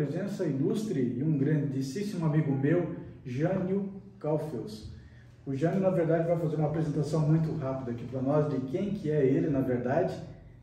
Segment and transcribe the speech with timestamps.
[0.00, 4.90] presença ilustre e um grandíssimo amigo meu, Jânio Kaufels.
[5.44, 8.90] O Jânio, na verdade, vai fazer uma apresentação muito rápida aqui para nós de quem
[8.92, 10.14] que é ele, na verdade.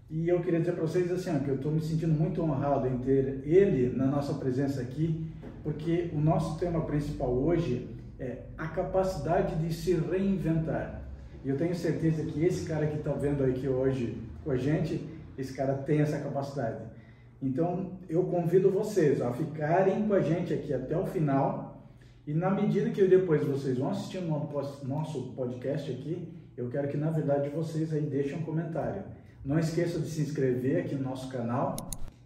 [0.09, 2.87] E eu queria dizer para vocês assim, ó, que eu estou me sentindo muito honrado
[2.87, 5.29] em ter ele na nossa presença aqui,
[5.63, 7.87] porque o nosso tema principal hoje
[8.19, 11.03] é a capacidade de se reinventar.
[11.45, 15.07] E eu tenho certeza que esse cara que está vendo aqui hoje com a gente,
[15.37, 16.96] esse cara tem essa capacidade.
[17.41, 21.87] Então eu convido vocês a ficarem com a gente aqui até o final.
[22.25, 26.27] E na medida que depois vocês vão assistindo o nosso podcast aqui,
[26.57, 29.03] eu quero que na verdade vocês aí deixem um comentário.
[29.45, 31.75] Não esqueça de se inscrever aqui no nosso canal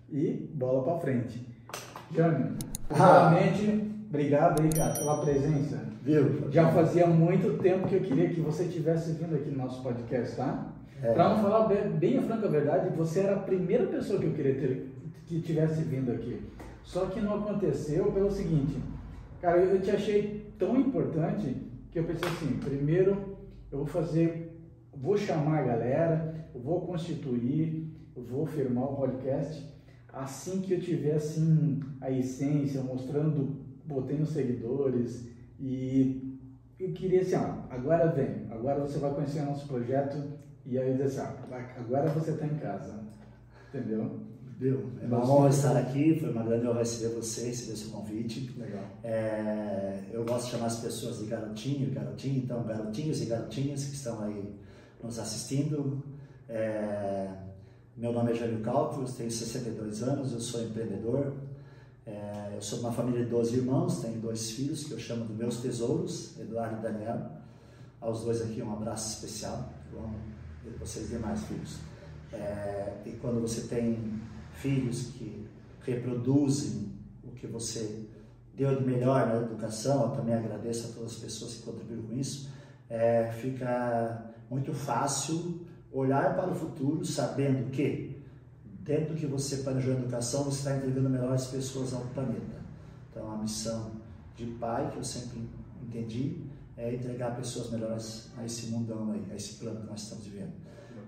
[0.10, 1.46] e bola para frente.
[2.12, 2.56] Jânio,
[2.90, 5.80] realmente Obrigado aí, cara, pela presença.
[6.04, 6.52] Viu?
[6.52, 10.36] Já fazia muito tempo que eu queria que você tivesse vindo aqui no nosso podcast,
[10.36, 10.68] tá?
[11.02, 11.14] É.
[11.14, 14.34] Para não falar bem, bem a franca verdade, você era a primeira pessoa que eu
[14.34, 14.92] queria ter,
[15.26, 16.42] que tivesse vindo aqui.
[16.84, 18.78] Só que não aconteceu pelo seguinte,
[19.40, 21.56] cara, eu te achei tão importante
[21.92, 23.38] que eu pensei assim, primeiro
[23.72, 24.60] eu vou fazer,
[24.94, 29.72] vou chamar a galera, vou constituir, vou firmar o podcast
[30.14, 33.56] assim que eu tiver assim a essência, mostrando
[33.86, 35.30] botei nos seguidores
[35.60, 36.40] e
[36.80, 40.18] eu queria assim, ó, agora vem, agora você vai conhecer o nosso projeto
[40.66, 41.36] e aí eu disse assim,
[41.78, 43.04] agora você está em casa,
[43.70, 44.20] entendeu?
[44.62, 44.92] Deu.
[45.02, 48.54] É uma honra estar aqui, foi uma grande honra receber você, receber esse convite.
[48.56, 48.84] Legal.
[49.04, 53.96] É, eu gosto de chamar as pessoas de garotinho, garotinho, então garotinhos e garotinhas que
[53.96, 54.54] estão aí
[55.04, 56.04] nos assistindo.
[56.48, 57.28] É,
[57.98, 61.34] meu nome é Jânio Cálculos, tenho 62 anos, eu sou empreendedor,
[62.06, 65.26] é, eu sou de uma família de 12 irmãos, tenho dois filhos que eu chamo
[65.26, 67.32] de meus tesouros, Eduardo e Daniel.
[68.00, 69.74] Aos dois aqui um abraço especial.
[69.92, 70.20] Eu amo
[70.80, 71.80] vocês demais filhos.
[72.32, 74.22] É, e quando você tem
[74.56, 75.48] filhos que
[75.84, 76.92] reproduzem
[77.24, 78.06] o que você
[78.54, 82.14] deu de melhor na educação, eu também agradeço a todas as pessoas que contribuíram com
[82.14, 82.50] isso,
[82.90, 88.22] é, fica muito fácil olhar para o futuro sabendo que
[88.82, 92.62] dentro do que você planejou a educação, você está entregando melhores pessoas ao planeta.
[93.10, 93.92] Então, a missão
[94.36, 95.42] de pai, que eu sempre
[95.82, 96.44] entendi,
[96.78, 100.54] é entregar pessoas melhores a esse mundão aí, a esse plano que nós estamos vivendo.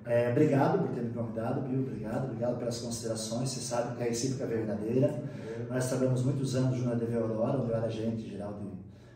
[0.06, 3.50] É, obrigado por ter me convidado, Bill, obrigado, obrigado pelas considerações.
[3.50, 5.24] Você sabe que a recíproca é verdadeira.
[5.70, 8.70] Nós trabalhamos muitos anos junto na TV Aurora, onde eu era agente geral de,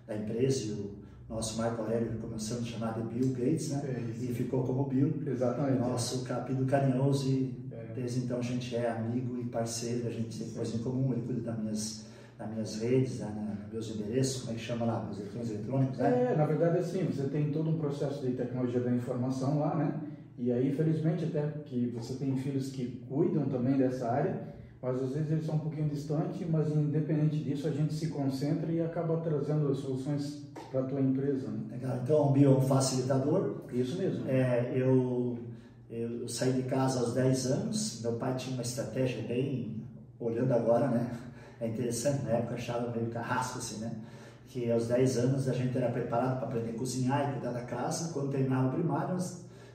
[0.06, 0.98] da empresa e o
[1.30, 3.82] nosso Marco Aurélio começou a chamar de Bill Gates, né?
[3.86, 5.22] É e ficou como Bill.
[5.28, 5.80] Exatamente.
[5.80, 10.52] Nosso capítulo carinhoso e Desde então a gente é amigo e parceiro, a gente tem
[10.52, 12.06] coisa em comum, ele cuida das minhas,
[12.38, 16.32] das minhas redes, né, meus endereços, como é que chama lá, meus eletrônicos eletrônicos, né?
[16.32, 20.00] É, na verdade assim, você tem todo um processo de tecnologia da informação lá, né?
[20.38, 25.14] E aí, felizmente, até que você tem filhos que cuidam também dessa área, mas às
[25.14, 29.18] vezes eles são um pouquinho distantes, mas independente disso, a gente se concentra e acaba
[29.18, 31.48] trazendo as soluções para a tua empresa.
[31.48, 31.60] Né?
[31.72, 32.00] Legal.
[32.04, 33.62] Então, o Bio é um facilitador.
[33.74, 34.28] Isso mesmo.
[34.30, 35.38] É, eu
[35.90, 39.84] eu saí de casa aos 10 anos, meu pai tinha uma estratégia bem,
[40.20, 41.10] olhando agora, né?
[41.62, 43.92] É interessante, na época eu achava meio carrasco assim, né?
[44.50, 47.62] Que aos 10 anos a gente era preparado para aprender a cozinhar e cuidar da
[47.62, 48.12] casa.
[48.12, 49.18] Quando terminava o primário,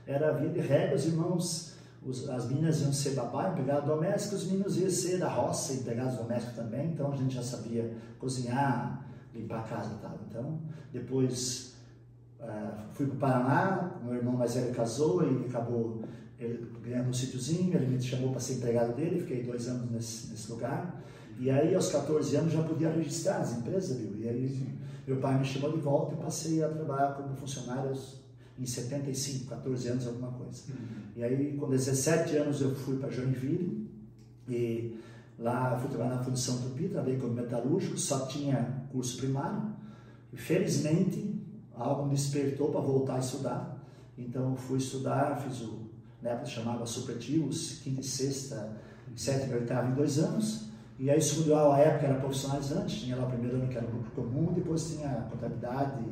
[0.05, 1.73] era via de regra, os irmãos,
[2.05, 6.17] os, as meninas iam ser babá, empregado doméstico, os meninos iam ser da roça, empregados
[6.17, 6.91] domésticos também.
[6.91, 10.19] Então a gente já sabia cozinhar, limpar a casa e tal.
[10.27, 10.59] Então,
[10.91, 11.73] depois
[12.43, 16.03] Uh, fui para o Paraná, meu irmão mais velho casou e acabou
[16.81, 20.51] ganhando um sítiozinho, ele me chamou para ser empregado dele, fiquei dois anos nesse, nesse,
[20.51, 21.01] lugar.
[21.39, 24.13] E aí, aos 14 anos, já podia registrar as empresas, viu?
[24.17, 24.77] E aí,
[25.07, 27.93] meu pai me chamou de volta e passei a trabalhar como funcionário
[28.57, 30.63] em 75, 14 anos, alguma coisa.
[30.69, 31.03] Uhum.
[31.15, 33.89] E aí, com 17 anos, eu fui para Joinville
[34.47, 34.99] e
[35.39, 39.73] lá fui trabalhar na Fundição Tupi, trabalhei como metalúrgico, só tinha curso primário.
[40.31, 41.41] E felizmente,
[41.75, 43.83] algo me despertou para voltar a estudar.
[44.17, 45.89] Então fui estudar, fiz o,
[46.21, 48.77] na época chamava Supletius, quinta e sexta,
[49.15, 50.69] sétima e oitava em dois anos.
[50.99, 54.11] E aí segundo a época era profissionalizante, tinha lá o primeiro ano que era lucro
[54.11, 56.03] comum, depois tinha contabilidade,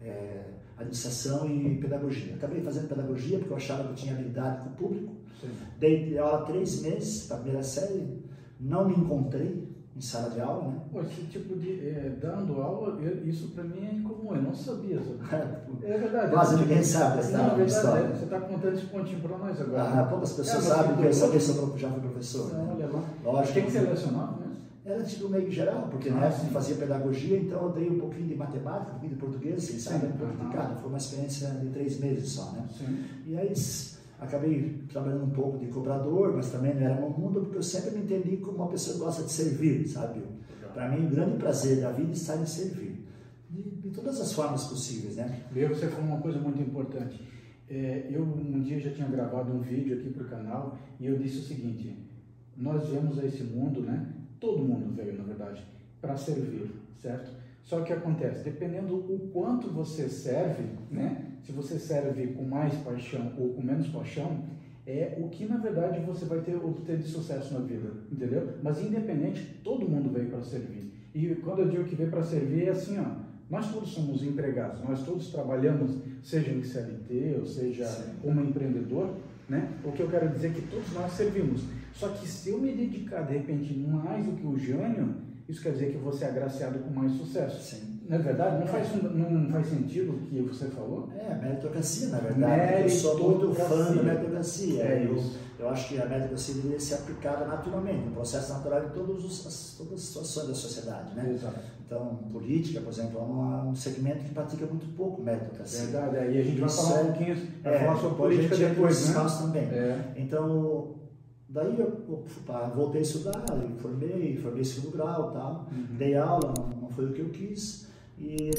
[0.00, 0.44] é,
[0.82, 2.34] administração e pedagogia.
[2.34, 5.14] Acabei fazendo pedagogia porque eu achava que eu tinha habilidade com o público.
[5.40, 5.48] Sim.
[5.78, 8.22] Dei aula três meses para a primeira série,
[8.60, 10.80] não me encontrei, em sala de aula, né?
[10.90, 14.54] Pô, esse tipo de é, dando aula, eu, isso para mim é incomum, eu não
[14.54, 14.98] sabia.
[14.98, 15.62] Sabe?
[15.82, 16.32] É, verdade.
[16.32, 18.04] Quase ninguém sabe essa não, verdade, história.
[18.04, 19.82] É, você está contando esse pontinho para nós agora.
[19.82, 22.52] Ah, poucas pessoas é, sabem que eu sabia eu já fui professor.
[22.52, 22.72] Não, né?
[22.74, 23.04] olha lá.
[23.24, 23.54] Lógico.
[23.54, 24.38] Tem que selecionar,
[24.84, 28.34] Era tipo meio geral, porque ah, né, fazia pedagogia, então eu dei um pouquinho de
[28.34, 30.74] matemática, um pouquinho de português, vocês sabem, um pouco de cada.
[30.74, 32.66] Foi uma experiência de três meses só, né?
[32.76, 33.04] Sim.
[33.24, 33.52] E aí
[34.18, 37.92] acabei trabalhando um pouco de cobrador, mas também não era meu mundo, porque eu sempre
[37.92, 40.20] me entendi como uma pessoa que gosta de servir, sabe?
[40.74, 43.06] Para mim, o grande prazer da vida está em servir,
[43.48, 45.42] de, de todas as formas possíveis, né?
[45.52, 47.22] Veio você falou uma coisa muito importante.
[47.68, 51.16] É, eu um dia já tinha gravado um vídeo aqui para o canal e eu
[51.18, 51.96] disse o seguinte:
[52.56, 54.06] nós viemos a esse mundo, né?
[54.42, 55.62] Todo mundo veio, na verdade,
[56.00, 56.68] para servir,
[57.00, 57.30] certo?
[57.62, 61.28] Só que acontece, dependendo o quanto você serve, né?
[61.44, 64.42] Se você serve com mais paixão ou com menos paixão,
[64.84, 68.54] é o que na verdade você vai ter obter de sucesso na vida, entendeu?
[68.60, 70.92] Mas independente, todo mundo veio para servir.
[71.14, 74.82] E quando eu digo que veio para servir, é assim, ó, nós todos somos empregados,
[74.82, 78.14] nós todos trabalhamos, seja em CLT ou seja Sim.
[78.20, 79.14] como empreendedor,
[79.48, 79.68] né?
[79.84, 81.62] O que eu quero dizer é que todos nós servimos.
[81.94, 85.14] Só que se eu me dedicar de repente mais do que o Jânio,
[85.48, 87.62] isso quer dizer que você é agraciado com mais sucesso.
[87.62, 87.92] Sim.
[88.08, 88.60] Não é verdade?
[88.60, 91.08] Não faz, não faz sentido o que você falou?
[91.16, 92.82] É, meritocracia, na verdade.
[92.82, 94.82] Eu sou muito fã da meritocracia.
[94.82, 95.22] É eu,
[95.58, 99.46] eu acho que a meritocracia deveria ser aplicada naturalmente, no processo natural em todos os,
[99.46, 101.14] as, todas as situações da sociedade.
[101.14, 101.32] Né?
[101.32, 101.60] Exato.
[101.86, 105.86] Então, política, por exemplo, é um, um segmento que pratica muito pouco meritocracia.
[105.86, 106.32] Verdade, é.
[106.32, 109.26] e a gente vai falar um pouquinho, vai é, falar sobre política depois, né?
[109.40, 109.62] também.
[109.64, 110.14] É.
[110.16, 110.94] Então,
[111.52, 112.24] Daí eu, eu
[112.74, 113.44] voltei a estudar,
[113.76, 115.96] formei, formei segundo grau tal, uhum.
[115.98, 117.88] dei aula, não, não, foi o que eu quis.
[118.18, 118.50] E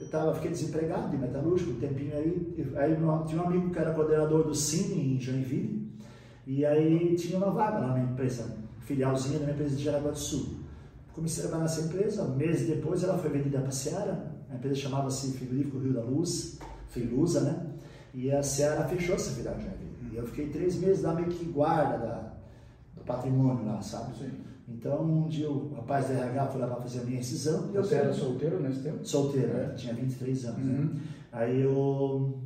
[0.00, 2.66] eu tava, fiquei desempregado de metalúrgico, um tempinho aí.
[2.76, 2.96] Aí
[3.26, 5.90] tinha um amigo que era coordenador do Cine em Joinville,
[6.46, 10.18] e aí tinha uma vaga lá na empresa, filialzinha da minha empresa de Jaraguá do
[10.18, 10.60] Sul.
[11.12, 14.54] Comecei a trabalhar nessa empresa, um mês depois ela foi vendida para a Seara, a
[14.54, 16.60] empresa chamava-se Frigorífico Rio da Luz,
[16.90, 17.66] Filusa, né?
[18.14, 19.56] E a Seara fechou essa filial.
[20.12, 22.32] E eu fiquei três meses lá meio que guarda da,
[22.94, 24.16] do patrimônio lá, sabe?
[24.18, 24.30] Sim.
[24.68, 27.68] Então, um dia o rapaz da RH foi lá para fazer a minha rescisão.
[27.72, 29.04] Você era solteiro nesse tempo?
[29.04, 29.68] Solteiro, é.
[29.74, 30.64] tinha 23 anos.
[30.64, 30.78] Né?
[30.78, 30.84] Uhum.
[30.84, 31.00] Né?
[31.32, 32.38] Aí eu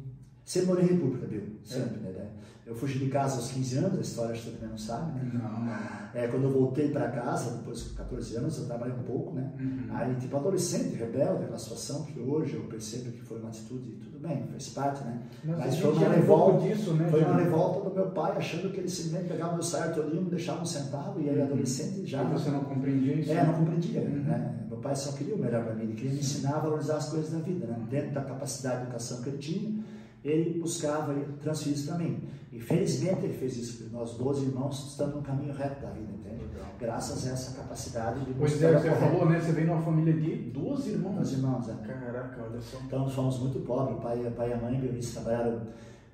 [0.44, 1.42] sempre morei em República, viu?
[1.62, 2.12] Sempre, é.
[2.12, 2.30] né?
[2.66, 5.12] Eu fugi de casa aos 15 anos, a história acho que você também não sabe,
[5.12, 5.30] né?
[5.34, 6.18] Não.
[6.18, 9.52] É, quando eu voltei para casa, depois de 14 anos, eu trabalhei um pouco, né?
[9.60, 9.94] Uhum.
[9.94, 14.18] Aí, tipo, adolescente, rebelde, aquela situação que hoje eu percebo que foi uma atitude, tudo
[14.18, 15.22] bem, faz parte, né?
[15.44, 18.80] Mas, Mas foi uma revolta, disso, né, foi uma revolta do meu pai, achando que
[18.80, 21.44] ele simplesmente pegava meu salário todinho, me deixava um centavo, e aí uhum.
[21.44, 22.22] adolescente já...
[22.22, 23.30] E você não compreendia isso?
[23.30, 24.22] É, não compreendia, uhum.
[24.22, 24.54] né?
[24.70, 27.10] Meu pai só queria o melhor para mim, ele queria me ensinar a valorizar as
[27.10, 27.78] coisas da vida, né?
[27.90, 29.84] Dentro da capacidade de educação que ele tinha,
[30.24, 32.22] ele buscava transferir isso para mim.
[32.50, 36.12] E felizmente ele fez isso, porque nós 12 irmãos estamos no caminho reto da vida,
[36.12, 36.44] entende?
[36.80, 39.40] Graças a essa capacidade de Pois é, você falou, né?
[39.40, 41.16] Você veio numa família de 12 irmãos.
[41.16, 41.74] 12 irmãos, é.
[41.86, 42.78] Caraca, olha só.
[42.86, 45.62] Então nós fomos muito pobres, o pai, pai e a mãe, eles trabalharam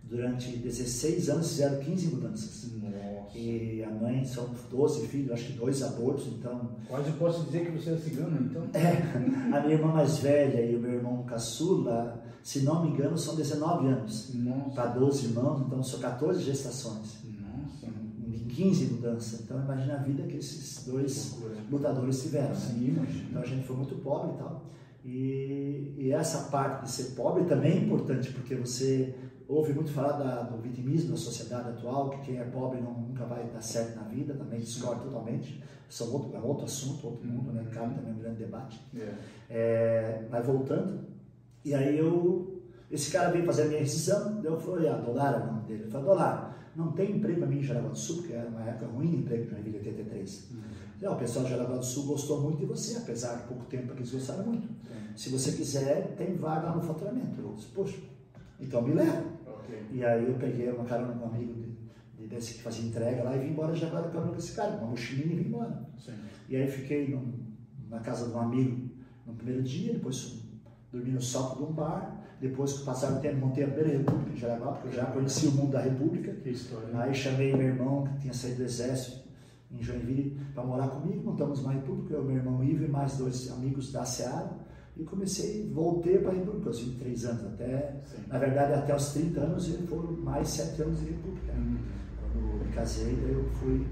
[0.02, 2.72] durante 16 anos, fizeram 15 mudanças.
[2.72, 3.38] Nossa.
[3.38, 6.70] E a mãe, são 12 filhos, acho que dois abortos, então...
[6.88, 8.62] Quase posso dizer que você é cigano, então?
[8.74, 13.16] É, a minha irmã mais velha e o meu irmão caçula se não me engano,
[13.16, 14.32] são 19 anos.
[14.74, 17.18] Para 12 irmãos, então são 14 gestações.
[17.24, 17.86] Nossa.
[18.26, 19.40] Em 15 mudanças.
[19.40, 21.38] Então imagina a vida que esses dois
[21.70, 22.48] lutadores tiveram.
[22.48, 22.54] Né?
[22.54, 23.26] Sim, né?
[23.28, 24.70] Então a gente foi muito pobre e tal.
[25.04, 29.14] E, e, essa parte de ser pobre também é importante, porque você
[29.48, 33.24] ouve muito falar da, do vitimismo da sociedade atual, que quem é pobre não, nunca
[33.24, 35.60] vai dar certo na vida, também discordo totalmente.
[35.88, 37.66] Isso é outro, é outro assunto, outro mundo, né?
[37.72, 38.80] cabe também um grande debate.
[38.94, 39.18] Yeah.
[39.48, 41.00] É, mas voltando,
[41.64, 45.42] e aí eu, esse cara veio fazer a minha rescisão, eu falei, ah, Dolar é
[45.42, 45.82] o nome dele.
[45.82, 48.62] Ele falou, Dolar, não tem emprego para mim em Jaraguá do Sul, porque era uma
[48.62, 50.50] época ruim de emprego em Joinville 83.
[50.50, 50.60] Uhum.
[51.02, 53.92] Não, o pessoal de Jaraguá do Sul gostou muito de você, apesar de pouco tempo
[53.92, 54.66] que eles gostaram muito.
[54.66, 55.16] Uhum.
[55.16, 57.40] Se você quiser, tem vaga lá no faturamento.
[57.40, 57.98] Eu disse, poxa,
[58.58, 59.24] então me leva.
[59.46, 59.86] Okay.
[59.92, 61.76] E aí eu peguei uma carona com um amigo de,
[62.16, 64.52] de, desse que fazia entrega lá e vim embora de Jaraguá do Sul com esse
[64.52, 65.86] cara, uma mochilinha e vim embora.
[65.98, 66.14] Sim.
[66.48, 67.32] E aí fiquei num,
[67.88, 68.90] na casa de um amigo
[69.26, 70.39] no primeiro dia, depois
[70.92, 72.16] dormi no sótão de um bar.
[72.40, 75.50] Depois que passaram o tempo, montei a primeira república em Jaraguá, porque eu já conhecia
[75.50, 76.32] o mundo da república.
[76.32, 76.88] Que história.
[76.94, 79.20] Aí chamei meu irmão, que tinha saído do exército,
[79.70, 81.22] em Joinville, para morar comigo.
[81.22, 84.50] Montamos uma república, eu, meu irmão Ivo e mais dois amigos da Seara.
[84.96, 88.22] E comecei, voltei para a república aos 23 anos, até, Sim.
[88.26, 91.52] na verdade, até os 30 anos, e foram mais 7 anos de república.
[91.52, 91.78] Uhum.
[92.20, 93.86] Quando me casei, eu fui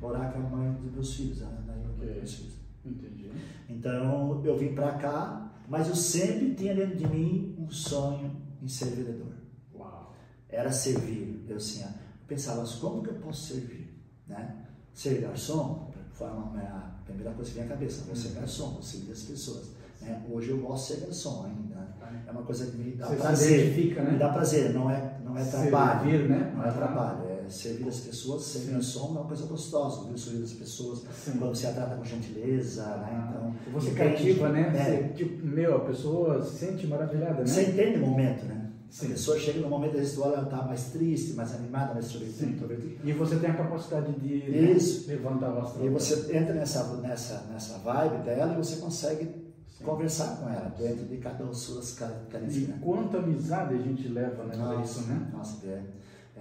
[0.00, 2.06] morar com a mãe dos meus filhos, na, na okay.
[2.06, 2.54] dos meus filhos.
[2.84, 3.30] Entendi.
[3.68, 8.30] Então, eu vim para cá, mas eu sempre tinha dentro de mim um sonho
[8.62, 9.34] em ser vendedor.
[9.74, 10.14] Uau.
[10.48, 11.44] Era servir.
[11.48, 11.84] Eu assim,
[12.26, 13.92] pensava, como que eu posso servir?
[14.26, 14.64] Né?
[14.92, 18.34] Ser garçom, foi a primeira coisa que vem à cabeça, vou ser uhum.
[18.34, 19.70] garçom, vou servir as pessoas.
[20.00, 20.24] Né?
[20.30, 21.74] Hoje eu gosto de ser garçom ainda.
[21.76, 22.24] Né?
[22.26, 23.94] É uma coisa que me dá Você prazer.
[23.94, 24.10] né?
[24.10, 26.10] Me dá prazer, não é, não é trabalho.
[26.10, 26.52] Servir, né?
[26.54, 30.16] Não é trabalho, é servir as pessoas, ser garçom é uma coisa gostosa, viu?
[30.16, 31.32] Servir as pessoas, Sim.
[31.38, 33.08] quando você a trata com gentileza, né?
[33.10, 33.72] Ah, então...
[33.72, 34.72] Você cativa, né?
[34.74, 34.84] É.
[34.84, 37.46] Você, tipo, meu, a pessoa se sente maravilhada, né?
[37.46, 38.62] Você entende o momento, né?
[38.92, 39.06] Sim.
[39.06, 43.00] A pessoa chega no momento da ritual, ela está mais triste, mais animada, mais introvertida.
[43.02, 45.08] E você tem a capacidade de Isso.
[45.08, 45.86] levantar o astral.
[45.86, 49.84] E você entra nessa, nessa, nessa vibe dela e você consegue Sim.
[49.84, 52.76] conversar com ela dentro de cada das suas características.
[52.76, 55.30] E quanta amizade a gente leva né, nossa, isso, né?
[55.32, 55.82] Nossa, é,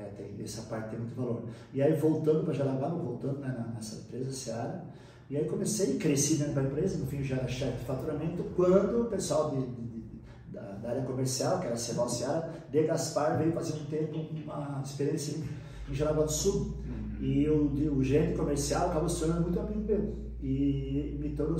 [0.01, 1.43] é, tem, essa parte tem muito valor.
[1.73, 4.83] E aí, voltando para Jaraguá, voltando né, nessa empresa, Seara,
[5.29, 9.03] e aí comecei, cresci dentro da empresa, no fim já era chefe de faturamento, quando
[9.03, 9.91] o pessoal de, de
[10.81, 14.81] da área comercial, que era a Ceval Seara, de Gaspar veio fazer um tempo uma
[14.83, 16.75] experiência em, em Jaraguá do Sul.
[16.85, 17.21] Uhum.
[17.21, 20.31] E o, o gerente comercial acabou se tornando muito amigo meu.
[20.41, 21.59] E me tornou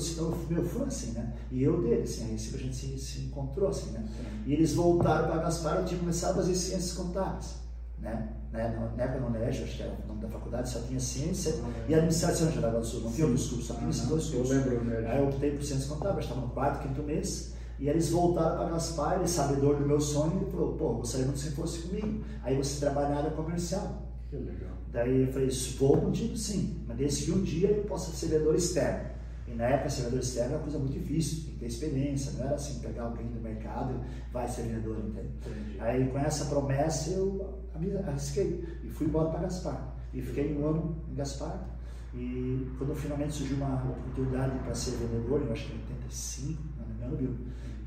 [0.50, 1.34] meu fã, assim, né?
[1.52, 4.04] E eu dele, assim, aí a gente se, se encontrou, assim, né?
[4.46, 7.61] E eles voltaram para Gaspar, eu tinha começado a fazer ciências contábeis,
[8.02, 8.36] né?
[8.52, 11.72] Na época no NEJ, acho que era o nome da faculdade, só tinha ciência uhum.
[11.88, 14.52] e administração em Jaraguá do Sul, não tinha outros cursos, só tinha esses dois cursos.
[14.52, 15.10] Eu lembro, né?
[15.10, 18.70] Aí eu optei por ciências contábeis, estava no quarto, quinto mês, e eles voltaram para
[18.72, 22.24] Gaspar, ele sabedor do meu sonho, e falou, pô, gostaria muito que você fosse comigo.
[22.44, 24.06] Aí você trabalha na área comercial.
[24.30, 24.72] Que legal.
[24.92, 28.56] Daí eu falei, vou contigo sim, mas desde que um dia eu possa ser vendedor
[28.56, 29.10] externo.
[29.48, 32.34] E na época, ser vendedor externo era uma coisa muito difícil, tem que ter experiência,
[32.34, 35.32] não era assim, pegar alguém do mercado e vai ser vendedor, entende?
[35.80, 37.61] Aí com essa promessa eu
[38.06, 39.96] arrisquei e fui embora para Gaspar.
[40.14, 41.70] E fiquei um ano em Gaspar.
[42.14, 46.88] E quando finalmente surgiu uma oportunidade para ser vendedor, eu acho que em 85, não
[46.88, 47.36] me engano, viu?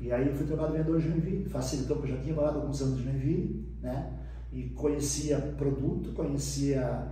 [0.01, 2.99] E aí fui trabalhar vendedor de Joinville, facilitou, porque eu já tinha morado alguns anos
[2.99, 4.13] em Joinville, né?
[4.51, 7.07] E conhecia produto, conhecia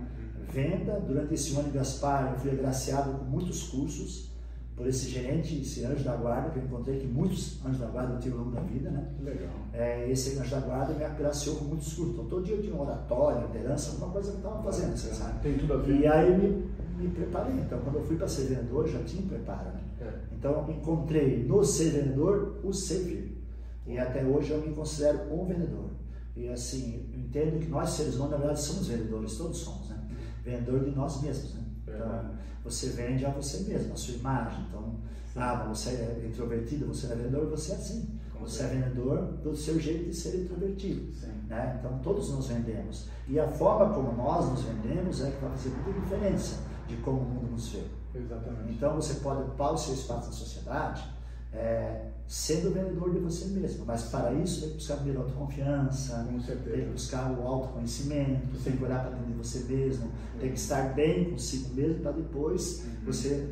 [0.52, 1.00] venda.
[1.00, 4.33] Durante esse ano em Gaspar, eu fui agraciado com muitos cursos
[4.76, 8.14] por esse gerente, esse anjo da guarda, que eu encontrei que muitos anjos da guarda
[8.14, 9.08] eu tive ao longo da vida, né?
[9.20, 9.50] Legal.
[9.72, 12.14] É, esse anjo da guarda me agraciou com muitos cursos.
[12.14, 15.14] Então, todo dia eu tinha um oratório, liderança, alguma coisa que eu estava fazendo, você
[15.14, 15.40] sabe?
[15.42, 16.00] Tem tudo a ver.
[16.00, 16.66] E aí me,
[16.98, 17.54] me preparei.
[17.54, 19.80] Então, quando eu fui para ser vendedor, já tinha um preparo, né?
[20.00, 20.12] É.
[20.32, 23.32] Então, encontrei no ser vendedor o ser
[23.86, 25.90] E até hoje eu me considero um vendedor.
[26.36, 30.02] E assim, eu entendo que nós seres humanos, na verdade, somos vendedores, todos somos, né?
[30.44, 31.63] Vendedor de nós mesmos, né?
[31.94, 32.30] Então,
[32.62, 34.64] você vende a você mesmo, a sua imagem.
[34.68, 34.94] Então,
[35.36, 38.08] ah, você é introvertido, você é vendedor, você é assim.
[38.40, 41.12] Você é vendedor do seu jeito de ser introvertido.
[41.48, 41.76] Né?
[41.78, 43.08] Então, todos nos vendemos.
[43.26, 47.20] E a forma como nós nos vendemos é que vai fazer muita diferença de como
[47.20, 47.84] o mundo nos vê.
[48.14, 48.72] Exatamente.
[48.72, 51.04] Então você pode ocupar o seu espaço na sociedade
[51.52, 56.40] é, sendo vendedor de você mesmo, mas para isso tem que buscar primeiro autoconfiança, tem
[56.40, 58.62] que buscar o autoconhecimento, Sim.
[58.64, 60.38] tem que olhar para dentro de você mesmo, Sim.
[60.40, 63.04] tem que estar bem consigo mesmo para depois uhum.
[63.04, 63.50] você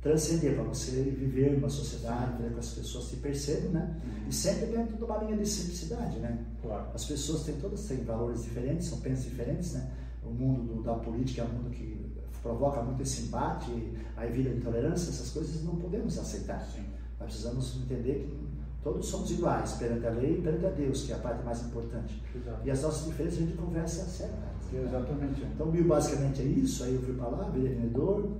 [0.00, 4.00] transcender, para você viver numa sociedade, para que as pessoas te percebam, né?
[4.04, 4.28] Uhum.
[4.28, 6.38] E sempre dentro de uma linha de simplicidade, né?
[6.62, 6.86] Claro.
[6.94, 9.90] As pessoas têm todas têm valores diferentes, são pensamentos diferentes, né?
[10.24, 12.06] O mundo do, da política é um mundo que
[12.40, 13.70] provoca muito esse embate,
[14.16, 16.64] a vida de intolerância, essas coisas não podemos aceitar.
[16.72, 16.84] Sim.
[17.18, 18.46] Nós precisamos entender que
[18.82, 21.62] todos somos iguais perante a lei e perante a Deus, que é a parte mais
[21.64, 22.22] importante.
[22.34, 22.60] Exato.
[22.64, 24.56] E as nossas diferenças a gente conversa certa.
[24.72, 25.42] Exatamente.
[25.42, 26.84] Então, Bill basicamente é isso.
[26.84, 28.36] Aí eu fui para lá, virei vendedor.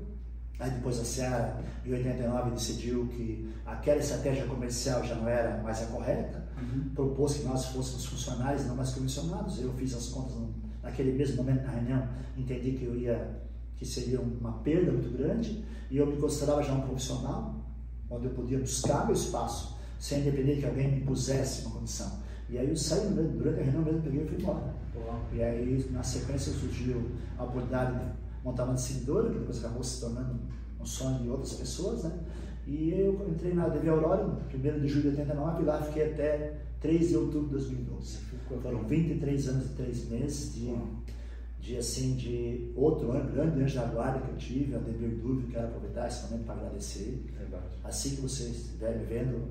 [0.58, 5.82] Aí depois a Seara, em 89, decidiu que aquela estratégia comercial já não era mais
[5.82, 6.46] a correta.
[6.60, 6.90] Uhum.
[6.94, 9.60] Propôs que nós fôssemos funcionários, não mais comissionados.
[9.60, 10.34] Eu fiz as contas
[10.82, 13.44] naquele mesmo momento na reunião, entendi que eu ia
[13.76, 17.65] que seria uma perda muito grande, e eu me considerava já um profissional,
[18.10, 22.20] onde eu podia buscar meu espaço, sem depender que alguém me impusesse uma condição.
[22.48, 24.74] E aí eu saí, durante a reunião mesmo, peguei e fui embora.
[25.32, 28.10] E aí, na sequência, surgiu a oportunidade de
[28.44, 30.38] montar uma distribuidora, que depois acabou se tornando
[30.80, 32.12] um sonho de outras pessoas, né?
[32.66, 36.60] E eu entrei na DV Aurora, 1 de julho de 89, e lá fiquei até
[36.80, 38.18] 3 de outubro de 2012.
[38.62, 40.74] Foram 23 anos e 3 meses de
[41.66, 45.48] de assim de outro ano, grande anjo da guarda que eu tive, a Demir Dúvio,
[45.48, 47.24] quero aproveitar esse momento para agradecer.
[47.36, 47.64] Verdade.
[47.82, 49.48] Assim que vocês estiverem vendo,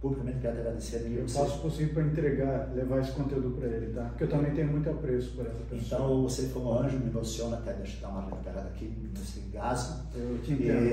[0.00, 1.18] publicamente quero agradecer a Demir.
[1.18, 4.04] Eu faço o possível para entregar, levar esse conteúdo para ele, tá?
[4.04, 5.82] Porque eu também tenho muito apreço por essa pessoa.
[5.82, 10.02] Então, você como anjo, me emociona até, deixa eu dar uma recuperada aqui nesse gasgo.
[10.14, 10.86] Eu te entendo.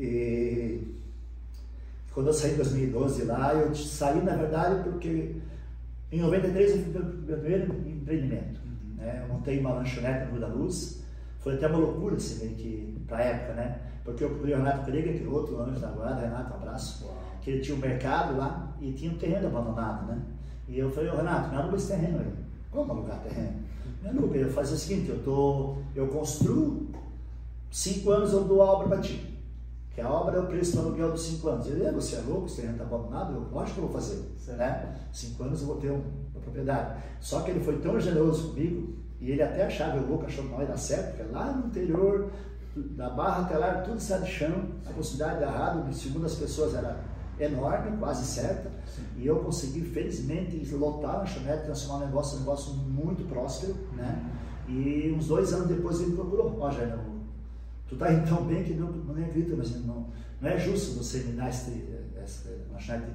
[0.00, 0.96] E, e,
[2.12, 5.36] quando eu saí em 2012 lá, eu saí na verdade porque
[6.10, 6.92] em 93 eu fui
[7.24, 8.61] meu primeiro empreendimento.
[9.02, 9.22] Né?
[9.22, 11.02] Eu montei uma lanchonete no Rua da Luz.
[11.40, 13.80] Foi até uma loucura, assim, meio que, pra época, né?
[14.04, 17.04] Porque eu procurei o Renato Krieger, que é outro anjo da guarda, Renato, um abraço,
[17.04, 17.16] Uau.
[17.40, 20.20] que ele tinha um mercado lá e tinha um terreno abandonado, né?
[20.68, 22.32] E eu falei, ô Renato, me aluga esse terreno aí.
[22.70, 23.60] Como alugar terreno?
[24.02, 24.38] Me aluga.
[24.38, 26.88] Eu fazia o seguinte, eu, tô, eu construo,
[27.70, 29.32] cinco anos eu dou a obra para ti.
[29.94, 31.66] Que a obra é o preço do aluguel dos cinco anos.
[31.66, 33.48] Ele, você é louco, esse terreno está abandonado?
[33.52, 34.24] Eu acho que eu vou fazer.
[34.56, 34.96] Né?
[35.12, 36.02] Cinco anos eu vou ter um,
[36.42, 37.02] propriedade.
[37.20, 40.50] Só que ele foi tão generoso comigo, e ele até achava, eu louco, achou que
[40.50, 42.30] não ia dar certo, porque lá no interior,
[42.74, 46.74] da barra até lá, tudo sai de chão, a possibilidade de errado, segundo as pessoas,
[46.74, 46.98] era
[47.38, 49.02] enorme, quase certa, Sim.
[49.16, 53.74] e eu consegui, felizmente, lotar a lanchonete, transformar o negócio em um negócio muito próspero,
[53.96, 54.24] né?
[54.68, 57.22] E uns dois anos depois ele me procurou, ó, oh,
[57.88, 60.06] tu tá indo tão bem que não, não acredito, mas não,
[60.40, 61.70] não é justo você me dar esse,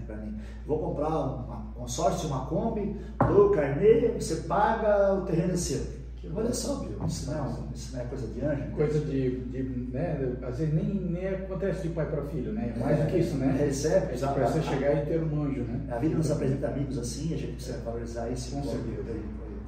[0.06, 0.38] para mim.
[0.66, 2.96] Vou comprar um consórcio, uma Kombi,
[3.28, 5.98] dou o carnê, você paga, o terreno é seu.
[6.36, 6.98] Olha só, viu?
[7.06, 8.62] Isso não, é, isso não é coisa de anjo.
[8.62, 8.74] Né?
[8.76, 10.36] Coisa de, de né?
[10.42, 12.74] Às vezes nem, nem acontece de pai para filho, né?
[12.76, 13.56] É mais é, do que isso, né?
[13.58, 15.88] Recebe, é para você chegar e ter um anjo, né?
[15.90, 18.62] A vida nos apresenta amigos assim, a gente precisa valorizar isso, com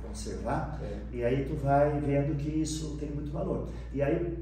[0.09, 0.79] conservar.
[0.83, 1.15] É.
[1.15, 3.69] E aí tu vai vendo que isso tem muito valor.
[3.93, 4.37] E aí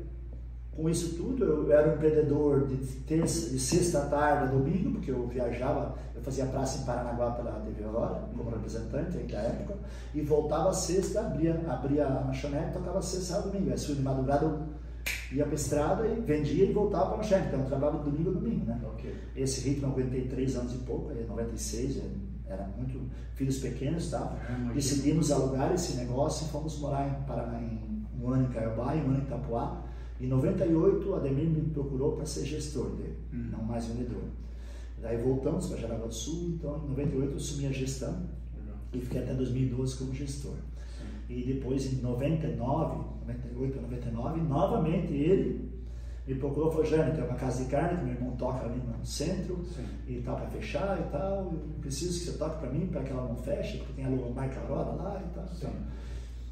[0.77, 5.09] com isso tudo, eu era um empreendedor de, terça, de sexta tarde a domingo, porque
[5.09, 9.73] eu viajava, eu fazia praça em Paranaguá pela TV Aurora, como representante da época,
[10.13, 13.71] e voltava sexta, abria, abria a lanchonete, tocava sexta a domingo.
[13.71, 14.67] Aí, de madrugada, eu
[15.35, 18.33] ia para estrada e vendia e voltava para a lanchonete, então eu trabalhava domingo a
[18.33, 18.79] domingo, né?
[18.93, 19.15] Okay.
[19.35, 22.03] Esse ritmo eu aguentei três anos e pouco, em 96,
[22.45, 23.01] era muito
[23.33, 24.37] filhos pequenos, tá?
[24.47, 28.95] É, Decidimos alugar esse negócio e fomos morar em Paraná, em um ano em Caiobá
[28.95, 29.86] e um ano em Itapuá
[30.19, 33.49] em 98, o Ademir me procurou para ser gestor dele, hum.
[33.51, 34.23] não mais vendedor.
[35.01, 38.13] Daí voltamos para Jaraguá do Sul, então em 98 eu assumi a gestão
[38.57, 38.77] Legal.
[38.93, 40.55] e fiquei até 2012 como gestor.
[40.97, 41.33] Sim.
[41.33, 45.71] E depois em 99, 98 99, novamente ele
[46.27, 48.81] me procurou e falou, Jane, tem uma casa de carne que meu irmão toca ali
[48.81, 49.85] no centro Sim.
[50.07, 53.11] e tá para fechar e tal, eu preciso que você toque para mim para que
[53.11, 55.45] ela não feche, porque tem a marca roda lá e tal.
[55.55, 55.71] Então,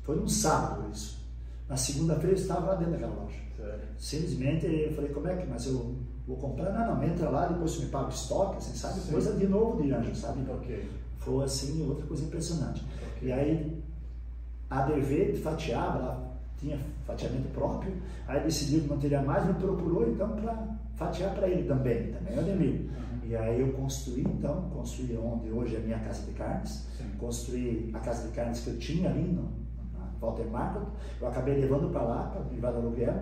[0.04, 1.25] foi um sábado isso.
[1.67, 3.45] Na segunda-feira eu estava lá dentro daquela loja.
[3.97, 5.95] Simplesmente eu falei, como é que, mas eu
[6.28, 6.71] vou comprar?
[6.71, 8.99] Não, não, entra lá, depois você me paga o estoque, assim, sabe?
[8.99, 9.12] Sim.
[9.12, 10.49] Coisa de novo de anjo, sabe?
[10.49, 10.88] Okay.
[11.17, 12.84] Foi assim, outra coisa impressionante.
[13.17, 13.30] Okay.
[13.30, 13.84] E aí
[14.69, 17.93] a DV fatiava, ela tinha fatiamento próprio,
[18.28, 22.34] aí decidiu que não teria mais, me procurou então para fatiar para ele também, também
[22.34, 22.73] é o Ademir.
[22.73, 23.30] Uhum.
[23.30, 27.06] E aí eu construí então, construí onde hoje é a minha casa de carnes, Sim.
[27.17, 29.49] construí a casa de carnes que eu tinha ali no,
[30.19, 30.84] Walter Market,
[31.21, 33.13] eu acabei levando para lá, para privado aluguel,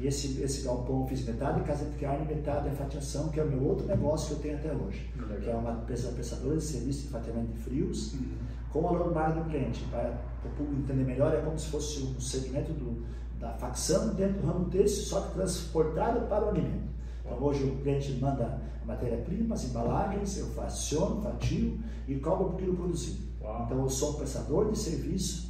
[0.00, 3.42] e esse, esse galpão eu fiz metade casa de carne, metade de fatiação, que é
[3.44, 5.38] o meu outro negócio que eu tenho até hoje, Legal.
[5.38, 8.38] que é uma prestadora de serviço de fatiamento de frios, uhum.
[8.72, 9.84] com o valor do cliente.
[9.90, 13.04] Para o público entender melhor, é como se fosse um segmento do,
[13.38, 16.88] da facção dentro do ramo têxtil, só que transportado para o alimento.
[17.22, 22.74] Então, hoje o cliente manda matéria-prima, as embalagens, eu faciono, fatio e cobro por quilo
[22.74, 23.18] produzido.
[23.42, 23.64] Uau.
[23.66, 25.49] Então, eu sou um prestador de serviço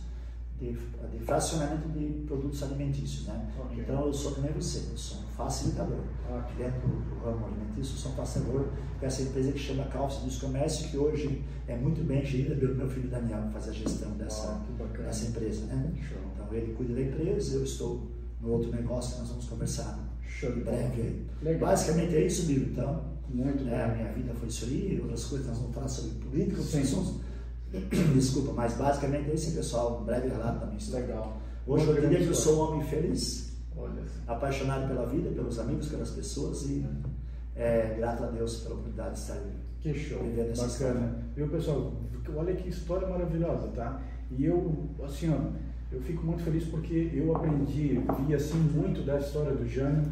[0.61, 3.51] de, de fracionamento de produtos alimentícios, né?
[3.59, 3.81] Okay.
[3.81, 6.01] Então eu sou também você, eu sou um facilitador.
[6.29, 6.67] Okay.
[6.67, 8.69] Dentro do ramo alimentício, eu sou um facilitador
[9.01, 12.89] dessa empresa que chama Calça dos Comércio, que hoje é muito bem gerida pelo meu
[12.89, 15.93] filho Daniel, que faz a gestão dessa, oh, dessa empresa, né?
[16.35, 18.07] Então ele cuida da empresa, eu estou
[18.41, 21.27] no outro negócio que nós vamos conversar Show em breve.
[21.43, 21.71] Legal.
[21.71, 22.69] Basicamente é isso, Bíblia.
[22.71, 26.11] Então, muito é, a minha vida foi isso aí, outras coisas nós vamos falar sobre
[26.19, 27.21] política, Sim.
[28.15, 31.07] Desculpa, mas basicamente esse pessoal, um breve relato da minha história.
[31.07, 31.37] Legal.
[31.67, 33.57] Hoje eu diria que eu sou um homem feliz,
[34.27, 36.85] apaixonado pela vida, pelos amigos, pelas pessoas e
[37.55, 39.41] é, grato a Deus pela oportunidade de estar
[39.81, 41.19] que show, vivendo essa bacana.
[41.35, 41.93] Viu, pessoal?
[42.37, 44.01] Olha que história maravilhosa, tá?
[44.31, 45.39] E eu, assim, ó,
[45.93, 50.05] eu fico muito feliz porque eu aprendi, vi assim muito da história do Jânio,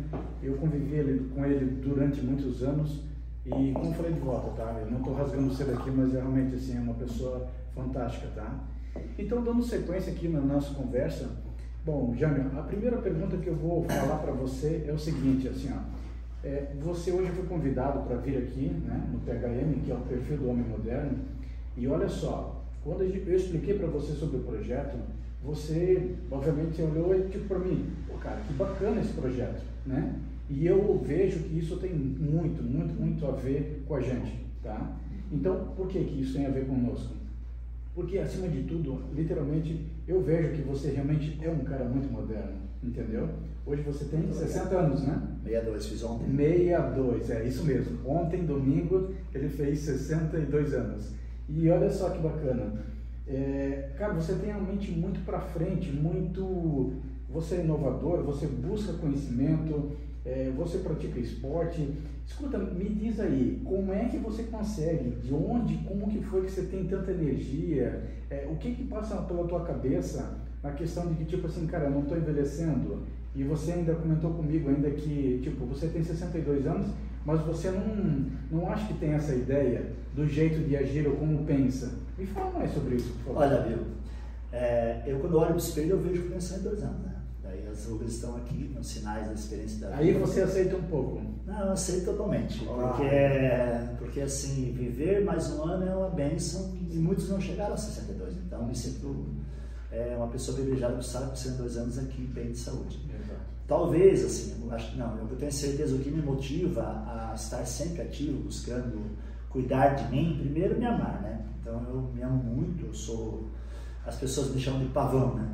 [0.42, 3.07] eu convivi com ele durante muitos anos
[3.56, 4.78] e como falei de volta, tá?
[4.80, 8.58] Eu não estou rasgando cedo aqui, mas é realmente assim, é uma pessoa fantástica, tá?
[9.18, 11.30] Então, dando sequência aqui na nossa conversa,
[11.84, 15.70] bom, Jânio, a primeira pergunta que eu vou falar para você é o seguinte, assim,
[15.72, 15.80] ó,
[16.44, 20.36] é, você hoje foi convidado para vir aqui, né, no PHM, que é o perfil
[20.38, 21.18] do homem moderno,
[21.76, 24.96] e olha só, quando eu expliquei para você sobre o projeto,
[25.42, 30.14] você, obviamente, olhou e tipo para mim, pô, cara, que bacana esse projeto, né?
[30.50, 34.96] E eu vejo que isso tem muito, muito, muito a ver com a gente, tá?
[35.30, 37.14] Então, por que, que isso tem a ver conosco?
[37.94, 42.56] Porque, acima de tudo, literalmente, eu vejo que você realmente é um cara muito moderno,
[42.82, 43.28] entendeu?
[43.66, 45.20] Hoje você tem 60 anos, né?
[45.44, 46.24] 62, fiz ontem.
[46.34, 47.98] 62, é isso mesmo.
[48.08, 51.12] Ontem, domingo, ele fez 62 anos.
[51.48, 52.72] E olha só que bacana.
[53.26, 56.94] É, cara, você tem a mente muito para frente, muito.
[57.30, 59.92] Você é inovador, você busca conhecimento,
[60.28, 61.88] é, você pratica esporte.
[62.26, 65.10] Escuta, me diz aí, como é que você consegue?
[65.22, 68.02] De onde, como que foi que você tem tanta energia?
[68.28, 71.88] É, o que que passa pela tua cabeça na questão de que, tipo assim, cara,
[71.88, 73.04] não estou envelhecendo?
[73.34, 76.88] E você ainda comentou comigo ainda que, tipo, você tem 62 anos,
[77.24, 81.44] mas você não, não acha que tem essa ideia do jeito de agir ou como
[81.44, 81.90] pensa?
[82.18, 83.42] Me fala mais sobre isso, por favor.
[83.42, 83.78] Olha, Bill,
[84.52, 87.07] é, eu quando olho no espelho eu vejo que tenho 62 anos, né?
[87.78, 90.00] As rugas estão aqui, os sinais da experiência da vida.
[90.00, 91.22] Aí você aceita um pouco.
[91.46, 92.64] Não, eu aceito totalmente.
[92.64, 93.08] Porque,
[93.98, 98.34] porque assim, viver mais um ano é uma bênção e muitos não chegaram a 62.
[98.46, 99.26] Então me sinto
[99.92, 102.98] é, uma pessoa privilegiada por estar com 62 anos aqui bem de saúde.
[103.08, 103.40] Exato.
[103.68, 107.64] Talvez, assim, eu acho que não, eu tenho certeza o que me motiva a estar
[107.64, 109.16] sempre ativo, buscando
[109.50, 111.44] cuidar de mim, primeiro me amar, né?
[111.60, 113.46] Então eu me amo muito, eu sou.
[114.04, 115.48] As pessoas me chamam de pavão, né?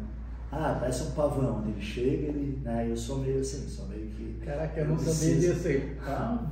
[0.57, 1.64] Ah, parece um pavão.
[1.67, 2.61] Ele chega, ele.
[2.62, 2.87] Né?
[2.88, 4.38] Eu sou meio assim, sou meio que.
[4.45, 5.97] Caraca, eu não sabia disso aí.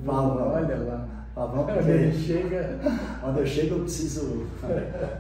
[0.05, 1.09] Pavão, olha lá.
[1.33, 1.79] Pavão, porque.
[1.79, 2.81] Onde ele chega.
[3.25, 4.47] Onde eu chego, eu preciso,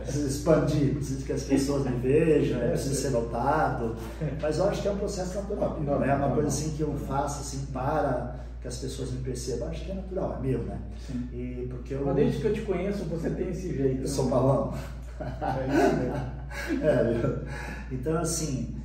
[0.03, 3.95] preciso expandir, preciso que as pessoas me vejam, é, preciso ser notado.
[4.41, 5.79] Mas eu acho que é um processo natural.
[5.81, 9.21] Não, não é uma coisa assim que eu faço assim para que as pessoas me
[9.21, 9.69] percebam.
[9.69, 10.81] Acho que é natural, é meu, né?
[11.07, 11.29] Sim.
[11.33, 12.05] E porque eu...
[12.05, 14.03] Mas desde que eu te conheço, você tem esse jeito.
[14.03, 14.75] Eu sou pavão.
[15.21, 16.43] É isso mesmo.
[16.83, 18.77] É, então, assim,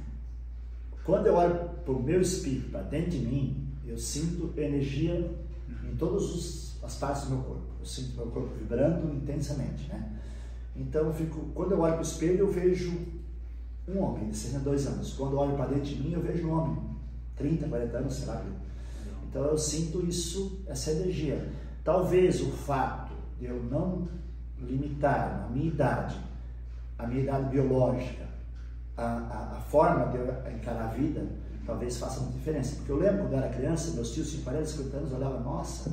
[1.03, 5.31] quando eu olho para o meu espírito, para dentro de mim, eu sinto energia
[5.83, 7.63] em todas as partes do meu corpo.
[7.79, 10.13] Eu sinto meu corpo vibrando intensamente, né?
[10.75, 12.93] Então, eu fico, quando eu olho para o espelho, eu vejo
[13.87, 15.13] um homem de 62 anos.
[15.13, 16.77] Quando eu olho para dentro de mim, eu vejo um homem,
[17.35, 18.45] 30, 40 anos, sei lá.
[19.29, 21.49] Então, eu sinto isso, essa energia.
[21.83, 24.07] Talvez o fato de eu não
[24.61, 26.27] limitar na minha idade
[26.97, 28.25] a minha idade biológica,
[28.95, 31.23] a, a, a, forma de eu encarar a vida,
[31.65, 32.75] talvez faça muita diferença.
[32.77, 35.91] Porque eu lembro quando eu era criança, meus tios de 40, 50 anos olhavam, nossa,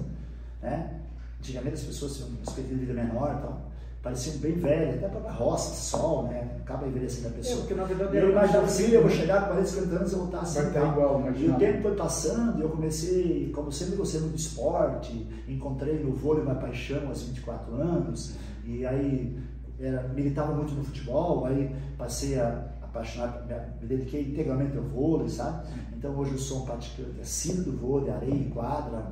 [0.62, 1.00] né?
[1.38, 3.58] Antigamente as pessoas tinham uma expectativa de vida menor então,
[4.02, 6.56] pareciam bem velhas, até para a roça, sol, né?
[6.60, 7.56] Acaba envelhecendo a pessoa.
[7.56, 10.18] É, porque na verdade eu imaginava assim, eu vou chegar com 40, 50 anos, eu
[10.18, 10.58] vou estar assim.
[10.60, 14.36] Vai estar igual, e o tempo foi passando e eu comecei, como sempre gostei muito
[14.36, 19.38] de esporte, encontrei no vôlei uma paixão aos 24 anos, e aí
[19.78, 23.44] era, militava muito no futebol, aí passei a apaixonar,
[23.80, 25.66] me dediquei integralmente ao vôlei, sabe?
[25.96, 29.10] Então hoje eu sou um praticante assíduo do vôlei, areia e quadra,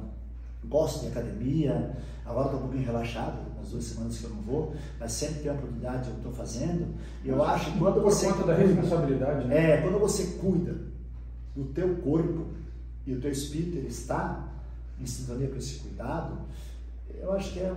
[0.65, 4.75] gosto de academia, agora estou um pouquinho relaxado, nas duas semanas que eu não vou,
[4.99, 6.95] mas sempre que tem a oportunidade eu estou fazendo.
[7.25, 8.27] E eu acho que quando você.
[8.27, 9.71] Por conta da responsabilidade, né?
[9.71, 10.77] É, quando você cuida
[11.55, 12.47] do teu corpo
[13.07, 14.49] e o teu espírito ele está
[15.01, 16.39] em sintonia com esse cuidado,
[17.21, 17.73] eu acho que é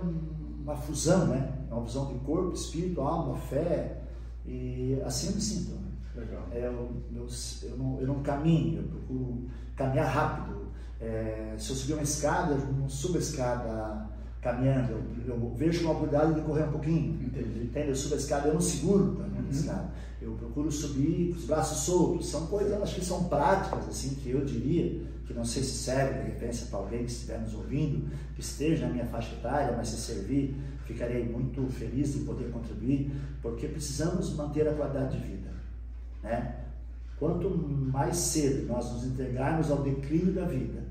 [0.62, 1.52] uma fusão, né?
[1.70, 4.02] É uma fusão de corpo, espírito, alma, fé,
[4.46, 5.72] e assim eu me sinto.
[5.72, 5.86] Né?
[6.16, 6.46] Legal.
[6.52, 7.26] É, eu, eu,
[7.62, 10.66] eu, não, eu não caminho, eu procuro caminhar rápido.
[11.00, 14.08] É, se eu subir uma escada, eu não subo a escada
[14.40, 17.20] caminhando, eu, eu vejo uma oportunidade de correr um pouquinho.
[17.22, 17.64] Entendi.
[17.64, 17.88] Entende?
[17.88, 19.46] Eu subo a escada, eu não seguro para uhum.
[19.46, 19.90] a escada.
[20.22, 22.28] Eu procuro subir com os braços soltos.
[22.28, 26.20] São coisas, acho que são práticas, assim, que eu diria, que não sei se serve
[26.20, 29.88] de referência para alguém que estiver nos ouvindo, que esteja na minha faixa etária, mas
[29.88, 33.10] se servir, ficarei muito feliz de poder contribuir,
[33.42, 35.50] porque precisamos manter a qualidade de vida.
[36.22, 36.54] Né?
[37.18, 40.84] Quanto mais cedo nós nos entregarmos ao declínio da vida,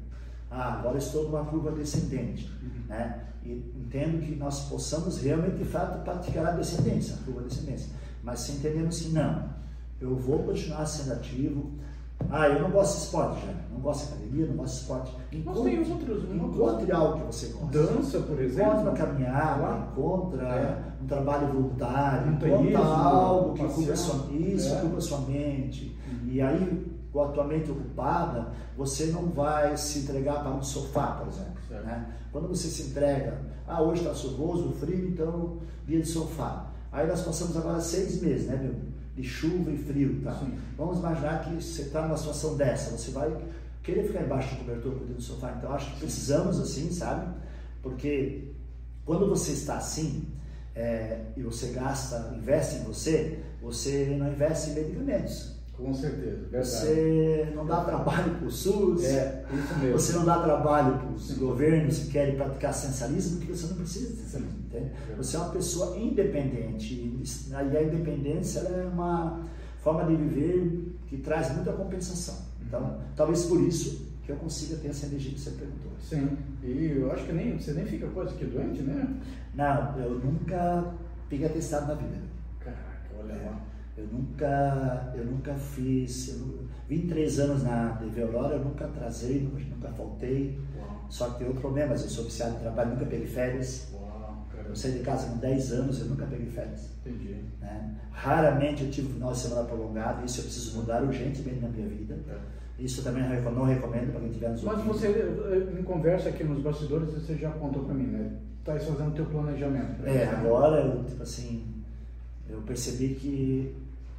[0.51, 2.87] ah, agora estou numa curva descendente, uhum.
[2.87, 3.25] né?
[3.43, 7.89] e entendo que nós possamos realmente, de fato, praticar a descendência, a curva descendência,
[8.23, 9.49] mas se entendemos que não,
[10.01, 11.71] eu vou continuar sendo ativo,
[12.29, 13.53] ah, eu não gosto de esporte, já.
[13.71, 15.11] Não gosto de academia, não gosto de esporte.
[15.31, 16.23] Encontre, Mas tem outros.
[16.31, 17.77] Encontre algo que você gosta.
[17.77, 18.71] Dança, por exemplo.
[18.71, 21.03] Encontre uma caminhada, encontra é.
[21.03, 24.77] um trabalho voluntário, encontra algo que ocupa sua, isso, é.
[24.77, 25.97] ocupa sua mente.
[26.07, 26.29] Uhum.
[26.31, 31.13] E aí, com a tua mente ocupada, você não vai se entregar para um sofá,
[31.13, 31.55] por exemplo.
[31.69, 32.07] Né?
[32.31, 36.67] Quando você se entrega, ah, hoje está chuvoso, frio, então dia de sofá.
[36.91, 38.94] Aí nós passamos agora seis meses, né, meu?
[39.15, 40.21] De chuva e frio.
[40.23, 40.41] Tá?
[40.77, 43.35] Vamos imaginar que você está numa situação dessa, você vai
[43.81, 45.55] querer ficar embaixo do cobertor, por dentro do sofá.
[45.57, 47.33] Então acho que precisamos assim, sabe?
[47.81, 48.51] Porque
[49.05, 50.27] quando você está assim
[50.73, 55.54] é, e você gasta, investe em você, você não investe em medicamentos.
[55.77, 56.67] Com certeza, verdade.
[56.67, 59.99] Você não dá trabalho para o SUS, é, isso mesmo.
[59.99, 64.07] você não dá trabalho para os governos que querem praticar sensacionalismo, porque você não precisa
[64.07, 64.91] de sensacionalismo, entende?
[65.11, 65.15] É.
[65.15, 69.43] Você é uma pessoa independente, e a independência é uma
[69.79, 72.35] forma de viver que traz muita compensação.
[72.65, 75.91] Então, talvez por isso que eu consiga ter essa energia que você perguntou.
[76.01, 79.07] Sim, e eu acho que nem, você nem fica quase que doente, né?
[79.53, 80.93] Não, eu nunca
[81.29, 82.17] peguei atestado na vida.
[82.59, 83.74] Caraca, olha é.
[83.97, 89.63] Eu nunca, eu nunca fiz, eu 23 anos na TV Aurora, eu nunca atrasei, nunca,
[89.73, 90.59] nunca faltei.
[90.77, 91.05] Uau.
[91.09, 93.87] Só que tem outro problema, eu sou oficial de trabalho, nunca peguei férias.
[93.93, 96.89] Uau, eu saí de casa com 10 anos, eu nunca peguei férias.
[97.05, 97.35] Entendi.
[97.61, 97.95] Né?
[98.11, 102.17] Raramente eu tive final de semana prolongado, isso eu preciso mudar urgentemente na minha vida.
[102.29, 102.55] É.
[102.77, 105.07] Isso também não recomendo para quem estiver nos Mas você,
[105.79, 108.37] em conversa aqui nos bastidores, você já contou para mim, né?
[108.59, 110.05] Está fazendo o teu planejamento.
[110.05, 111.63] É, agora, eu, tipo assim,
[112.49, 113.73] eu percebi que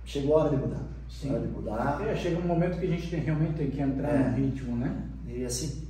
[0.06, 0.88] chegou a hora de mudar.
[1.10, 1.30] Sim.
[1.30, 2.06] Hora de mudar.
[2.08, 4.30] É, chega um momento que a gente tem, realmente tem que entrar é.
[4.30, 5.06] no ritmo, né?
[5.28, 5.86] E assim,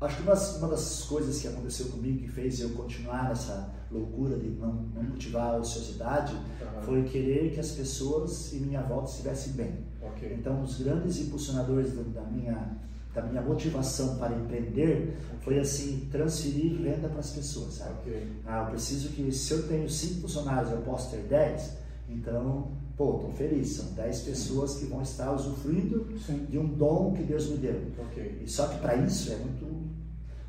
[0.00, 4.36] Acho que uma, uma das coisas que aconteceu comigo que fez eu continuar nessa loucura
[4.38, 6.82] de não, não cultivar a ociosidade uhum.
[6.82, 9.74] foi querer que as pessoas em minha volta estivessem bem.
[10.00, 10.34] Okay.
[10.34, 12.76] Então, os grandes impulsionadores da minha
[13.12, 17.94] da minha motivação para empreender foi assim transferir renda para as pessoas, sabe?
[18.02, 18.28] Okay.
[18.46, 21.72] Ah, eu preciso que se eu tenho cinco funcionários eu posso ter dez,
[22.08, 26.46] então pô, estou feliz, são 10 pessoas que vão estar usufruindo Sim.
[26.50, 27.80] de um dom que Deus me deu.
[28.10, 28.42] Okay.
[28.44, 29.78] E só que para isso é muito.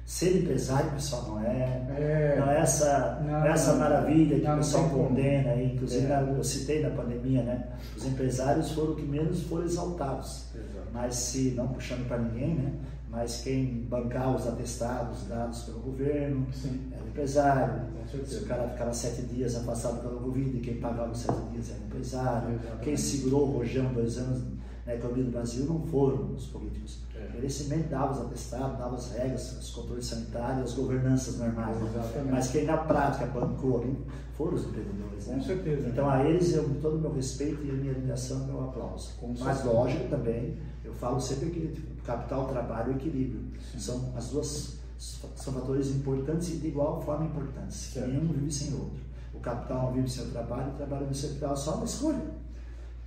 [0.03, 4.55] Ser empresário, pessoal, não é, é não é essa, não, essa não, maravilha que não,
[4.55, 5.75] o pessoal condena aí.
[5.75, 6.35] Inclusive, é.
[6.35, 7.67] eu citei na pandemia, né?
[7.95, 10.45] Os empresários foram os que menos foram exaltados.
[10.55, 10.87] Exato.
[10.91, 12.73] Mas se, não puxando para ninguém, né?
[13.07, 16.88] Mas quem bancar os atestados dados pelo governo Sim.
[17.19, 17.89] Empresário.
[18.25, 21.79] Se o cara ficava sete dias afastado pelo Covid, quem pagava os sete dias era
[21.79, 22.49] empresário.
[22.55, 22.83] Exatamente.
[22.83, 24.43] Quem segurou o rojão dois anos
[24.85, 27.01] na economia do Brasil não foram os políticos.
[27.15, 27.27] É.
[27.29, 31.77] O merecimento dava os atestados, dava as regras, os controles sanitários, as governanças normais.
[31.77, 32.27] Né?
[32.31, 33.95] Mas quem na prática bancou ali
[34.35, 35.27] foram os empreendedores.
[35.27, 35.35] Né?
[35.35, 35.87] Com certeza.
[35.87, 39.11] Então a eles eu todo o meu respeito e a minha admiração e meu aplauso.
[39.19, 39.69] Com Mas certeza.
[39.71, 43.41] lógico também, eu falo sempre que tipo, capital, trabalho e equilíbrio.
[43.71, 43.79] Sim.
[43.79, 47.75] São as duas são fatores importantes e de igual forma importantes.
[47.75, 48.07] Certo.
[48.07, 48.99] Nenhum vive sem outro.
[49.33, 51.55] O capital vive sem o trabalho, o trabalho vive sem o capital.
[51.55, 52.21] Só uma escolha.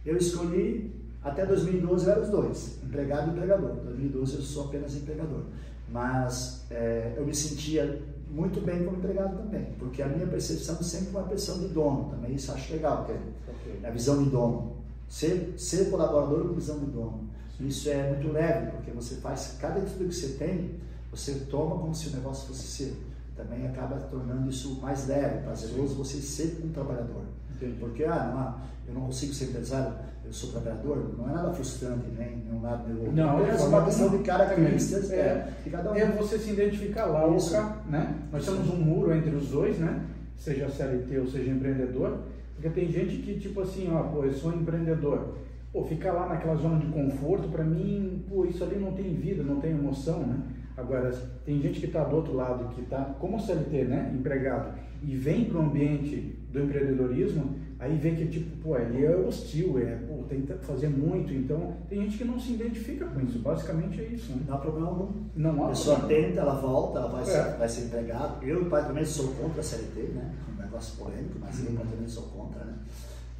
[0.04, 0.90] Eu escolhi
[1.22, 3.76] até 2012 eu era os dois, empregado e empregador.
[3.78, 5.42] Em 2012 eu sou apenas empregador.
[5.88, 10.82] Mas é, eu me sentia muito bem como empregado também, porque a minha percepção é
[10.82, 13.86] sempre uma percepção de dono, também isso acho legal, é okay.
[13.86, 14.76] a visão de dono.
[15.06, 17.28] Ser, ser colaborador com visão de dono.
[17.60, 20.70] Isso é muito leve, porque você faz, cada título que você tem,
[21.12, 22.96] você toma como se o negócio fosse seu.
[23.36, 27.22] Também acaba tornando isso mais leve, prazeroso, você ser um trabalhador.
[27.54, 27.76] Entendi.
[27.78, 29.94] Porque, ah, não, eu não consigo ser empresário,
[30.24, 33.12] eu sou trabalhador, não é nada frustrante, nem, nem um lado nem outro.
[33.14, 35.94] Não, é uma questão de características é, é, de cada um.
[35.94, 37.54] É você se identificar lá, Isso.
[37.88, 38.14] né?
[38.32, 40.04] Nós temos um muro entre os dois, né?
[40.36, 42.20] Seja CLT ou seja empreendedor,
[42.54, 45.34] porque tem gente que, tipo assim, ó, pô, eu sou empreendedor.
[45.72, 49.42] Pô, ficar lá naquela zona de conforto, para mim, pô, isso ali não tem vida,
[49.42, 50.38] não tem emoção, né?
[50.76, 51.10] Agora,
[51.44, 55.44] tem gente que está do outro lado, que está como CLT, né, empregado, e vem
[55.44, 60.22] para o ambiente do empreendedorismo, aí vê que, tipo, pô, ele é hostil, é, pô,
[60.28, 64.04] tem que fazer muito, então tem gente que não se identifica com isso, basicamente é
[64.04, 64.32] isso.
[64.32, 64.44] Né?
[64.46, 65.12] Não há problema algum.
[65.34, 66.28] Não há A pessoa problema.
[66.28, 67.26] tenta, ela volta, ela vai, é.
[67.26, 68.44] ser, vai ser empregado.
[68.44, 72.64] Eu, praticamente, sou contra a CLT, né, um negócio polêmico, mas eu, praticamente, sou contra,
[72.64, 72.78] né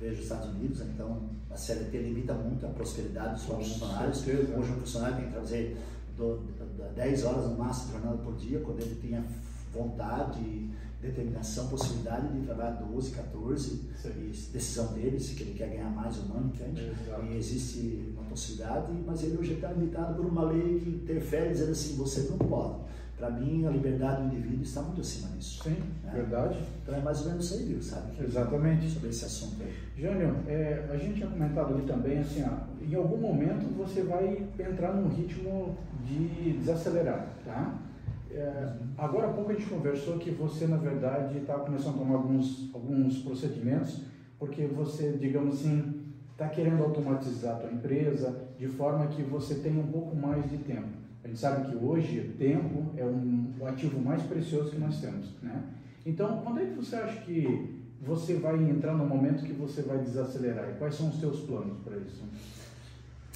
[0.02, 4.26] vejo os Estados Unidos, então a CLT limita muito a prosperidade dos funcionários.
[4.26, 5.76] Hoje um funcionário tem que trazer
[6.94, 9.25] 10 horas no máximo jornada por dia, quando ele tenha
[9.72, 10.70] vontade,
[11.01, 16.25] determinação, possibilidade de trabalhar 12, 14, e decisão dele, se ele quer ganhar mais ou
[16.27, 16.81] não, entende?
[16.83, 17.25] Exato.
[17.27, 21.72] E existe uma possibilidade, mas ele hoje está limitado por uma lei que interfere dizendo
[21.72, 22.83] assim, você não pode.
[23.22, 25.62] Para mim, a liberdade do indivíduo está muito acima disso.
[25.62, 26.11] Sim, né?
[26.12, 26.58] verdade.
[26.82, 28.20] Então é mais ou menos isso aí, viu, sabe?
[28.20, 28.90] Exatamente.
[28.90, 29.72] Sobre esse assunto aí.
[29.96, 34.44] Jânio, é, a gente tinha comentado ali também, assim, ó, em algum momento você vai
[34.58, 37.78] entrar num ritmo de desacelerar, tá?
[38.28, 42.16] É, agora há pouco a gente conversou que você, na verdade, está começando a tomar
[42.16, 44.00] alguns, alguns procedimentos,
[44.37, 49.78] porque você, digamos assim, está querendo automatizar a tua empresa de forma que você tenha
[49.80, 51.01] um pouco mais de tempo.
[51.24, 55.30] A gente sabe que hoje tempo é um, o ativo mais precioso que nós temos,
[55.40, 55.62] né?
[56.04, 59.98] Então, quando é que você acha que você vai entrar no momento que você vai
[59.98, 60.70] desacelerar?
[60.70, 62.24] E quais são os seus planos para isso?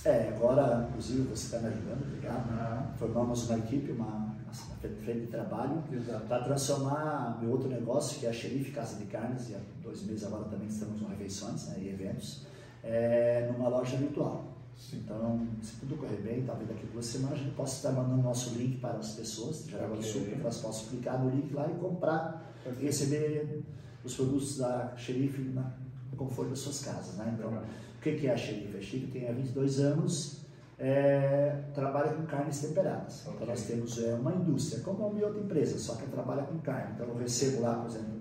[0.05, 2.49] É, agora, inclusive, você está me ajudando, obrigado.
[2.53, 2.93] Ah.
[2.97, 5.83] Formamos uma equipe, uma, uma frente de trabalho,
[6.29, 10.05] para transformar meu outro negócio, que é a Xerife Casa de Carnes, e há dois
[10.05, 12.47] meses agora também estamos com refeições né, e eventos,
[12.83, 14.56] é, numa loja virtual.
[14.93, 18.23] Então, se tudo correr bem, talvez daqui a duas semanas a gente possa estar mandando
[18.23, 21.53] nosso link para as pessoas de do Sul, para que elas possam clicar no link
[21.53, 23.63] lá e comprar e receber
[24.05, 25.73] os produtos da Xerife na,
[26.11, 27.17] no conforto das suas casas.
[27.17, 27.35] Né?
[27.37, 28.77] Então, o que é a Xerife?
[28.77, 30.41] A Xerife tem há 22 anos,
[30.79, 33.23] é, trabalha com carnes temperadas.
[33.23, 33.35] Okay.
[33.35, 36.93] Então, nós temos é, uma indústria, como uma outra empresa, só que trabalha com carne.
[36.95, 38.16] Então, eu recebo lá, por exemplo,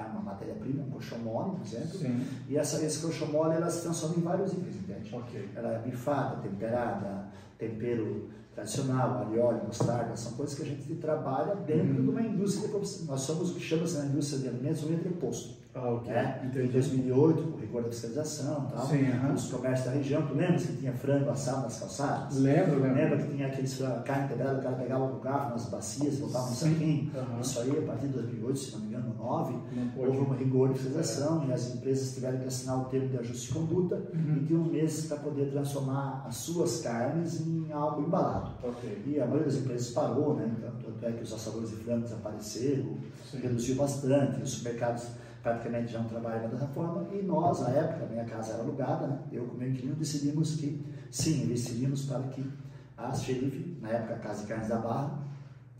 [0.00, 1.98] uma matéria-prima, um colchão mole, por exemplo.
[1.98, 2.26] Sim.
[2.48, 5.14] E essa, esse colchão mole ela se transforma em vários itens, entende?
[5.14, 5.48] Okay.
[5.54, 7.26] Ela é bifada, temperada,
[7.58, 12.02] tempero tradicional, alho, mostarda, são coisas que a gente trabalha dentro uhum.
[12.02, 12.68] de uma indústria.
[13.06, 15.61] Nós somos o que chama-se na indústria de alimentos um entreposto.
[15.74, 16.12] Ah, okay.
[16.12, 16.42] é?
[16.44, 19.32] Em 2008, com o rigor da fiscalização tal, Sim, uhum.
[19.32, 22.36] os comércios da região, tu lembra que tinha frango assado nas calçadas?
[22.36, 22.94] Lembro, lembro.
[22.94, 26.54] Lembra que tinha aqueles carne integrada, o cara pegava o garfo nas bacias, botava no
[26.54, 27.10] saquinho?
[27.14, 27.40] Uhum.
[27.40, 29.54] Isso aí, a partir de 2008, se não me engano, 9,
[29.96, 31.46] houve um rigor de fiscalização é.
[31.46, 34.36] e as empresas tiveram que assinar o termo de ajuste de conduta uhum.
[34.36, 38.50] e tinham meses para poder transformar as suas carnes em em algo embalado.
[38.62, 39.02] Okay.
[39.06, 40.54] E a maioria das empresas parou, né?
[40.58, 42.96] Então, tanto é que os assadores de frango desapareceram,
[43.30, 43.38] Sim.
[43.38, 45.06] reduziu bastante, os supermercados
[45.42, 49.06] praticamente já não trabalham dessa forma, e nós, na época, a minha casa era alugada,
[49.06, 49.18] né?
[49.32, 52.48] eu com meu inquilino decidimos que, sim, investiríamos para que
[52.96, 55.18] a xerife, na época a Casa de Carnes da Barra,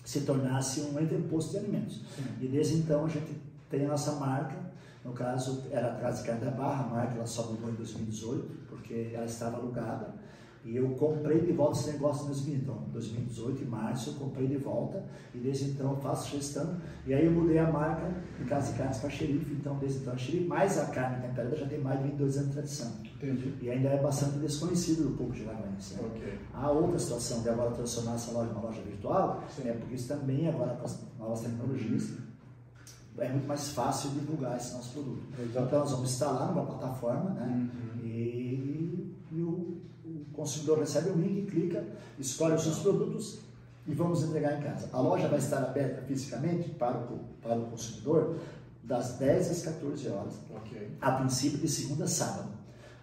[0.05, 2.03] se tornasse um entreposto de alimentos.
[2.16, 2.25] Sim.
[2.40, 4.57] E desde então a gente tem a nossa marca,
[5.05, 7.75] no caso era a Casa de Carnes da Barra, a marca ela só mudou em
[7.75, 10.14] 2018, porque ela estava alugada,
[10.64, 14.46] e eu comprei de volta esse negócio em 2000, então, 2018, em março, eu comprei
[14.46, 16.77] de volta e desde então eu faço gestão.
[17.05, 20.12] E aí eu mudei a marca de Casa de Carnes para Xerife, então desde então
[20.12, 22.92] a Xerife, mais a carne temperada já tem mais de 22 anos de tradição.
[23.16, 23.55] Entendi.
[23.61, 25.77] E ainda é bastante desconhecido do público de Né?
[26.16, 26.38] Okay.
[26.55, 29.68] A outra situação de agora transformar essa loja em uma loja virtual Sim.
[29.68, 32.12] é porque isso também agora com as novas tecnologias
[33.18, 35.22] é muito mais fácil divulgar esse nosso produto.
[35.38, 35.66] Exato.
[35.66, 37.46] Então nós vamos instalar numa plataforma, né?
[37.46, 37.91] Uhum.
[40.42, 41.85] Consumidor recebe o link, clica,
[42.18, 43.38] escolhe os seus produtos
[43.87, 44.88] e vamos entregar em casa.
[44.92, 48.38] A loja vai estar aberta fisicamente para o, para o consumidor
[48.83, 50.88] das 10 às 14 horas, okay.
[51.00, 52.48] a princípio de segunda a sábado.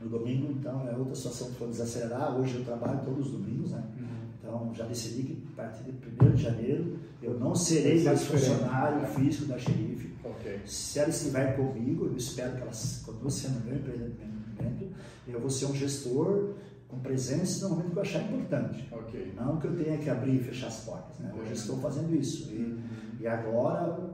[0.02, 2.38] No domingo, então, é outra situação que for desacelerar.
[2.38, 3.86] Hoje eu trabalho todos os domingos, né?
[3.98, 4.08] Uhum.
[4.38, 9.08] Então, já decidi que a partir de 1 de janeiro eu não serei mais funcionário
[9.08, 10.14] físico da xerife.
[10.22, 10.60] Okay.
[10.66, 12.72] Se ela estiver comigo, eu espero que ela
[13.06, 14.94] continue sendo meu empreendimento,
[15.26, 16.56] eu vou ser um gestor
[16.90, 18.90] com presença no momento que eu achar importante.
[18.92, 19.34] Okay.
[19.38, 21.20] Não que eu tenha que abrir e fechar as portas.
[21.20, 21.32] Né?
[21.38, 22.52] Hoje estou fazendo isso.
[22.52, 22.80] E, uhum.
[23.20, 24.10] e, agora,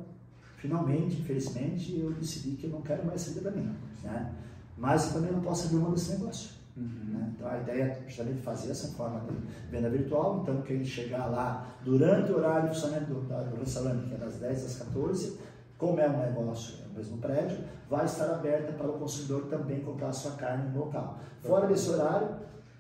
[0.57, 3.73] finalmente, infelizmente, eu decidi que eu não quero mais sair para mim.
[4.03, 4.33] Né?
[4.77, 6.49] Mas também não posso abrir mão desse negócio.
[6.75, 7.13] Uhum.
[7.13, 7.33] Né?
[7.33, 10.41] Então a ideia é justamente fazer essa forma de venda virtual.
[10.43, 14.35] Então, quem chegar lá durante o horário de funcionamento do, do restaurante, que é das
[14.35, 15.39] 10 às 14,
[15.77, 17.57] como é um negócio no mesmo prédio,
[17.89, 21.19] vai estar aberta para o consumidor também comprar a sua carne no local.
[21.41, 22.35] Fora desse horário,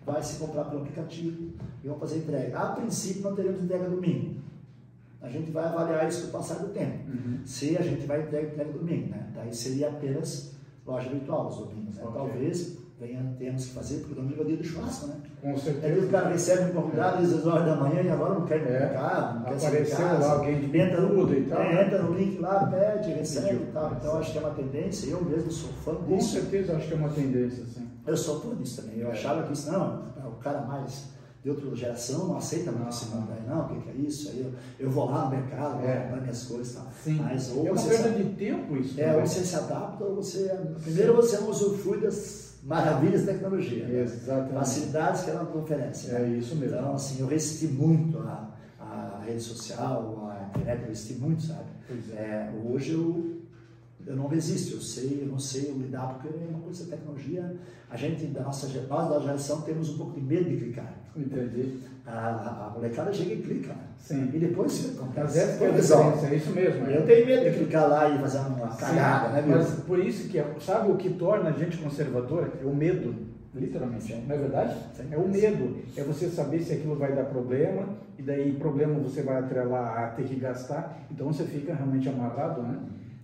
[0.05, 2.57] vai se comprar pelo aplicativo e vão fazer entrega.
[2.57, 4.35] A princípio, não teremos entrega domingo.
[5.21, 7.09] A gente vai avaliar isso com o passar do tempo.
[7.09, 7.39] Uhum.
[7.43, 9.27] Se a gente vai entrega, entrega domingo, né?
[9.33, 10.53] Daí seria apenas
[10.85, 11.95] loja virtual os domingos.
[11.95, 12.03] Né?
[12.03, 12.13] Okay.
[12.13, 15.15] Talvez venha, temos que fazer, porque o domingo é dia do churrasco, né?
[15.41, 15.87] Com certeza.
[15.87, 18.61] Aí o cara recebe um convidado às 10 horas da manhã e agora não quer
[18.61, 18.93] ir é.
[19.35, 21.59] não quer Apareceu lá alguém de entra no, e tal.
[21.59, 23.93] É, entra no link lá, pede, recebe e tal.
[23.93, 26.07] Então acho que é uma tendência, eu mesmo sou fã disso.
[26.07, 27.87] Com certeza acho que é uma tendência, sim.
[28.05, 28.99] Eu sou fã disso também.
[28.99, 29.11] Eu é.
[29.11, 31.15] achava que isso, não, é o cara mais
[31.45, 34.29] de outra geração não aceita muito esse mundo aí, não, o que, que, é isso?
[34.29, 35.99] Aí eu, eu vou lá no mercado, é.
[35.99, 36.87] comprar minhas coisas e tal.
[37.03, 37.19] Sim.
[37.21, 38.99] Mas, ou é uma perda de tempo isso.
[38.99, 40.59] É, ou você se adapta, ou você.
[40.81, 43.85] Primeiro você não usufrui das maravilhas da tecnologia.
[43.85, 44.01] Né?
[44.01, 44.53] Exatamente.
[44.53, 46.07] Facilidades que ela oferece.
[46.07, 46.23] Né?
[46.23, 46.77] É isso mesmo.
[46.77, 51.69] Então, assim, eu resisti muito a, a rede social, a internet, eu resisti muito, sabe?
[52.11, 52.15] É.
[52.15, 53.41] É, hoje eu
[54.05, 57.55] eu não resisto, eu sei, eu não sei eu lidar, porque é uma coisa tecnologia,
[57.89, 60.93] a gente, da nossa, nós da geração, temos um pouco de medo de clicar.
[61.15, 61.79] Entendi.
[62.05, 63.73] A, a molecada chega e clica.
[63.97, 64.29] Sim.
[64.33, 65.21] E depois acontece.
[65.21, 66.85] Mas é, diferença, é isso mesmo.
[66.87, 70.43] Eu tenho medo de clicar lá e fazer uma cagada, né, Mas por isso que,
[70.59, 72.51] sabe o que torna a gente conservador?
[72.61, 73.15] É o medo,
[73.55, 74.03] literalmente.
[74.13, 74.25] Sim.
[74.27, 74.75] Não é verdade?
[74.93, 75.07] Sim.
[75.09, 75.77] É o medo.
[75.95, 77.87] É você saber se aquilo vai dar problema,
[78.19, 82.61] e daí problema você vai atrelar a ter que gastar, então você fica realmente amarrado,
[82.61, 82.77] né?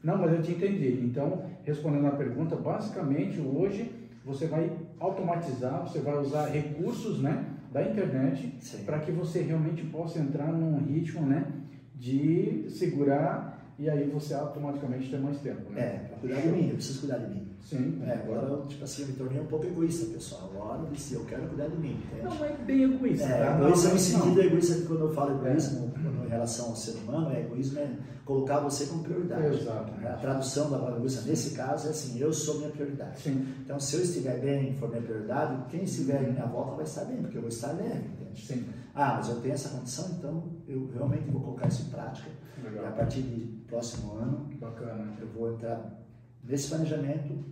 [0.03, 0.99] Não, mas eu te entendi.
[1.03, 3.91] Então, respondendo a pergunta, basicamente hoje
[4.25, 8.53] você vai automatizar, você vai usar recursos, né, da internet
[8.85, 11.47] para que você realmente possa entrar num ritmo, né,
[11.95, 15.71] de segurar e aí você automaticamente tem mais tempo.
[15.71, 15.81] Né?
[15.81, 17.47] É, cuidar de mim, eu preciso cuidar de mim.
[17.63, 18.01] Sim.
[18.05, 20.51] É, agora, tipo assim, eu me tornei um pouco egoísta, pessoal.
[20.53, 21.99] Agora eu disse, eu quero cuidar de mim.
[22.05, 22.23] Entende?
[22.23, 23.25] Não, é bem egoísta.
[23.25, 23.57] É, tá?
[23.57, 25.91] egoísta no sentido egoísta quando eu falo egoísmo
[26.31, 27.91] relação ao ser humano, é egoísmo é
[28.25, 29.57] colocar você como prioridade.
[29.57, 29.91] Exato.
[30.07, 33.21] A tradução da egoísta nesse caso é assim, eu sou minha prioridade.
[33.21, 33.53] Sim.
[33.59, 37.05] Então, se eu estiver bem, for minha prioridade, quem estiver em minha volta vai estar
[37.05, 38.45] bem, porque eu vou estar leve, entende?
[38.45, 38.65] Sim.
[38.95, 42.29] Ah, mas eu tenho essa condição, então eu realmente vou colocar isso em prática.
[42.63, 42.83] Legal.
[42.83, 45.13] E a partir de próximo ano, Bacana.
[45.19, 46.01] eu vou entrar
[46.43, 47.43] nesse planejamento,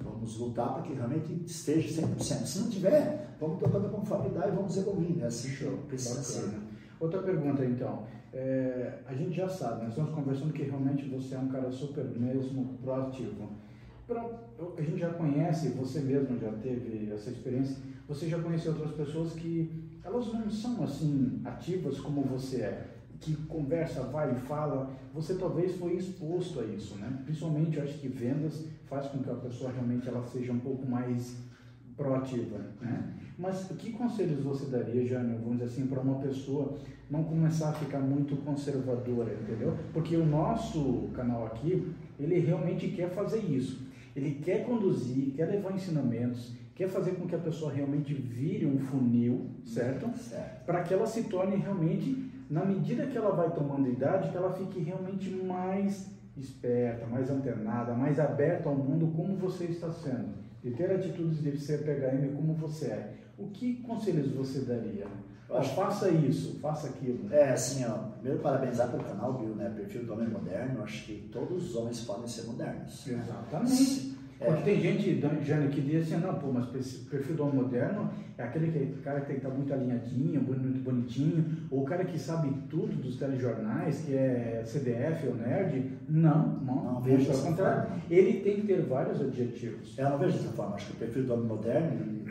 [0.00, 2.46] vamos lutar para que realmente esteja 100%.
[2.46, 5.22] Se não tiver, vamos tocando conformidade e vamos evoluindo.
[5.22, 6.52] É assim que precisa.
[6.98, 8.04] Outra pergunta então.
[8.32, 12.04] É, a gente já sabe, nós estamos conversando que realmente você é um cara super
[12.04, 13.48] mesmo proativo.
[14.06, 14.22] Pra,
[14.76, 19.32] a gente já conhece, você mesmo já teve essa experiência, você já conhece outras pessoas
[19.32, 25.34] que elas não são assim ativas como você é que conversa, vai e fala, você
[25.34, 27.20] talvez foi exposto a isso, né?
[27.24, 30.86] Principalmente, eu acho que vendas faz com que a pessoa realmente ela seja um pouco
[30.86, 31.36] mais
[31.96, 33.14] proativa, né?
[33.38, 36.78] Mas que conselhos você daria, Jânio, vamos dizer assim, para uma pessoa
[37.10, 39.76] não começar a ficar muito conservadora, entendeu?
[39.92, 43.86] Porque o nosso canal aqui, ele realmente quer fazer isso.
[44.14, 48.78] Ele quer conduzir, quer levar ensinamentos, quer fazer com que a pessoa realmente vire um
[48.78, 50.10] funil, certo?
[50.16, 50.64] Certo.
[50.64, 54.52] Para que ela se torne realmente, na medida que ela vai tomando idade, que ela
[54.54, 60.46] fique realmente mais esperta, mais antenada, mais aberta ao mundo como você está sendo.
[60.64, 63.14] E ter atitudes de ser PHM como você é.
[63.38, 65.06] O que conselhos você daria?
[65.48, 67.32] Ó, faça isso, faça aquilo.
[67.32, 69.72] É, assim, ó, primeiro parabenizar pelo canal, Bill, né?
[69.76, 70.82] Perfil do Homem Moderno.
[70.82, 73.06] Acho que todos os homens podem ser modernos.
[73.06, 74.15] Exatamente.
[74.38, 74.46] É.
[74.46, 78.42] Porque tem gente, Jane, que diz assim, não, pô, mas perfil do homem moderno é
[78.42, 82.18] aquele que, cara que tem que estar muito alinhadinho, muito bonitinho, ou o cara que
[82.18, 85.90] sabe tudo dos telejornais, que é CDF ou nerd.
[86.06, 87.90] Não, não, não vejo pelo contrário.
[88.10, 89.98] Ele tem que ter vários adjetivos.
[89.98, 90.74] É, eu não vejo dessa forma.
[90.74, 92.24] Acho que o perfil do homem moderno,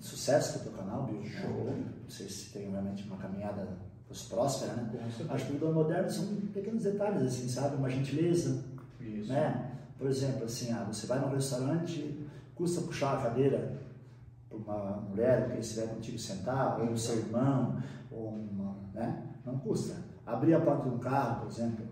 [0.00, 1.24] sucesso para o teu canal, Bill.
[1.24, 1.74] Show.
[1.76, 3.66] Não sei se tem realmente uma caminhada
[4.28, 4.88] próspera, né?
[5.28, 6.24] Acho que o do homem moderno são
[6.54, 7.74] pequenos detalhes, assim, sabe?
[7.74, 8.64] Uma gentileza,
[9.00, 9.32] Isso.
[9.32, 9.72] né?
[9.98, 13.80] Por exemplo, assim, ah, você vai num restaurante, custa puxar a cadeira
[14.48, 17.80] para uma mulher que estiver contigo sentar, ou um seu irmão,
[18.10, 19.22] ou uma, né?
[19.44, 19.94] Não custa.
[20.24, 21.86] Abrir a porta de um carro, por exemplo,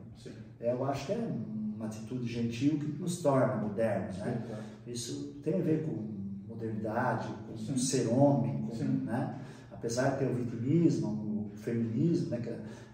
[0.61, 4.41] é, eu acho que é uma atitude gentil que nos torna modernos, né?
[4.41, 4.63] Sim, claro.
[4.87, 6.15] Isso tem a ver com
[6.49, 7.77] modernidade, com Sim.
[7.77, 9.41] ser homem, com, né?
[9.73, 12.43] Apesar de ter o vitimismo, o feminismo, né?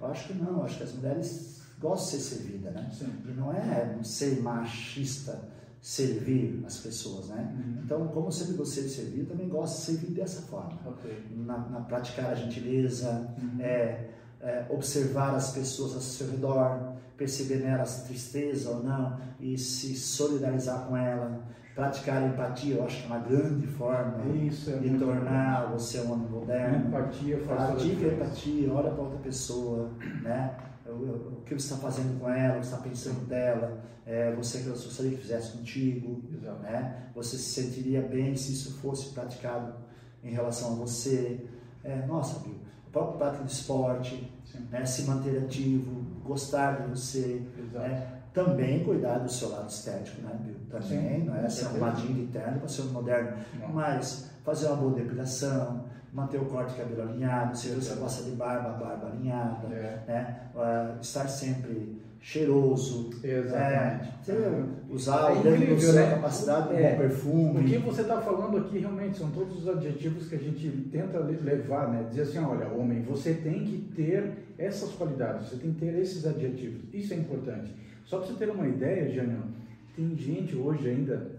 [0.00, 2.90] Eu acho que não, eu acho que as mulheres gosta de ser servida, né?
[2.92, 3.12] Sim.
[3.26, 5.48] E não é ser machista
[5.80, 7.54] servir as pessoas, né?
[7.56, 7.82] Uhum.
[7.84, 10.78] Então, como sempre gostei de servir, também gosto de servir dessa forma.
[10.86, 11.24] Okay.
[11.36, 13.60] Na, na, praticar a gentileza, uhum.
[13.60, 14.10] é,
[14.42, 20.86] é, observar as pessoas ao seu redor, perceber nelas tristeza ou não e se solidarizar
[20.86, 21.42] com ela,
[21.74, 25.78] praticar empatia, eu acho que é uma grande forma Isso, é de tornar bom.
[25.78, 26.88] você um homem moderno.
[26.88, 29.90] Empatia faz Pratica empatia, olha para outra pessoa,
[30.22, 30.56] né?
[31.04, 34.68] O, que você está fazendo com ela, o que está pensando dela, é, você que
[34.68, 36.62] gostaria que fizesse contigo, Exato.
[36.62, 37.10] né?
[37.14, 39.74] Você se sentiria bem se isso fosse praticado
[40.22, 41.40] em relação a você.
[41.84, 42.56] É, nossa, Bill,
[42.88, 44.32] o próprio prática de esporte,
[44.70, 44.84] né?
[44.84, 47.42] se manter ativo, gostar de você,
[47.72, 48.20] né?
[48.32, 50.56] também cuidar do seu lado estético, né, Bill?
[50.70, 53.68] Também, Sim, não é ser um ladinho de terno para ser um moderno, não.
[53.70, 58.32] mas fazer uma boa depilação, manter o corte de cabelo alinhado, se você gosta de
[58.32, 60.04] barba, barba alinhada, é.
[60.06, 60.40] né?
[60.54, 64.10] Uh, estar sempre cheiroso, Exatamente.
[64.28, 66.10] É, usar é o dentro da sua né?
[66.10, 66.94] capacidade é.
[66.94, 67.60] perfume.
[67.60, 71.18] O que você está falando aqui realmente são todos os adjetivos que a gente tenta
[71.18, 72.06] levar, né?
[72.10, 76.26] Dizer assim, olha, homem, você tem que ter essas qualidades, você tem que ter esses
[76.26, 76.82] adjetivos.
[76.92, 77.74] Isso é importante.
[78.04, 79.42] Só para você ter uma ideia, Jânio,
[79.96, 81.32] tem gente hoje ainda,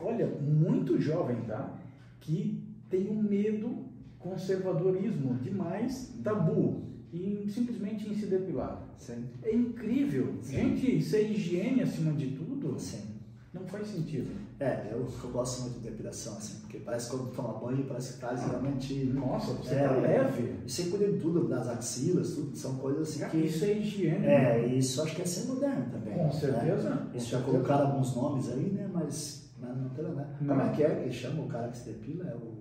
[0.00, 1.74] olha, muito jovem, tá?
[2.20, 3.91] Que tem um medo
[4.22, 8.82] conservadorismo demais, tabu, e simplesmente em se depilar.
[8.96, 9.24] Sim.
[9.42, 10.34] É incrível.
[10.42, 10.56] Sim.
[10.56, 12.78] Gente, isso é higiene acima de tudo.
[12.78, 13.12] Sim.
[13.52, 14.30] Não faz sentido.
[14.58, 18.14] É, eu, eu gosto muito de depilação, assim, porque parece que quando toma banho, parece
[18.14, 18.94] que traz realmente.
[19.06, 20.54] Nossa, você é, tá leve.
[20.64, 23.38] E você cuida de tudo, das axilas, tudo, são coisas assim que.
[23.38, 24.26] Isso é higiene.
[24.26, 26.14] É, isso acho que é ser moderno também.
[26.14, 26.90] Com certeza.
[26.90, 27.08] Né?
[27.10, 27.28] Com Isso certeza.
[27.28, 28.88] já colocaram alguns nomes aí, né?
[28.90, 29.50] Mas.
[29.60, 30.26] Mas não tem, né?
[30.40, 30.48] Não.
[30.56, 32.24] Como é que é que chama o cara que se depila?
[32.30, 32.51] É o.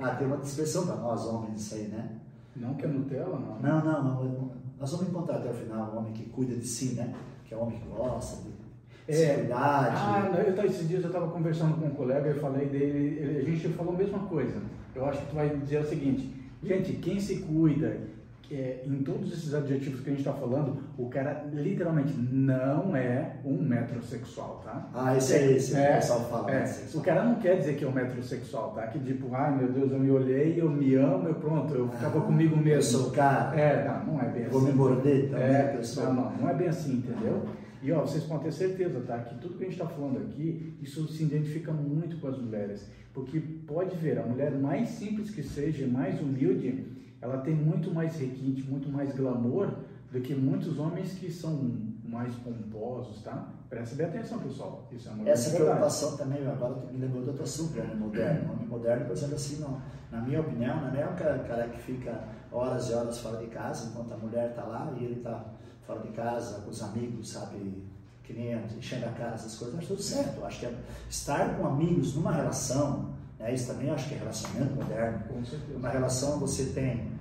[0.00, 2.18] Ah, tem uma expressão para nós homens isso aí, né?
[2.54, 3.58] não que é Nutella, não.
[3.60, 4.50] Não, não, não.
[4.78, 7.14] Nós vamos encontrar até o final um homem que cuida de si, né?
[7.44, 8.52] Que é um homem que gosta de
[9.08, 9.48] É.
[9.52, 13.38] Ah, não, eu, esses dias eu estava conversando com um colega e falei dele, ele-
[13.38, 14.60] a gente falou a mesma coisa.
[14.94, 18.00] Eu acho que tu vai dizer o seguinte, gente, quem se cuida,
[18.54, 23.36] é, em todos esses adjetivos que a gente está falando, o cara literalmente não é
[23.44, 24.88] um metrosexual, tá?
[24.94, 26.50] Ah, esse é esse, É, o pessoal fala.
[26.50, 26.74] É, né?
[26.94, 28.86] o cara não quer dizer que é um metrosexual, tá?
[28.88, 32.18] Que tipo, ai meu Deus, eu me olhei, eu me amo, eu pronto, eu ficava
[32.18, 32.68] Ah, comigo mesmo.
[32.72, 33.58] Eu sou o cara.
[33.58, 34.70] É, não, não é bem Vou assim.
[34.70, 36.12] me morder também, É, pessoal.
[36.14, 37.42] não, não, não é bem assim, entendeu?
[37.82, 39.18] E ó, vocês podem ter certeza, tá?
[39.18, 42.88] Que tudo que a gente está falando aqui, isso se identifica muito com as mulheres.
[43.12, 46.91] Porque pode ver, a mulher mais simples que seja, mais humilde,
[47.22, 49.68] ela tem muito mais requinte, muito mais glamour
[50.10, 53.48] do que muitos homens que são mais pomposos, tá?
[53.70, 54.86] Presta bem atenção, pessoal.
[54.92, 55.64] Isso é uma Essa verdade.
[55.64, 58.52] preocupação também, agora me lembrou do outro assunto, homem moderno.
[58.52, 61.80] Homem moderno, por exemplo, assim, não, na minha opinião, não é o cara, cara que
[61.80, 65.42] fica horas e horas fora de casa, enquanto a mulher está lá e ele está
[65.86, 67.82] fora de casa, com os amigos, sabe,
[68.22, 70.44] que nem enchendo a cara, essas coisas, acho tudo certo.
[70.44, 70.74] Acho que é
[71.08, 73.10] estar com amigos numa relação,
[73.42, 75.24] né, isso também acho que é relacionamento moderno.
[75.28, 75.76] Com certeza.
[75.78, 77.12] Uma relação você tem,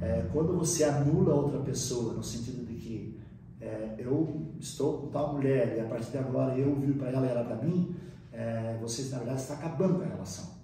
[0.00, 3.20] é, quando você anula outra pessoa, no sentido de que
[3.60, 7.26] é, eu estou com tal mulher e a partir de agora eu viro para ela
[7.26, 7.94] e ela para mim,
[8.32, 10.56] é, você na verdade está acabando com a relação.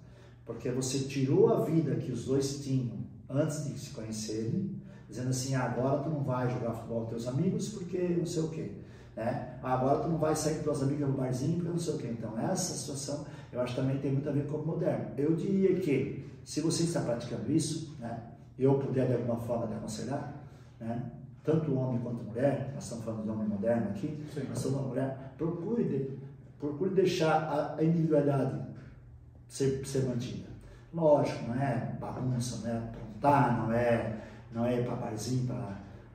[0.45, 2.97] Porque você tirou a vida que os dois tinham
[3.29, 4.75] antes de se conhecerem,
[5.07, 8.43] dizendo assim, ah, agora tu não vai jogar futebol com teus amigos porque não sei
[8.43, 8.71] o quê.
[9.15, 9.59] Né?
[9.61, 12.07] Agora tu não vai sair com tuas amigas no barzinho porque não sei o que.
[12.07, 15.11] Então, essa situação eu acho que também tem muito a ver com o moderno.
[15.15, 18.19] Eu diria que, se você está praticando isso, né,
[18.57, 20.33] eu puder de alguma forma te aconselhar,
[20.79, 21.11] né,
[21.43, 24.45] tanto homem quanto mulher, nós estamos falando de homem moderno aqui, Sim.
[24.49, 26.19] nós somos uma mulher, procure,
[26.59, 28.59] procure deixar a, individualidade
[29.47, 30.47] ser, ser mantida.
[30.93, 35.47] Lógico, não é bagunça, não é aprontar, não é, não é ir para barzinho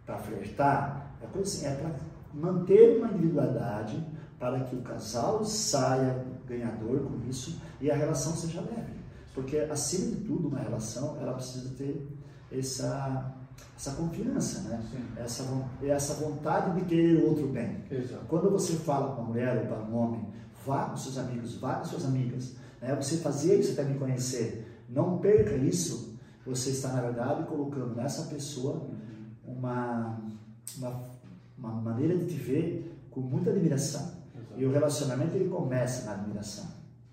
[0.05, 1.91] para flertar, é coisa assim, é para
[2.32, 4.03] manter uma individualidade
[4.39, 8.99] para que o casal saia ganhador com isso e a relação seja leve.
[9.35, 12.09] Porque, acima de tudo, uma relação, ela precisa ter
[12.51, 13.37] essa,
[13.77, 14.83] essa confiança, né?
[15.17, 15.45] Essa,
[15.83, 17.85] essa vontade de querer o outro bem.
[17.91, 18.25] Exato.
[18.27, 20.27] Quando você fala com uma mulher ou para um homem,
[20.67, 22.55] vá com seus amigos, vá com suas amigas.
[22.81, 22.95] Né?
[22.97, 24.83] Você fazia isso até me conhecer.
[24.89, 26.19] Não perca isso.
[26.45, 28.89] Você está, na verdade, colocando nessa pessoa
[29.45, 30.19] uma,
[30.77, 31.03] uma,
[31.57, 34.18] uma maneira de te ver com muita admiração.
[34.59, 36.67] E o relacionamento ele começa na admiração,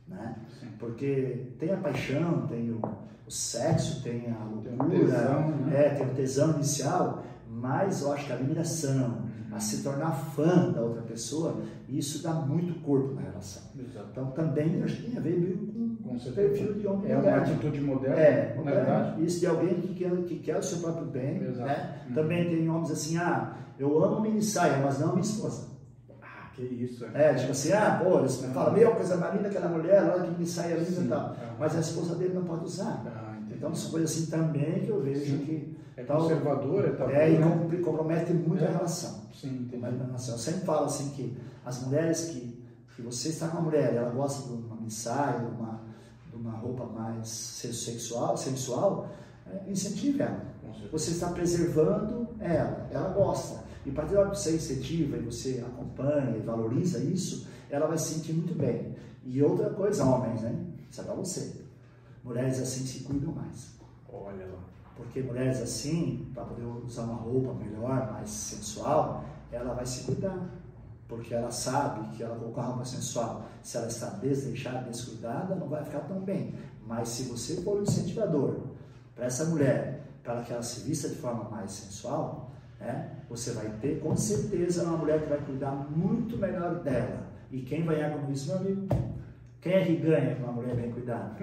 [0.08, 0.36] né?
[0.80, 2.82] Porque tem a paixão, tem o,
[3.26, 5.86] o sexo, tem a loucura, tem o, tesão, né?
[5.86, 9.22] é, tem o tesão inicial, mas eu acho que a admiração,
[9.52, 13.62] a se tornar fã da outra pessoa, isso dá muito corpo na relação.
[13.80, 14.08] Exato.
[14.12, 17.18] Então também acho que tem a ver meio com, com o perfil de homem É
[17.18, 18.86] uma atitude moderna, é, moderno.
[18.86, 19.24] verdade.
[19.24, 21.40] Isso de alguém que quer, que quer o seu próprio bem.
[21.40, 22.00] Né?
[22.08, 22.16] Uhum.
[22.16, 25.75] Também tem homens assim, ah, eu amo mini saia, mas não minha esposa.
[26.56, 27.32] Que isso, é.
[27.32, 30.40] É, tipo assim, ah, pô, eles falam, meu, coisa mais linda aquela mulher, olha que
[30.40, 31.30] me sai linda e tal.
[31.32, 31.54] É.
[31.60, 33.04] Mas a esposa dele não pode usar.
[33.06, 35.46] Ah, então, são coisas assim também que eu vejo Sim.
[35.46, 35.76] que.
[35.98, 37.82] É então, conservadora, tá É, e né?
[37.84, 38.68] compromete muito é.
[38.68, 39.22] a relação.
[39.34, 39.86] Sim, entendi.
[39.86, 40.36] A relação.
[40.36, 42.64] Eu sempre falo assim que as mulheres que,
[42.96, 45.82] que você está com uma mulher e ela gosta de uma ensaio, uma,
[46.30, 49.10] de uma roupa mais sexual, sensual,
[49.48, 50.56] é, incentive ela.
[50.92, 53.65] Você está preservando ela, ela gosta.
[53.86, 57.88] E a partir da hora que você incentiva e você acompanha e valoriza isso, ela
[57.88, 58.96] vai se sentir muito bem.
[59.24, 60.56] E outra coisa, homens, né?
[60.90, 61.62] Isso é para você.
[62.24, 63.76] Mulheres assim se cuidam mais.
[64.12, 64.64] Olha lá.
[64.96, 70.50] Porque mulheres assim, para poder usar uma roupa melhor, mais sensual, ela vai se cuidar.
[71.08, 75.68] Porque ela sabe que ela colocar uma roupa sensual, se ela está desleixada, descuidada, não
[75.68, 76.56] vai ficar tão bem.
[76.88, 78.58] Mas se você for um incentivador
[79.14, 82.45] para essa mulher, para que ela se vista de forma mais sensual,
[82.80, 83.12] né?
[83.30, 87.28] você vai ter com certeza uma mulher que vai cuidar muito melhor dela.
[87.52, 88.88] E quem vai ganhar com isso, meu amigo?
[89.62, 91.32] Quem é que ganha com uma mulher bem cuidada?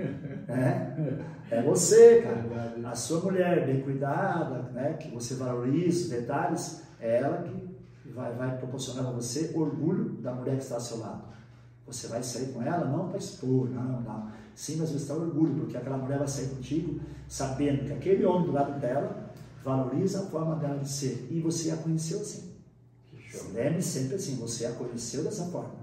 [0.48, 1.56] é?
[1.56, 2.88] é você, cara.
[2.88, 4.94] A sua mulher bem cuidada, né?
[4.94, 10.32] que você valoriza os detalhes, é ela que vai, vai proporcionar a você orgulho da
[10.32, 11.24] mulher que está ao seu lado.
[11.86, 14.30] Você vai sair com ela não para expor, não, não.
[14.54, 18.46] Sim, mas você está orgulho, porque aquela mulher vai sair contigo sabendo que aquele homem
[18.46, 19.21] do lado dela
[19.64, 21.28] valoriza a forma dela de ser.
[21.30, 22.52] E você a conheceu assim.
[23.52, 25.82] Lembre sempre assim, você a conheceu dessa forma.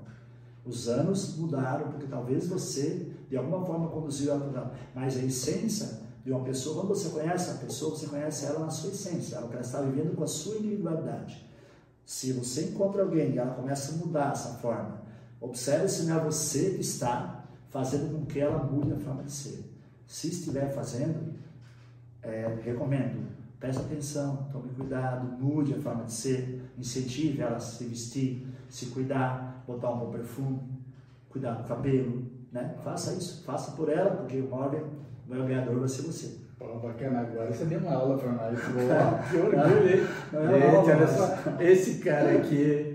[0.65, 5.99] Os anos mudaram, porque talvez você, de alguma forma, conduziu ela para Mas a essência
[6.23, 9.59] de uma pessoa, quando você conhece a pessoa, você conhece ela na sua essência, ela
[9.59, 11.47] está vivendo com a sua individualidade.
[12.05, 15.01] Se você encontra alguém e ela começa a mudar essa forma,
[15.39, 19.31] observe se não é você que está fazendo com que ela mude a forma de
[19.31, 19.63] ser.
[20.05, 21.33] Se estiver fazendo,
[22.21, 23.27] é, recomendo,
[23.59, 28.85] Preste atenção, tome cuidado, mude a forma de ser, incentive ela a se vestir, se
[28.87, 30.61] cuidar, botar um bom perfume,
[31.29, 32.73] cuidar do cabelo, né?
[32.83, 36.37] Faça isso, faça por ela, porque o maior, o maior ganhador vai ser você.
[36.57, 38.59] Pô, bacana, agora você deu uma aula para nós.
[39.29, 40.07] Que orgulho, hein?
[40.31, 42.88] Gente, olha só, esse cara aqui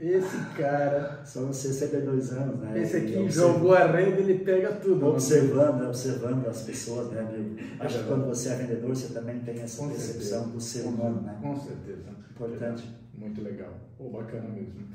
[0.00, 1.22] esse cara.
[1.24, 2.82] São 62 anos, né?
[2.82, 5.00] Esse aqui jogou a rede, ele pega tudo.
[5.00, 5.08] Né?
[5.08, 5.88] Observando, né?
[5.88, 7.56] observando as pessoas, né, amigo?
[7.80, 10.52] Acho que quando você é vendedor, você também tem essa Com percepção certeza.
[10.52, 11.36] do ser humano, né?
[11.42, 12.08] Com certeza.
[12.30, 12.88] Importante.
[13.16, 13.74] Muito legal.
[13.98, 14.86] Oh, bacana mesmo.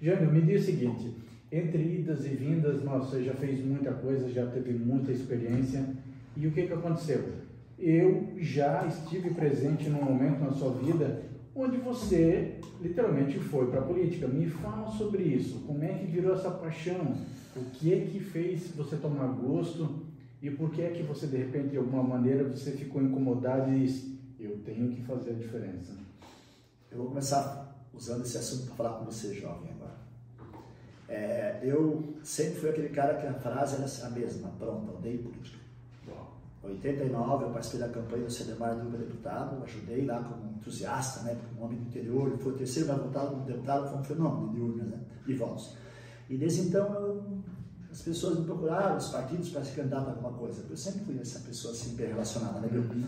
[0.00, 1.16] Jânio, me diz o seguinte:
[1.50, 5.84] entre idas e vindas, você já fez muita coisa, já teve muita experiência.
[6.36, 7.22] E o que, que aconteceu?
[7.78, 13.84] Eu já estive presente num momento na sua vida onde você literalmente foi para a
[13.84, 14.26] política.
[14.26, 15.60] Me fala sobre isso.
[15.66, 17.16] Como é que virou essa paixão?
[17.54, 20.06] O que é que fez você tomar gosto?
[20.40, 23.86] E por que é que você, de repente, de alguma maneira, você ficou incomodado e
[23.86, 25.92] disse, eu tenho que fazer a diferença?
[26.90, 29.92] Eu vou começar usando esse assunto para falar com você, jovem, agora.
[31.08, 35.61] É, eu sempre fui aquele cara que a frase era a mesma, pronto, odeio política.
[36.64, 41.36] Em 89, eu participei da campanha do Cedemar do deputado, ajudei lá como entusiasta, né,
[41.58, 44.52] um homem do interior, ele foi o terceiro mais votado como deputado, foi um fenômeno
[44.52, 45.76] de urnas, né, de votos.
[46.30, 47.42] E desde então, eu,
[47.90, 50.64] as pessoas me procuraram, os partidos, para se candidatar a alguma coisa.
[50.70, 53.04] Eu sempre fui essa pessoa assim, bem relacionada, né, uhum.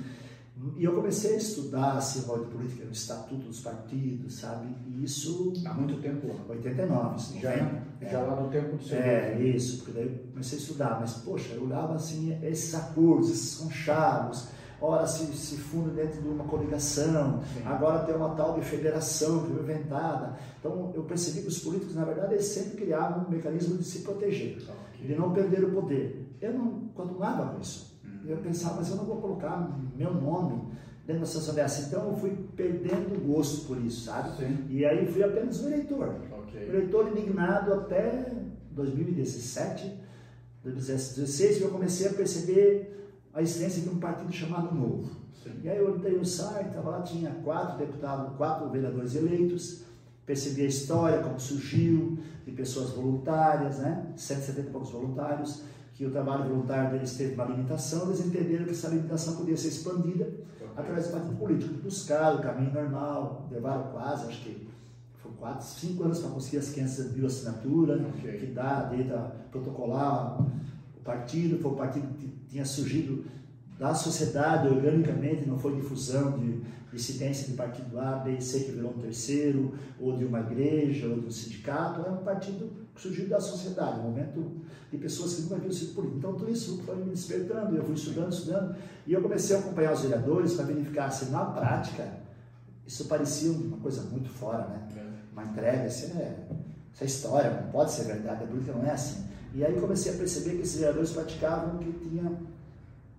[0.76, 4.68] E eu comecei a estudar assim, de política, o estatuto dos partidos, sabe?
[4.86, 5.52] E isso.
[5.66, 6.28] Há muito tempo.
[6.48, 8.96] 89, assim, já, é, já lá no tempo do seu.
[8.96, 11.00] É, isso, porque daí comecei a estudar.
[11.00, 14.46] Mas, poxa, eu olhava assim, esses acordos, esses conchavos,
[14.80, 17.62] ora se, se funda dentro de uma coligação, Sim.
[17.64, 20.38] agora tem uma tal de federação que foi inventada.
[20.60, 24.00] Então, eu percebi que os políticos, na verdade, eles sempre criavam um mecanismo de se
[24.00, 25.08] proteger, okay.
[25.08, 26.36] de não perder o poder.
[26.40, 27.93] Eu não continuava com isso.
[28.26, 30.62] Eu pensava, mas eu não vou colocar meu nome
[31.06, 31.88] dentro da dessa.
[31.88, 34.36] Então eu fui perdendo o gosto por isso, sabe?
[34.36, 34.66] Sim.
[34.68, 36.16] E aí fui apenas um eleitor.
[36.44, 36.68] Okay.
[36.68, 38.32] Um eleitor indignado até
[38.72, 40.00] 2017,
[40.62, 45.10] 2016, eu comecei a perceber a existência de um partido chamado Novo.
[45.42, 45.52] Sim.
[45.62, 49.82] E aí eu entrei no site, estava lá, tinha quatro deputados, quatro vereadores eleitos,
[50.24, 54.06] percebi a história, como surgiu, de pessoas voluntárias, né?
[54.16, 55.62] 170 e poucos voluntários
[55.94, 59.68] que o trabalho voluntário deles teve uma limitação, eles entenderam que essa limitação podia ser
[59.68, 60.28] expandida
[60.76, 61.74] através do partido político.
[61.74, 64.68] Buscaram o caminho normal, levaram quase, acho que
[65.22, 68.38] foram quatro, cinco anos para conseguir as 500 mil assinaturas, okay.
[68.38, 73.24] que dá direito a protocolar o partido, foi o partido que tinha surgido
[73.78, 76.60] da sociedade organicamente, não foi difusão de
[76.94, 81.08] dissidência de partido A, B e C que virou um terceiro, ou de uma igreja,
[81.08, 84.52] ou de um sindicato, é um partido que surgiu da sociedade, um momento
[84.90, 86.18] de pessoas que nunca haviam sido políticos.
[86.18, 88.76] Então tudo isso foi me despertando, eu fui estudando, estudando,
[89.06, 92.24] e eu comecei a acompanhar os vereadores para verificar se na prática
[92.86, 94.88] isso parecia uma coisa muito fora, né?
[94.96, 95.04] É.
[95.32, 96.36] Uma entrega, isso é,
[96.92, 99.24] isso é história, não pode ser verdade, a política não é assim.
[99.54, 102.32] E aí comecei a perceber que esses vereadores praticavam o que tinha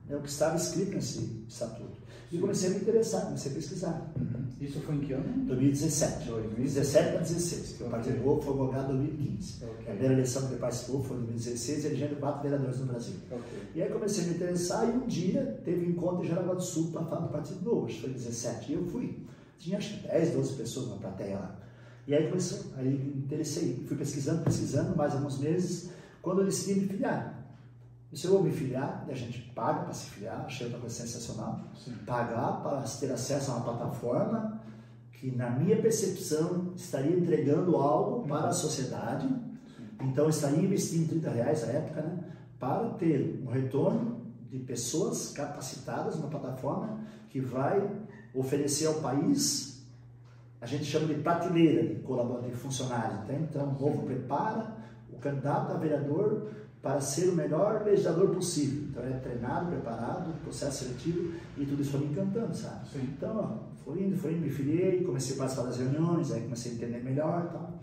[0.09, 2.05] é o que estava escrito nesse estatuto.
[2.31, 4.11] E comecei a me interessar, comecei a pesquisar.
[4.17, 4.45] Uhum.
[4.59, 5.45] Isso foi em que ano?
[5.45, 6.27] 2017.
[6.27, 7.87] 2017 para 2016, porque okay.
[7.87, 9.63] o Partido Novo foi convocado em 2015.
[9.63, 9.71] Okay.
[9.71, 13.15] A primeira eleição que ele participou foi em 2016, elegendo quatro vereadores no Brasil.
[13.31, 13.59] Okay.
[13.75, 16.63] E aí comecei a me interessar e um dia teve um encontro em Jaraguá do
[16.63, 18.71] Sul para falar do Partido Novo, acho que foi em 2017.
[18.71, 19.25] E eu fui.
[19.59, 21.59] Tinha acho que 10, 12 pessoas na plateia lá.
[22.07, 23.83] E aí começou, aí me interessei.
[23.87, 25.89] Fui pesquisando, pesquisando, mais alguns meses,
[26.21, 27.34] quando eu decidi me filiar.
[28.15, 30.95] Se eu vou me filiar, e a gente paga para se filiar, achei outra coisa
[30.95, 31.91] sensacional, Sim.
[32.05, 34.61] pagar para ter acesso a uma plataforma
[35.11, 38.27] que, na minha percepção, estaria entregando algo uhum.
[38.27, 39.27] para a sociedade,
[40.01, 42.23] então estaria investindo 30 reais na época, né,
[42.57, 47.85] para ter um retorno de pessoas capacitadas numa plataforma que vai
[48.33, 49.85] oferecer ao país,
[50.61, 53.19] a gente chama de prateleira de de funcionários.
[53.23, 54.73] Então, então o povo prepara
[55.11, 56.49] o candidato a vereador
[56.85, 58.83] para ser o melhor legislador possível.
[58.91, 62.87] Então é treinado, preparado, processo seletivo e tudo isso foi me encantando, sabe?
[62.89, 62.99] Sim.
[63.01, 66.73] Então, ó, foi indo, foi indo, me filiei, comecei a participar das reuniões, aí comecei
[66.73, 67.73] a entender melhor e tal.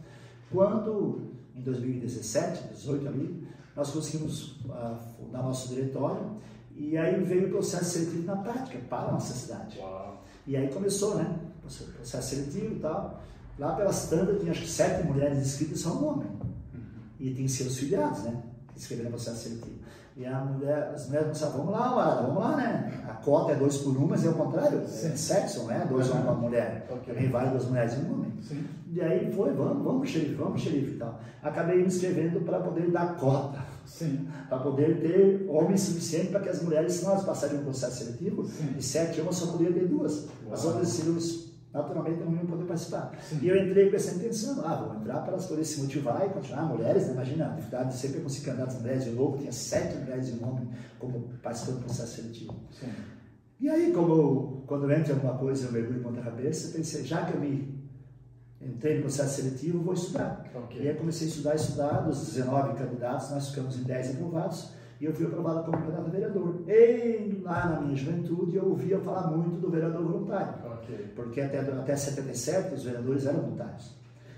[0.53, 6.37] Quando, em 2017, 2018 ali, nós conseguimos uh, fundar nosso diretório
[6.77, 9.81] e aí veio o processo seletivo na prática para a nossa cidade.
[9.81, 10.23] Uau.
[10.47, 11.41] E aí começou, né?
[11.59, 13.21] O processo seletivo e tal.
[13.59, 16.29] Lá pelas tandas tinha acho que sete mulheres inscritas só um homem.
[16.73, 16.81] Uhum.
[17.19, 18.52] E tem seus filiados, né?
[18.77, 19.79] Escrever no processo seletivo.
[20.15, 23.03] E a mulher, as mulheres pensavam, vamos lá, Mara, vamos lá, né?
[23.09, 25.87] A cota é dois por um, mas é o contrário, é sexo, né?
[25.89, 26.87] Dois homens com uma mulher.
[26.91, 27.15] Okay.
[27.15, 28.33] Também vale duas mulheres e um homem.
[28.43, 28.65] Sim.
[28.93, 31.19] E aí foi, vamos, vamos, xerife, vamos, xerife e tal.
[31.43, 33.65] Acabei me inscrevendo para poder dar cota.
[34.51, 38.47] Para poder ter homens suficiente para que as mulheres, se nós passarem um processo seletivo,
[38.47, 38.67] Sim.
[38.67, 40.27] de sete homens só poderia ter duas.
[40.45, 40.53] Uau.
[40.53, 41.17] As outras seriam
[41.73, 43.13] naturalmente não iam poder participar.
[43.29, 43.39] Sim.
[43.43, 46.31] E eu entrei com essa intenção, ah, vou entrar para elas poderem se motivar e
[46.31, 46.65] continuar.
[46.65, 47.13] Mulheres, né?
[47.13, 50.69] imagina, a dificuldade de sempre conseguir candidatos mulheres de novo, tinha sete mulheres de nome
[50.99, 52.55] como participando do processo seletivo.
[52.71, 52.93] Sim.
[53.61, 57.25] E aí, como quando eu entro em alguma coisa, eu mergulho ponta cabeça, pensei, já
[57.25, 57.81] que eu me
[58.61, 60.45] entrei no processo seletivo, vou estudar.
[60.55, 60.83] Okay.
[60.83, 65.05] E aí comecei a estudar, estudar, dos 19 candidatos, nós ficamos em 10 aprovados, e
[65.05, 66.63] eu fui aprovado como candidato a vereador.
[66.69, 71.13] E lá na minha juventude eu ouvia falar muito do vereador voluntário, okay.
[71.15, 73.93] porque até, até 77 os vereadores eram voluntários.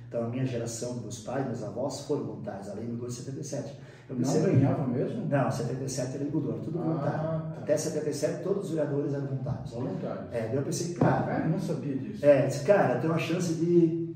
[0.08, 3.74] Então a minha geração, meus pais, meus avós foram voluntários, além do 77.
[4.08, 5.26] Eu não ganhava mesmo?
[5.26, 7.18] Não, 77 ele mudou, tudo ah, voluntário.
[7.18, 7.54] Tá.
[7.58, 9.70] Até 77 todos os vereadores eram voluntários.
[9.70, 10.32] Voluntários.
[10.32, 11.32] É, daí eu pensei, cara.
[11.32, 12.24] É, não sabia disso.
[12.24, 14.14] É, disse, cara, eu tenho uma chance de.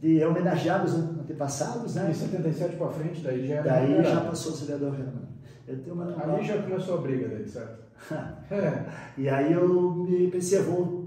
[0.00, 2.10] de homenagear os antepassados, né?
[2.10, 3.70] E 77 para frente, daí já era.
[3.70, 5.30] Daí já passou o vereador Renan.
[5.68, 6.22] Eu uma.
[6.22, 7.84] Ali já começou a briga daí, certo?
[8.50, 8.84] é.
[9.16, 10.99] E aí eu me pensei, vou,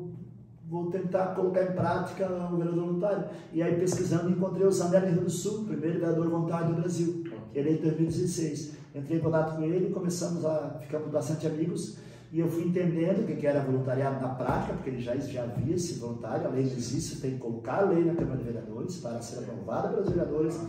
[0.74, 3.26] vou tentar colocar em prática o vereador voluntário.
[3.54, 7.86] E aí pesquisando encontrei o Zanelli Rio do Sul, primeiro vereador voluntário do Brasil, eleito
[7.86, 8.74] em 2016.
[8.96, 11.98] Entrei em contato com ele, começamos a ficamos bastante amigos
[12.32, 15.76] e eu fui entendendo o que era voluntariado na prática, porque ele já, já havia
[15.76, 19.22] esse voluntário, a lei existe, tem que colocar a lei na Câmara de Vereadores para
[19.22, 20.60] ser aprovada pelos vereadores.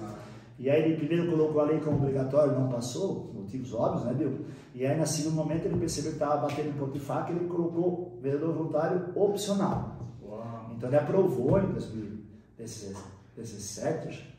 [0.58, 4.46] E aí ele primeiro colocou a lei como obrigatório, não passou, motivos óbvios, né, Bill?
[4.74, 7.46] E aí, nesse momento, ele percebeu que estava batendo em ponto de faca e ele
[7.46, 9.96] colocou vereador voluntário opcional.
[10.22, 10.72] Uau.
[10.76, 14.34] Então ele aprovou em 2017,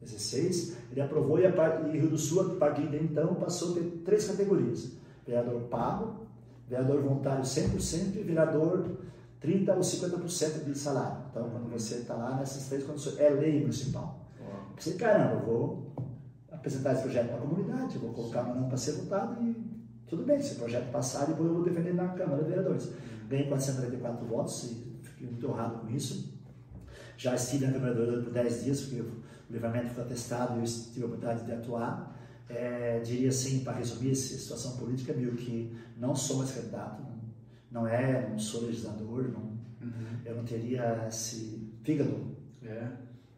[0.00, 1.50] 16, ele aprovou e, a,
[1.92, 4.92] e Rio do Sul, a partir de então, passou a ter três categorias:
[5.26, 6.26] vereador pago,
[6.68, 8.84] vereador voluntário 100% e vereador
[9.42, 11.24] 30% ou 50% de salário.
[11.30, 14.25] Então, quando você está lá nessas três condições, é lei municipal.
[14.78, 15.92] Você, caramba, vou
[16.50, 20.22] apresentar esse projeto para a comunidade, vou colocar meu nome para ser votado e tudo
[20.24, 22.88] bem, se o projeto passar, depois eu vou defender na Câmara de Vereadores.
[23.28, 26.32] Ganhei 434 votos e fiquei muito honrado com isso.
[27.16, 29.12] Já estive na Câmara de Vereadores por 10 dias, porque o
[29.50, 32.16] livramento foi atestado e eu tive a oportunidade de atuar.
[32.48, 37.82] É, diria assim, para resumir essa situação política, meio que não sou mais candidato, não,
[37.82, 40.20] não é, não sou legislador, não, uhum.
[40.24, 42.88] eu não teria esse fígado é.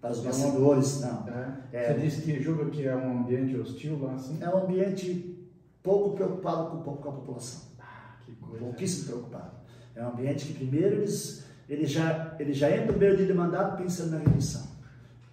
[0.01, 1.27] Para os bastidores, não.
[1.29, 1.59] É.
[1.73, 4.39] É, Você disse que julga que é um ambiente hostil lá, assim?
[4.41, 5.37] É um ambiente
[5.83, 7.63] pouco preocupado com, com a população.
[7.81, 8.65] Ah, que coisa.
[8.65, 9.51] Pouquíssimo preocupado.
[9.97, 13.77] É um ambiente que primeiro eles, eles, já, eles já entram no dia de mandato
[13.77, 14.69] pensando na reeleição.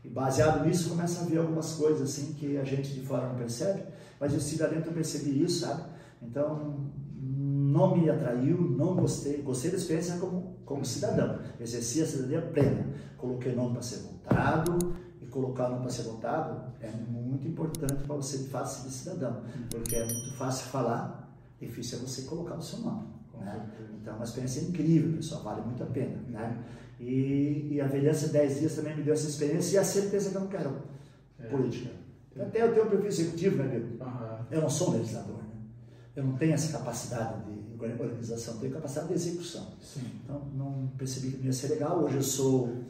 [0.03, 3.35] E baseado nisso começa a ver algumas coisas assim que a gente de fora não
[3.35, 3.83] percebe,
[4.19, 5.83] mas eu estive lá dentro eu percebi isso, sabe?
[6.21, 6.85] Então
[7.75, 12.87] não me atraiu, não gostei, gostei da experiência como, como cidadão, exerci a cidadania plena,
[13.17, 14.95] coloquei nome para ser votado,
[15.35, 19.93] colocar no para ser votado é muito importante para você de fato ser cidadão, porque
[19.93, 23.09] é muito fácil falar, difícil é você colocar o seu nome.
[23.37, 23.69] Né?
[24.01, 26.17] Então é uma experiência incrível, pessoal, vale muito a pena.
[26.29, 26.63] Né?
[27.01, 30.37] E, e a velhança 10 dias também me deu essa experiência e a certeza que
[30.37, 30.73] eu não quero
[31.37, 31.47] é.
[31.47, 31.91] política.
[32.39, 33.97] Até eu tenho um perfil executivo, né, Bill?
[33.99, 34.45] Uhum.
[34.51, 35.55] Eu não sou legislador, né?
[36.15, 39.67] Eu não tenho essa capacidade de organização, tenho capacidade de execução.
[39.81, 40.03] Sim.
[40.23, 42.03] Então não percebi que não ia ser legal.
[42.03, 42.83] Hoje eu sou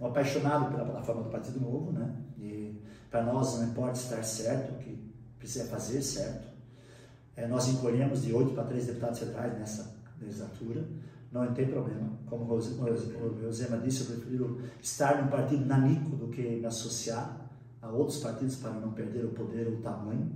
[0.00, 2.14] um apaixonado pela plataforma do Partido Novo, né?
[2.38, 2.80] E
[3.10, 4.98] para nós não importa estar certo, o que
[5.38, 6.48] precisa fazer certo.
[7.36, 10.84] É, nós encolhemos de oito para três deputados federais nessa legislatura,
[11.32, 12.12] não tem problema.
[12.26, 17.40] Como o Rosema disse, eu prefiro estar num partido nanico do que me associar
[17.82, 20.30] a outros partidos para não perder o poder ou o tamanho.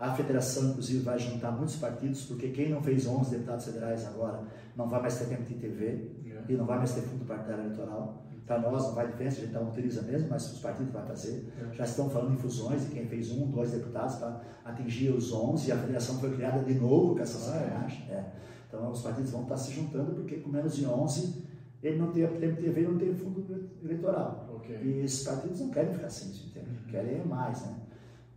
[0.00, 4.42] A federação, inclusive, vai juntar muitos partidos, porque quem não fez 11 deputados federais agora
[4.74, 6.46] não vai mais ter tempo de TV yeah.
[6.48, 8.24] e não vai mais ter fundo partidário eleitoral.
[8.46, 11.52] Para nós não vai diferença, a gente não utiliza mesmo, mas os partidos vão fazer.
[11.70, 11.74] É.
[11.74, 15.68] Já estão falando em fusões, de quem fez um, dois deputados para atingir os 11,
[15.68, 17.60] e a federação foi criada de novo com essa ah, é?
[17.60, 18.06] sacanagem.
[18.08, 18.14] É.
[18.14, 18.32] É.
[18.66, 21.44] Então os partidos vão estar se juntando, porque com menos de 11
[21.82, 24.48] ele não tem tempo de TV, não tem fundo eleitoral.
[24.56, 24.76] Okay.
[24.82, 26.70] E esses partidos não querem ficar entende?
[26.70, 26.90] Uhum.
[26.90, 27.74] Querem mais, né?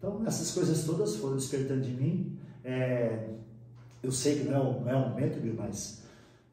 [0.03, 2.37] Então essas coisas todas foram despertando de mim.
[2.61, 3.29] É,
[4.03, 6.03] eu sei que não é o, não é o momento, mas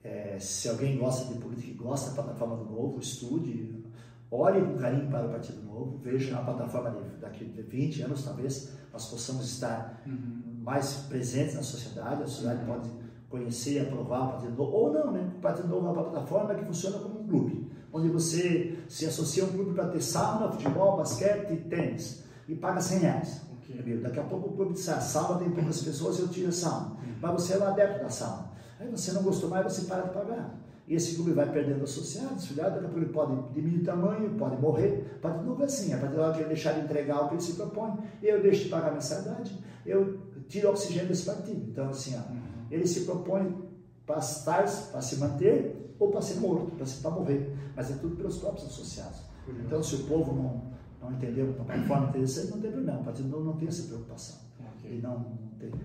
[0.04, 3.84] é, se alguém gosta de política e gosta da plataforma do Novo, estude,
[4.30, 8.24] olhe com carinho para o Partido Novo, veja na plataforma de, daqui de 20 anos,
[8.24, 10.60] talvez, nós possamos estar uhum.
[10.62, 12.76] mais presentes na sociedade, a sociedade uhum.
[12.76, 12.90] pode
[13.28, 15.28] conhecer e aprovar o Partido Novo, ou não, né?
[15.36, 19.42] O Partido Novo é uma plataforma que funciona como um clube, onde você se associa
[19.42, 23.40] a um clube para ter sauna, futebol, basquete e tênis, e paga 100 reais.
[23.62, 23.98] Okay.
[23.98, 26.86] Daqui a pouco o clube diz, a sauna tem poucas pessoas, eu tiro a sauna.
[26.86, 27.14] Uhum.
[27.22, 28.50] Mas você é um adepto da sauna.
[28.80, 30.58] Aí você não gostou mais, você para de pagar.
[30.88, 34.34] E esse clube vai perdendo associados, filhado, daqui a pouco ele pode diminuir o tamanho,
[34.36, 35.18] pode morrer.
[35.22, 37.34] Pode novo é assim, a partir da hora que ele deixar de entregar o que
[37.34, 41.70] ele se propõe, eu deixo de pagar mensalidade, eu tiro o oxigênio desse partido.
[41.70, 42.66] Então, assim, ó, uhum.
[42.72, 43.56] ele se propõe
[44.04, 47.56] para estar, para se manter ou para ser morto, para morrer.
[47.76, 49.20] Mas é tudo pelos próprios associados.
[49.64, 50.70] Então, se o povo não,
[51.00, 53.00] não entendeu uma forma interessante, não tem problema.
[53.00, 54.38] O partido não, não tem essa preocupação.
[54.78, 54.98] Okay.
[54.98, 55.38] E não,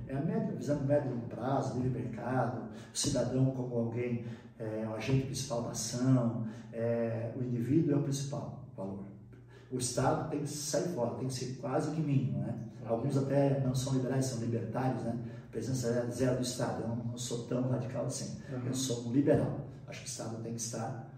[0.07, 4.26] é a média, visando médio longo prazo, livre mercado, o cidadão como alguém,
[4.59, 9.05] é, o agente principal da ação, é, o indivíduo é o principal valor.
[9.72, 12.55] O Estado tem que sair fora, tem que ser quase que mínimo, né?
[12.86, 15.18] Alguns até não são liberais, são libertários, né?
[15.51, 16.84] Presença zero do Estado.
[16.84, 18.39] Eu não sou tão radical assim.
[18.51, 18.68] Uhum.
[18.68, 19.61] Eu sou um liberal.
[19.88, 21.11] Acho que o Estado tem que estar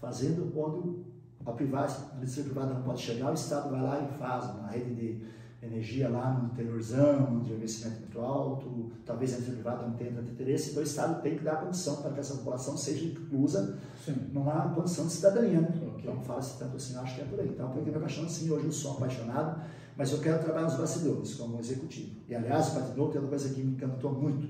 [0.00, 1.04] fazendo onde
[1.44, 4.68] a privada, a indústria privada não pode chegar, o Estado vai lá e faz uma
[4.68, 5.32] rede de
[5.62, 10.32] energia lá no interiorzão, de investimento muito alto, talvez a empresa privada não tenha tanto
[10.32, 14.16] interesse, então o Estado tem que dar condição para que essa população seja inclusa Sim.
[14.32, 15.60] numa condição de cidadania.
[15.60, 15.68] Né?
[15.68, 16.00] Okay.
[16.00, 17.48] Então fala-se tanto assim, acho que é por aí.
[17.48, 19.62] Então, porque me apaixona sim, hoje eu sou apaixonado,
[19.96, 22.10] mas eu quero trabalhar nos bastidores como executivo.
[22.28, 24.48] E aliás, o Patidor tem uma coisa que me encantou muito: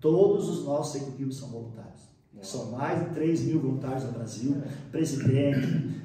[0.00, 2.08] todos os nossos executivos são voluntários.
[2.42, 4.90] São mais de 3 mil voluntários no Brasil, é.
[4.90, 5.97] presidente,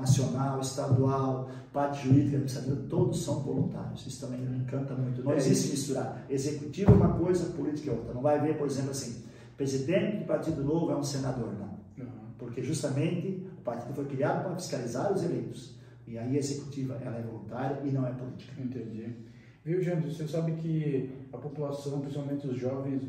[0.00, 4.06] nacional, estadual, parte jurídica, administrativa, todos são voluntários.
[4.06, 5.22] Isso também me encanta muito.
[5.22, 6.24] Não é existe misturar.
[6.28, 8.14] Executivo é uma coisa, política é outra.
[8.14, 9.22] Não vai ver, por exemplo, assim,
[9.56, 11.70] presidente do Partido Novo é um senador, não.
[12.38, 15.78] Porque justamente o partido foi criado para fiscalizar os eleitos.
[16.06, 18.60] E aí a executiva ela é voluntária e não é política.
[18.60, 19.14] Entendi.
[19.62, 23.02] Viu, Jânio, você sabe que a população, principalmente os jovens,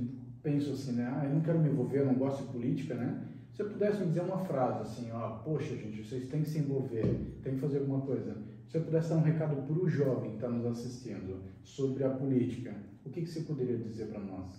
[0.43, 1.09] pensam assim, né?
[1.15, 3.21] Ah, eu não quero me envolver, eu não gosto de política, né?
[3.52, 6.60] Se você pudesse me dizer uma frase assim, ó, poxa, gente, vocês têm que se
[6.60, 7.04] envolver,
[7.43, 8.34] têm que fazer alguma coisa.
[8.68, 12.10] Se você pudesse dar um recado para o jovem que está nos assistindo sobre a
[12.10, 12.74] política,
[13.06, 14.54] o que, que você poderia dizer para nós?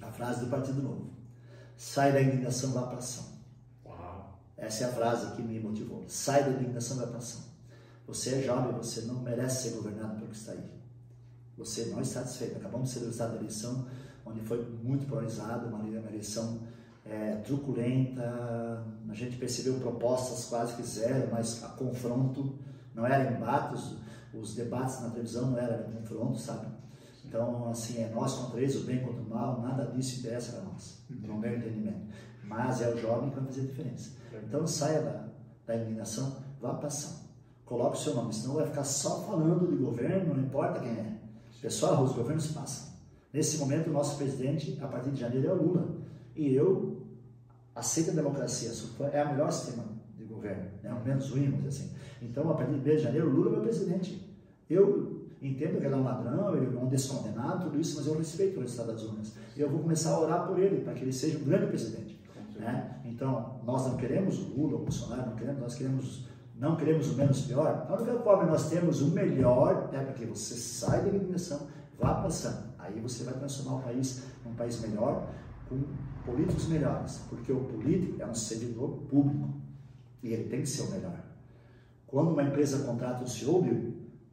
[0.00, 1.12] A frase do Partido Novo.
[1.76, 3.38] Sai da indignação, vá para ação.
[3.86, 4.40] Uau!
[4.56, 6.04] Essa é a frase que me motivou.
[6.08, 7.52] Sai da indignação, vá para ação.
[8.06, 10.70] Você é jovem, você não merece ser governado pelo que está aí.
[11.56, 12.56] Você não está satisfeito.
[12.56, 13.86] Acabamos de ser o resultado da eleição,
[14.26, 16.60] onde foi muito polarizado, uma eleição
[17.04, 18.84] é, truculenta.
[19.08, 22.58] A gente percebeu propostas quase que zero, mas a confronto
[22.94, 23.94] não era embates,
[24.32, 26.66] os debates na televisão não era confronto, sabe?
[27.24, 30.64] Então, assim, é nós contra eles, o bem contra o mal, nada disso interessa para
[30.64, 32.06] nós, no meu entendimento.
[32.44, 34.10] Mas é o jovem que vai fazer a diferença.
[34.46, 35.28] Então, saia da,
[35.66, 37.22] da indignação, vá para ação.
[37.64, 41.18] Coloque o seu nome, senão vai ficar só falando de governo, não importa quem é.
[41.60, 42.92] Pessoal, os governos passam.
[43.32, 46.01] Nesse momento, o nosso presidente, a partir de janeiro, é o Lula.
[46.34, 47.02] E eu
[47.74, 48.70] aceito a democracia,
[49.12, 49.84] é o melhor sistema
[50.16, 50.92] de governo, né?
[50.92, 51.94] o menos ruim, vamos dizer assim.
[52.20, 54.28] Então, a partir de 1 de janeiro, Lula é meu presidente.
[54.68, 58.16] Eu entendo que ele é um ladrão, ele é um descondenado, tudo isso, mas eu
[58.16, 59.32] respeito o resultado das urnas.
[59.56, 62.22] E eu vou começar a orar por ele, para que ele seja um grande presidente.
[62.56, 63.00] Né?
[63.04, 66.26] Então, nós não queremos o Lula, o Bolsonaro, não queremos, nós queremos,
[66.56, 67.86] não queremos o menos pior.
[67.88, 71.66] A única forma nós temos o melhor é para que você saia da eliminação,
[71.98, 72.72] vá passando.
[72.78, 75.28] Aí você vai transformar o país num país melhor,
[75.72, 79.50] com políticos melhores, porque o político é um servidor público
[80.22, 81.18] e ele tem que ser o melhor.
[82.06, 83.64] Quando uma empresa contrata um CEO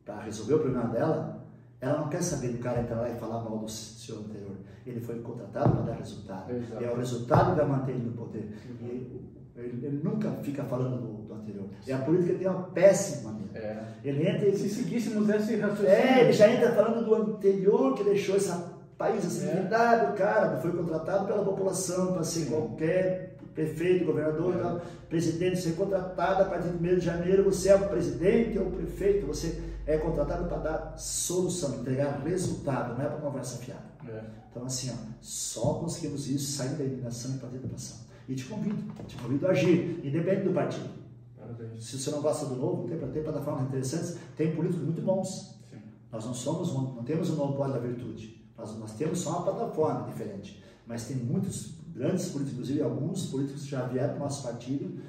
[0.06, 1.48] para resolver o problema dela,
[1.80, 4.58] ela não quer saber do cara entrar lá e falar mal do CEO anterior.
[4.86, 6.52] Ele foi contratado para dar resultado.
[6.52, 6.84] Exato.
[6.84, 8.52] É o resultado que vai manter ele no poder.
[8.70, 8.88] Uhum.
[8.88, 11.68] Ele, ele, ele, nunca fica falando do, do anterior.
[11.88, 13.58] E a política tem uma péssima maneira.
[13.58, 13.84] É.
[14.04, 14.58] Ele entra e...
[14.58, 15.90] Se seguíssemos esse raciocínio...
[15.90, 18.52] É, ele já entra falando do anterior que deixou esse
[19.00, 20.10] país assim, é.
[20.12, 25.08] o cara foi contratado pela população para ser qualquer prefeito, governador, é.
[25.08, 28.72] presidente, ser contratado a partir de 1 de janeiro, você é o presidente ou o
[28.72, 33.89] prefeito, você é contratado para dar solução, entregar resultado, não é para conversa fiada.
[34.08, 34.22] É.
[34.52, 37.97] Então, assim, ó, só conseguimos isso, sair da eliminação e partir da ação.
[38.28, 40.89] E te convido, te convido a agir, independente do partido.
[41.38, 41.86] Parabéns.
[41.86, 45.58] Se você não gosta do novo, tem, tem plataformas interessantes, tem políticos muito bons.
[45.72, 45.78] Sim.
[46.12, 48.39] Nós não somos, não temos o monopólio da virtude.
[48.60, 50.62] Nós, nós temos só uma plataforma diferente.
[50.86, 54.99] Mas tem muitos grandes políticos, inclusive alguns políticos que já vieram para o nosso partido.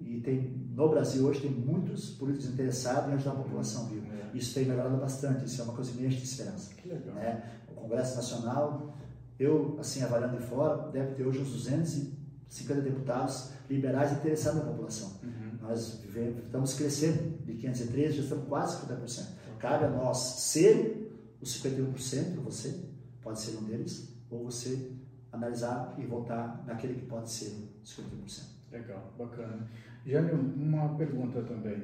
[0.00, 4.06] E tem, no Brasil hoje tem muitos políticos interessados em ajudar a população viva.
[4.06, 4.36] É.
[4.36, 6.74] Isso tem melhorado bastante, isso é uma coisa que me enche de esperança.
[6.74, 7.14] Que legal.
[7.14, 7.42] Né?
[7.70, 8.94] O Congresso Nacional,
[9.38, 15.12] eu, assim, avaliando de fora, deve ter hoje uns 250 deputados liberais interessados na população.
[15.22, 15.58] Uhum.
[15.68, 19.26] Nós vivemos, estamos crescendo de 513, já estamos quase 50%.
[19.58, 21.06] Cabe a nós ser
[21.40, 22.78] os 51%, você
[23.26, 24.92] pode ser um deles, ou você
[25.32, 28.44] analisar e votar naquele que pode ser 51%.
[28.70, 29.66] Legal, bacana.
[30.06, 31.78] Jânio, uma pergunta também.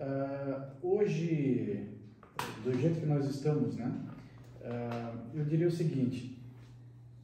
[0.00, 1.86] Uh, hoje,
[2.64, 3.88] do jeito que nós estamos, né?
[4.62, 6.42] Uh, eu diria o seguinte: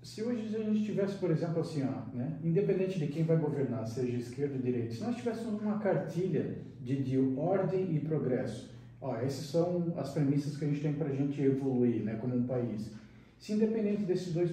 [0.01, 3.85] se hoje a gente tivesse, por exemplo, assim, ó, né, independente de quem vai governar,
[3.89, 9.17] seja esquerda ou direita, se nós tivéssemos uma cartilha de, de ordem e progresso, ó,
[9.17, 12.47] essas são as premissas que a gente tem para a gente evoluir, né, como um
[12.47, 12.95] país.
[13.39, 14.51] Se independente desses dois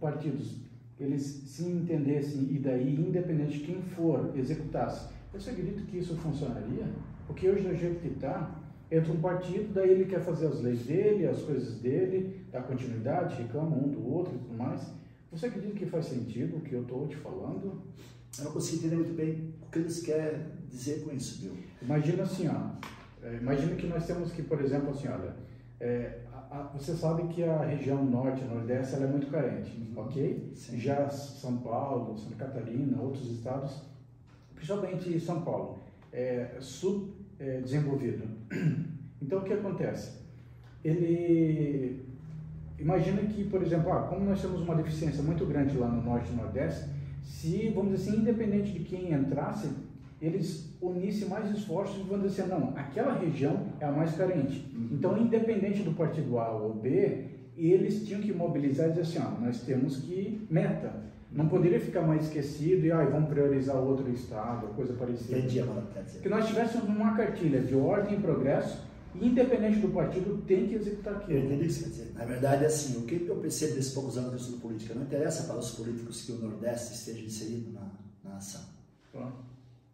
[0.00, 0.66] partidos
[0.98, 6.86] eles se entendessem e daí, independente de quem for, executasse, você acredita que isso funcionaria?
[7.26, 8.58] Porque hoje, do jeito que está,
[8.90, 13.42] entra um partido, daí ele quer fazer as leis dele, as coisas dele, dá continuidade,
[13.42, 14.90] reclama um do outro e tudo mais.
[15.30, 17.82] Você acredita que faz sentido o que eu estou te falando?
[18.38, 21.52] Eu não consigo entender muito bem o que eles querem dizer com isso, viu?
[21.82, 22.70] Imagina assim, ó.
[23.22, 25.34] É, imagina que nós temos que, por exemplo, assim, olha,
[25.80, 26.20] é,
[26.50, 30.02] a, você sabe que a região norte e nordeste ela é muito carente, uhum.
[30.02, 30.52] ok?
[30.54, 30.78] Sim.
[30.78, 33.82] Já São Paulo, Santa Catarina, outros estados,
[34.54, 35.78] principalmente São Paulo,
[36.12, 38.24] é subdesenvolvido.
[38.50, 38.56] É,
[39.20, 40.18] então, o que acontece?
[40.84, 42.04] Ele
[42.78, 46.32] imagina que, por exemplo, ah, como nós temos uma deficiência muito grande lá no norte
[46.32, 46.90] e nordeste,
[47.22, 49.68] se, vamos dizer assim, independente de quem entrasse,
[50.26, 54.66] eles unissem mais esforços e vão dizer não, aquela região é a mais carente.
[54.74, 54.88] Uhum.
[54.92, 57.24] Então, independente do partido A ou B,
[57.56, 61.06] eles tinham que mobilizar e dizer assim, ó, nós temos que meta.
[61.32, 65.38] Não poderia ficar mais esquecido e ah, vamos priorizar outro estado, coisa parecida.
[65.38, 65.60] Entendi,
[66.22, 68.82] Que nós tivéssemos uma cartilha de ordem e progresso,
[69.20, 71.38] independente do partido, tem que executar aquilo.
[71.38, 72.12] Eu entendi isso quer dizer.
[72.14, 74.94] Na verdade, é assim, o que eu percebo desses poucos anos que eu estudo política,
[74.94, 77.90] não interessa para os políticos que o Nordeste esteja inserido na,
[78.24, 78.62] na ação.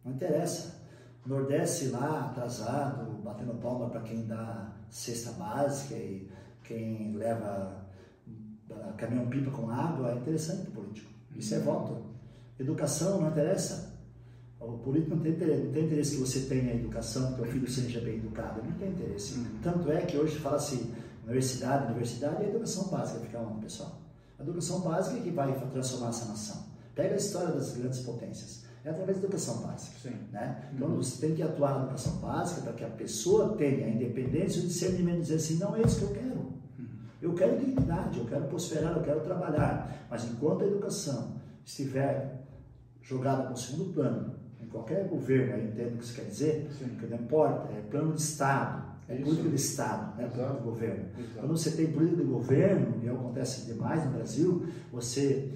[0.04, 0.80] Não interessa.
[1.24, 6.28] Nordeste lá, atrasado, batendo palma para quem dá cesta básica e
[6.64, 7.82] quem leva
[8.96, 11.10] caminhão-pipa com água, é interessante para o político.
[11.36, 11.64] Isso é uhum.
[11.64, 12.02] voto.
[12.58, 13.92] Educação não interessa.
[14.60, 17.68] O político não tem, interesse, não tem interesse que você tenha educação, que o filho
[17.68, 18.62] seja bem educado.
[18.62, 19.38] Não tem interesse.
[19.38, 19.58] Uhum.
[19.62, 20.94] Tanto é que hoje fala assim,
[21.24, 24.00] universidade, universidade é educação básica, fica onde, pessoal?
[24.38, 26.64] A educação básica é que vai transformar essa nação.
[26.94, 28.61] Pega a história das grandes potências.
[28.84, 29.96] É através da educação básica.
[30.02, 30.16] Sim.
[30.32, 30.70] Né?
[30.74, 30.96] Então uhum.
[30.96, 34.64] você tem que atuar na educação básica para que a pessoa tenha a independência e
[34.64, 36.40] o discernimento de dizer assim, não é isso que eu quero.
[36.78, 36.86] Uhum.
[37.20, 40.06] Eu quero dignidade, eu quero prosperar, eu quero trabalhar.
[40.10, 42.44] Mas enquanto a educação estiver
[43.02, 46.68] jogada para o segundo plano, em qualquer governo, aí entendo o que isso quer dizer,
[46.78, 46.96] Sim.
[46.98, 49.24] que não importa, é plano de Estado, é isso.
[49.24, 51.04] política de Estado, né, política de governo.
[51.18, 51.38] Exato.
[51.38, 55.52] Quando você tem política de governo, e acontece demais no Brasil, você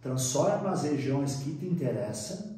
[0.00, 2.57] transforma as regiões que te interessam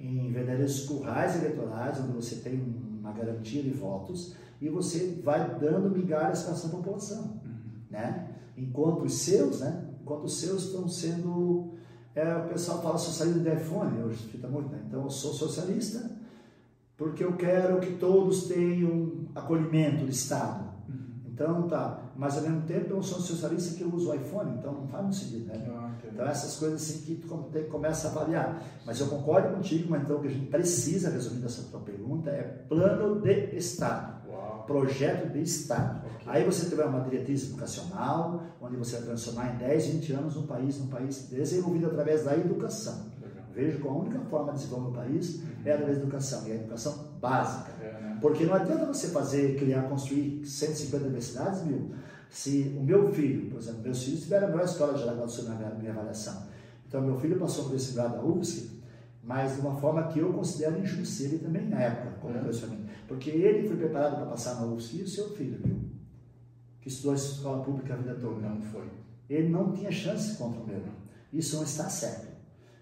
[0.00, 2.58] em verdadeiros currais eleitorais, onde você tem
[2.98, 7.82] uma garantia de votos, e você vai dando migalhas para essa população, uhum.
[7.90, 8.30] né?
[8.56, 9.88] Enquanto os seus, né?
[10.00, 11.74] Enquanto os seus estão sendo,
[12.14, 14.82] é, o pessoal fala socialismo de iPhone hoje, fica muito, né?
[14.86, 16.10] Então eu sou socialista
[16.96, 20.64] porque eu quero que todos tenham acolhimento do Estado.
[20.88, 21.30] Uhum.
[21.32, 24.72] Então tá, mas ao mesmo tempo eu sou socialista que eu uso o iPhone, então
[24.72, 25.66] não faz muito sentido, né?
[25.70, 25.89] Ah.
[26.12, 27.28] Então, essas coisas assim que tu
[27.70, 28.62] começa a avaliar.
[28.84, 32.30] Mas eu concordo contigo, mas então o que a gente precisa, resumindo essa tua pergunta,
[32.30, 34.28] é plano de Estado.
[34.28, 34.64] Uau.
[34.66, 36.06] Projeto de Estado.
[36.06, 36.26] Okay.
[36.26, 40.46] Aí você tiver uma diretriz educacional, onde você vai transformar em 10, 20 anos um
[40.46, 43.06] país num país desenvolvido através da educação.
[43.20, 43.44] Legal.
[43.54, 45.50] Vejo que a única forma de desenvolver o país uhum.
[45.64, 47.72] é através da educação, e a educação básica.
[47.80, 48.18] É, né?
[48.20, 51.92] Porque não adianta você fazer, criar, construir 150 universidades, mil
[52.30, 55.44] se o meu filho, por exemplo, meus filhos tiveram a melhor escola de do Sul
[55.48, 56.46] na minha avaliação.
[56.86, 58.80] Então, meu filho passou por esse grau da UFSC,
[59.22, 62.40] mas de uma forma que eu considero injusta, ele também na época, como é.
[62.40, 62.86] para mim.
[63.08, 65.80] Porque ele foi preparado para passar na UFSC e o seu filho, viu?
[66.80, 68.48] Que estudou escola pública a vida toda.
[68.48, 68.88] Não foi.
[69.28, 70.80] Ele não tinha chance contra o meu.
[71.32, 72.28] Isso não está certo.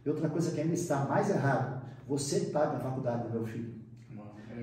[0.04, 3.74] E outra coisa que ainda está mais errado, você paga a faculdade do meu filho.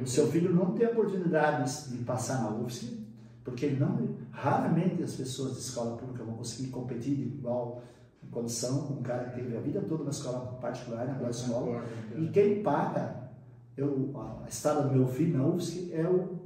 [0.01, 3.04] O seu filho não tem a oportunidade de passar na UFSC,
[3.45, 7.83] porque não, raramente as pessoas de escola pública vão conseguir competir de igual
[8.31, 11.85] condição com um cara que teve a vida toda na escola particular, na escola.
[12.17, 13.29] E quem paga
[13.77, 16.39] eu, a estada do meu filho na UFSC é o,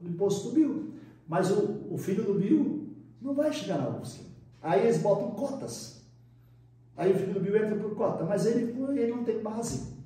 [0.00, 0.94] o imposto do Bill.
[1.28, 2.88] Mas o, o filho do Bill
[3.20, 4.22] não vai chegar na UFSC.
[4.62, 6.02] Aí eles botam cotas.
[6.96, 9.98] Aí o filho do Bill entra por cota, mas ele, ele não tem base.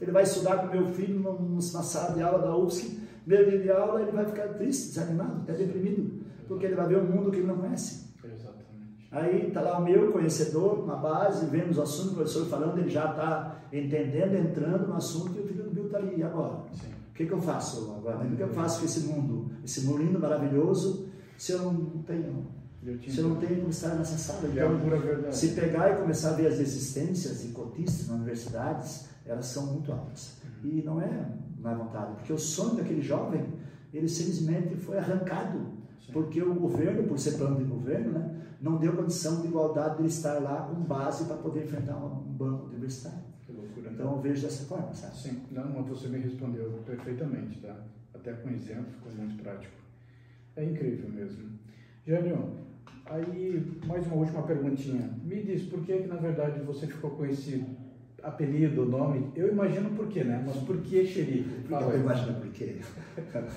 [0.00, 4.02] Ele vai estudar com meu filho na sala de aula da UFSC Dia de aula,
[4.02, 7.46] ele vai ficar triste, desanimado, até deprimido, porque ele vai ver um mundo que ele
[7.46, 8.12] não conhece.
[8.24, 9.08] Exatamente.
[9.10, 12.90] Aí está lá o meu conhecedor, na base, vendo os assuntos, o professor falando, ele
[12.90, 16.64] já está entendendo, entrando no assunto, e o filho do Bill está ali, e agora?
[16.72, 16.88] Sim.
[17.10, 18.26] O que, que eu faço agora?
[18.26, 22.46] O que eu faço com esse mundo, esse mundo lindo, maravilhoso, se eu não tenho
[23.08, 24.48] se eu não tenho como estar nessa sala.
[24.48, 29.66] Então, se pegar e começar a ver as existências de cotistas nas universidades, elas são
[29.66, 30.38] muito altas.
[30.64, 30.70] Uhum.
[30.70, 31.28] E não é
[31.62, 33.44] na vontade, porque o sonho daquele jovem,
[33.92, 35.66] ele simplesmente foi arrancado,
[36.12, 40.02] porque o governo, por ser plano de governo, né, não deu condição de igualdade de
[40.02, 43.18] ele estar lá com base para poder enfrentar um banco universitário.
[43.44, 43.90] Que loucura.
[43.92, 45.16] Então eu vejo dessa forma, sabe?
[45.16, 47.76] Sim, não, você me respondeu perfeitamente, tá?
[48.14, 49.74] Até com exemplo, ficou muito prático.
[50.54, 51.58] É incrível mesmo.
[52.06, 52.50] Jânio,
[53.06, 55.10] aí mais uma última perguntinha.
[55.24, 57.64] Me diz, por que, que na verdade você ficou esse
[58.22, 60.42] apelido, nome, eu imagino por quê, né?
[60.46, 61.66] Mas por que xerife?
[61.68, 62.76] Fala eu imagino por quê.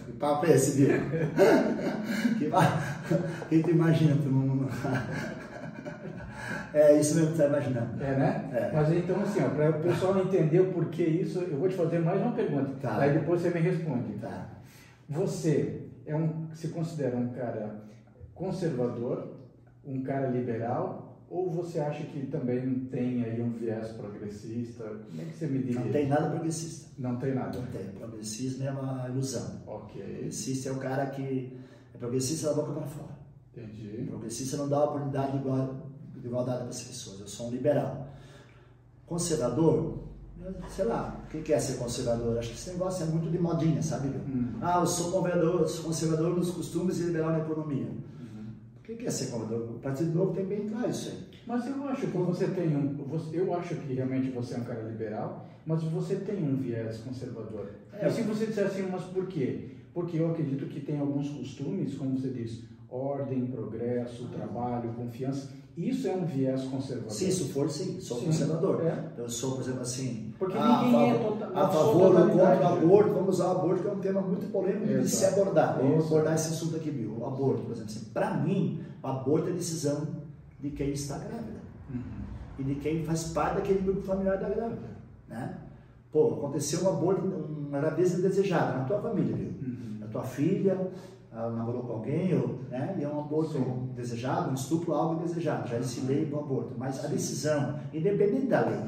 [0.05, 0.99] Que papo é esse, Bia?
[2.38, 2.49] que,
[3.49, 4.16] quem tu imagina?
[4.22, 4.68] Tu não...
[6.74, 8.03] É isso mesmo que tu está imaginando.
[8.03, 8.49] É, né?
[8.51, 8.72] É.
[8.74, 12.22] Mas então, assim, para o pessoal entender o porquê isso, eu vou te fazer mais
[12.22, 12.76] uma pergunta.
[12.82, 12.99] Tá.
[12.99, 14.13] Aí depois você me responde.
[14.20, 14.49] Tá.
[15.07, 17.86] Você é um, se considera um cara
[18.34, 19.38] conservador,
[19.86, 21.05] um cara liberal
[21.36, 24.86] ou você acha que também tem aí um viés progressista?
[24.86, 25.75] Como é que você me diz?
[25.75, 26.89] Não tem nada progressista.
[26.97, 27.59] Não tem nada?
[27.59, 27.88] Não tem.
[27.89, 29.61] Progressismo é uma ilusão.
[29.67, 30.01] Ok.
[30.01, 31.57] Progressista é o cara que
[31.93, 33.15] é progressista da boca para fora.
[33.51, 34.05] Entendi.
[34.07, 37.19] Progressista não dá oportunidade de, igual, de igualdade para as pessoas.
[37.19, 38.07] Eu sou um liberal.
[39.05, 40.05] Conservador,
[40.69, 42.38] sei lá, o que é ser conservador?
[42.38, 44.07] Acho que esse negócio é muito de modinha, sabe?
[44.07, 44.53] Hum.
[44.61, 47.88] Ah, eu sou conservador, sou conservador nos costumes e liberal na economia.
[48.77, 49.75] O que é ser conservador?
[49.75, 51.24] O Partido Novo tem bem claro isso aí.
[51.47, 52.95] Mas eu acho que você tem um.
[53.31, 57.69] Eu acho que realmente você é um cara liberal, mas você tem um viés conservador.
[57.93, 58.07] É.
[58.07, 59.69] E se você disser assim, mas por quê?
[59.93, 66.07] Porque eu acredito que tem alguns costumes, como você diz, ordem, progresso, trabalho, confiança, Isso
[66.07, 67.11] é um viés conservador.
[67.11, 68.85] Se isso for, sim, sou sim, conservador.
[68.85, 69.11] É.
[69.17, 70.33] Eu sou, por exemplo, assim.
[70.39, 73.81] Porque ah, ninguém é total, a favor ou contra o aborto, vamos usar o aborto,
[73.81, 75.77] que é um tema muito polêmico de se abordar.
[75.77, 77.17] Vamos abordar esse assunto aqui, Bill.
[77.19, 77.91] O aborto, por exemplo.
[77.91, 80.24] Assim, Para mim, o aborto é decisão
[80.66, 81.61] de quem está grávida.
[81.89, 82.01] Uhum.
[82.57, 84.95] E de quem faz parte daquele grupo familiar da grávida.
[85.28, 85.57] Né?
[86.11, 89.49] Pô, aconteceu um aborto, uma gravidez indesejada na tua família, viu?
[89.49, 89.97] Uhum.
[89.99, 90.91] Na tua filha,
[91.32, 92.95] ela namorou com alguém, ou, né?
[92.97, 93.89] e é um aborto Sim.
[93.95, 95.68] desejado, um estupro, algo desejado.
[95.68, 96.74] Já disse lei para o aborto.
[96.78, 98.80] Mas a decisão, independente da lei,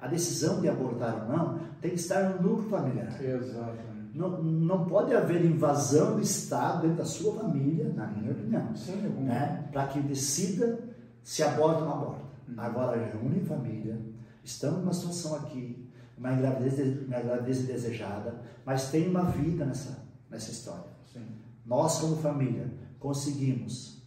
[0.00, 3.20] a decisão de abortar ou não, tem que estar no núcleo familiar.
[3.20, 3.90] Exatamente.
[4.14, 8.72] Não, não pode haver invasão do Estado dentro da sua família, na minha opinião.
[9.20, 9.68] Né?
[9.72, 10.89] Para que decida
[11.22, 12.24] se aborta ou não aborta.
[12.48, 12.54] Hum.
[12.56, 14.00] Agora, reúne família,
[14.44, 20.50] estamos numa situação aqui, uma gravidez, uma gravidez desejada, mas tem uma vida nessa, nessa
[20.50, 20.90] história.
[21.12, 21.26] Sim.
[21.64, 24.02] Nós, como família, conseguimos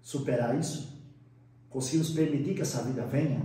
[0.00, 0.98] superar isso?
[1.68, 3.44] Conseguimos permitir que essa vida venha?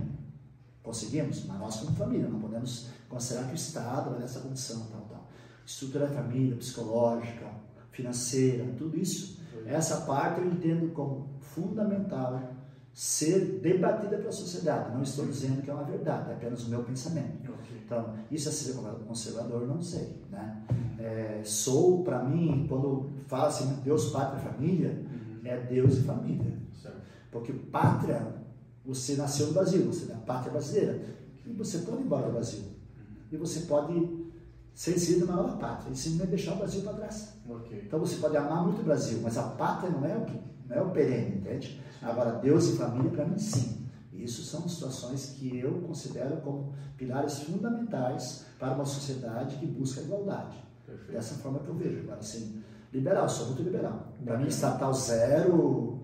[0.82, 5.02] Conseguimos, mas nós, como família, não podemos considerar que o Estado vai nessa condição, tal,
[5.02, 5.28] tal.
[5.64, 7.46] Estrutura da família, psicológica,
[7.90, 9.40] financeira, tudo isso.
[9.66, 12.55] Essa parte eu entendo como fundamental
[12.96, 14.94] ser debatida pela sociedade.
[14.94, 17.52] Não estou dizendo que é uma verdade, é apenas o meu pensamento.
[17.84, 18.72] Então, isso é ser
[19.06, 20.18] conservador, não sei.
[20.30, 20.62] Né?
[20.98, 25.40] É, sou, para mim, quando fala assim, Deus, pátria, família, uhum.
[25.44, 26.58] é Deus e família.
[26.82, 26.96] Certo.
[27.30, 28.34] Porque pátria,
[28.82, 30.98] você nasceu no Brasil, você é a pátria brasileira.
[31.44, 32.60] E você pode ir embora do Brasil.
[32.60, 33.16] Uhum.
[33.30, 34.26] E você pode
[34.72, 35.92] ser inserido na nova pátria.
[35.92, 37.34] E simplesmente deixar o Brasil para trás.
[37.46, 37.82] Okay.
[37.86, 40.82] Então, você pode amar muito o Brasil, mas a pátria não é o, não é
[40.82, 41.80] o perene, entende?
[42.02, 43.86] Agora, Deus e família, para mim, sim.
[44.12, 50.04] Isso são situações que eu considero como pilares fundamentais para uma sociedade que busca a
[50.04, 50.56] igualdade.
[50.86, 51.12] Perfeito.
[51.12, 52.00] Dessa forma que eu vejo.
[52.00, 52.62] Agora, assim,
[52.92, 54.12] liberal, sou muito liberal.
[54.24, 56.00] Para mim, estatal zero,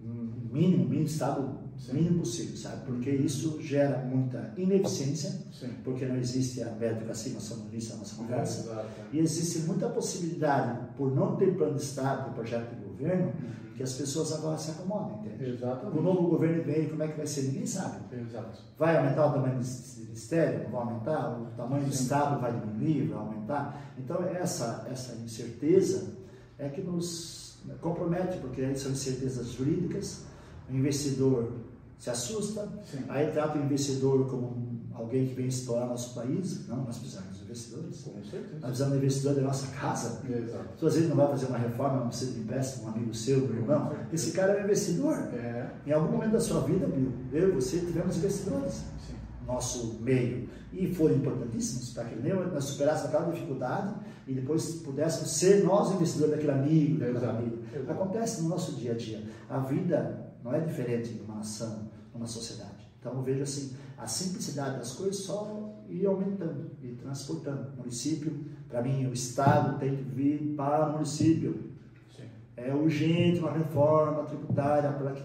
[0.00, 1.92] mínimo, mínimo estado Sim.
[1.94, 2.86] mínimo possível, sabe?
[2.86, 5.74] Porque isso gera muita ineficiência, Sim.
[5.84, 10.88] porque não existe a nós somos nisso na nossa conversa, é, e existe muita possibilidade,
[10.96, 14.72] por não ter plano de Estado, projeto de governo, uhum que as pessoas agora se
[14.72, 15.52] acomodem, entende?
[15.52, 15.98] Exatamente.
[15.98, 17.42] O novo governo vem, como é que vai ser?
[17.42, 18.00] Ninguém sabe.
[18.12, 18.60] Exato.
[18.76, 20.64] Vai aumentar o tamanho do ministério?
[20.64, 21.38] Não vai aumentar?
[21.40, 23.06] O tamanho do Estado vai diminuir?
[23.06, 23.94] Vai aumentar?
[23.96, 26.12] Então, essa, essa incerteza
[26.58, 30.24] é que nos compromete, porque são incertezas jurídicas,
[30.68, 31.52] o investidor
[32.00, 33.04] se assusta, Sim.
[33.08, 36.66] aí trata o investidor como alguém que vem explorar nosso país.
[36.66, 38.02] Não, nós precisamos investidores.
[38.02, 38.60] Com certeza.
[38.60, 40.22] Precisamos de investidor da nossa casa.
[40.28, 40.68] Exato.
[40.78, 43.96] Tu às vezes não vai fazer uma reforma, de empréstimo, um amigo seu, um irmão.
[44.12, 45.14] Esse cara é um investidor.
[45.34, 45.70] É.
[45.86, 46.86] Em algum momento da sua vida,
[47.32, 48.74] eu e você tivemos investidores
[49.06, 49.14] Sim.
[49.40, 50.48] no nosso meio.
[50.72, 53.94] E foram importantíssimos para que nós superássemos aquela dificuldade
[54.26, 57.36] e depois pudéssemos ser nós investidores daquele amigo, daquele Exato.
[57.38, 57.58] amigo.
[57.74, 57.90] Exato.
[57.90, 59.22] Acontece no nosso dia a dia.
[59.48, 62.86] A vida não é diferente de uma nação, numa sociedade.
[63.00, 67.72] Então eu vejo assim, a simplicidade das coisas só ir aumentando e transportando.
[67.74, 71.70] O município, para mim, o Estado tem que vir para o município.
[72.16, 72.24] Sim.
[72.56, 75.24] É urgente uma reforma tributária para que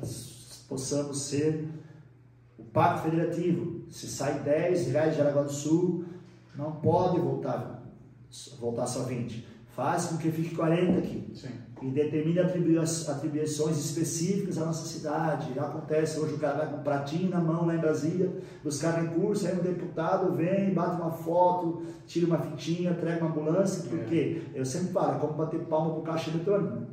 [0.67, 1.67] possamos ser
[2.57, 3.84] o Pacto Federativo.
[3.89, 6.05] Se sai 10 reais de Aragua do Sul,
[6.55, 7.84] não pode voltar,
[8.59, 9.52] voltar só 20.
[9.75, 11.31] Faz com que fique 40 aqui.
[11.33, 15.59] Sim e determina atribuições específicas à nossa cidade.
[15.59, 18.31] Acontece, hoje o cara vai com um pratinho na mão lá em Brasília,
[18.63, 23.83] buscar recursos, aí um deputado vem, bate uma foto, tira uma fitinha, entrega uma ambulância,
[23.89, 24.59] porque é.
[24.59, 26.73] eu sempre falo, é como bater palma para o caixa eletrônico.
[26.73, 26.87] Né?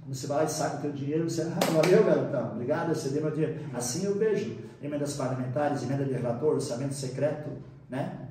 [0.00, 2.94] Quando você vai lá e saca o teu dinheiro, você, ah, valeu, garotão, obrigado, eu
[2.94, 3.60] cedi meu dinheiro.
[3.74, 7.50] Assim eu vejo emendas parlamentares, emenda de relator, orçamento secreto,
[7.90, 8.28] né?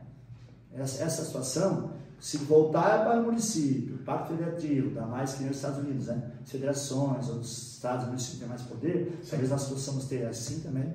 [0.73, 5.79] Essa, essa situação se voltar para o município, pacto federativo, dá mais que nos Estados
[5.79, 6.31] Unidos, né?
[6.43, 9.29] As federações, os estados, municípios têm mais poder, Sim.
[9.29, 10.93] talvez nós possamos ter assim também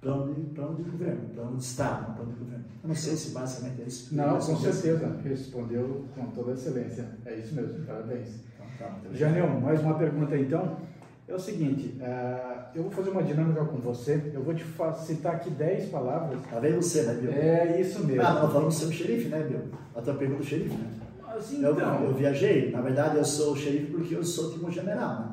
[0.00, 2.64] plano de, plano de governo, plano de Estado, plano de governo.
[2.82, 4.14] Eu não sei se basicamente é isso.
[4.14, 7.08] Não, com certeza, respondeu com toda excelência.
[7.24, 8.28] É isso mesmo, parabéns.
[8.54, 10.76] Então, tá, Janel, mais uma pergunta então.
[11.28, 14.64] É o seguinte, uh, eu vou fazer uma dinâmica com você, eu vou te
[15.04, 16.40] citar aqui 10 palavras.
[16.50, 17.30] Tá vendo você, né, Bill?
[17.30, 18.22] É isso mesmo.
[18.22, 19.60] Ah, não, falamos sobre o xerife, né, Bill?
[19.94, 20.88] A tua pergunta do xerife, né?
[21.22, 21.78] Mas, então...
[21.78, 25.20] eu, eu viajei, na verdade eu sou o xerife porque eu sou tipo um general,
[25.20, 25.26] né?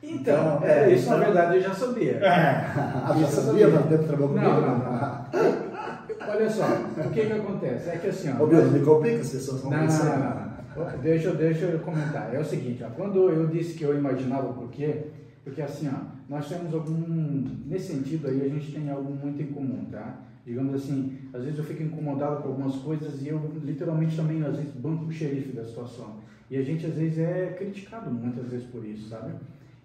[0.00, 1.18] Então, então é, isso então...
[1.18, 2.12] na verdade eu já sabia.
[2.12, 2.28] É,
[3.04, 4.46] ah, já sabia, mas tempo trabalhou comigo?
[4.46, 5.26] Não, não, não.
[6.34, 6.66] Olha só,
[7.04, 7.90] o que que acontece?
[7.90, 8.44] É que assim, ó...
[8.44, 12.32] Ô, Bill, não me complica, as pessoas vão não, não, não, Deixa, deixa eu comentar.
[12.32, 15.06] É o seguinte, ó, quando eu disse que eu imaginava o porquê,
[15.44, 19.48] porque assim, ó, nós temos algum, nesse sentido aí, a gente tem algo muito em
[19.48, 20.20] comum, tá?
[20.44, 24.56] Digamos assim, às vezes eu fico incomodado com algumas coisas e eu literalmente também, às
[24.56, 26.20] vezes, banco o xerife da situação.
[26.50, 29.34] E a gente, às vezes, é criticado muitas vezes por isso, sabe?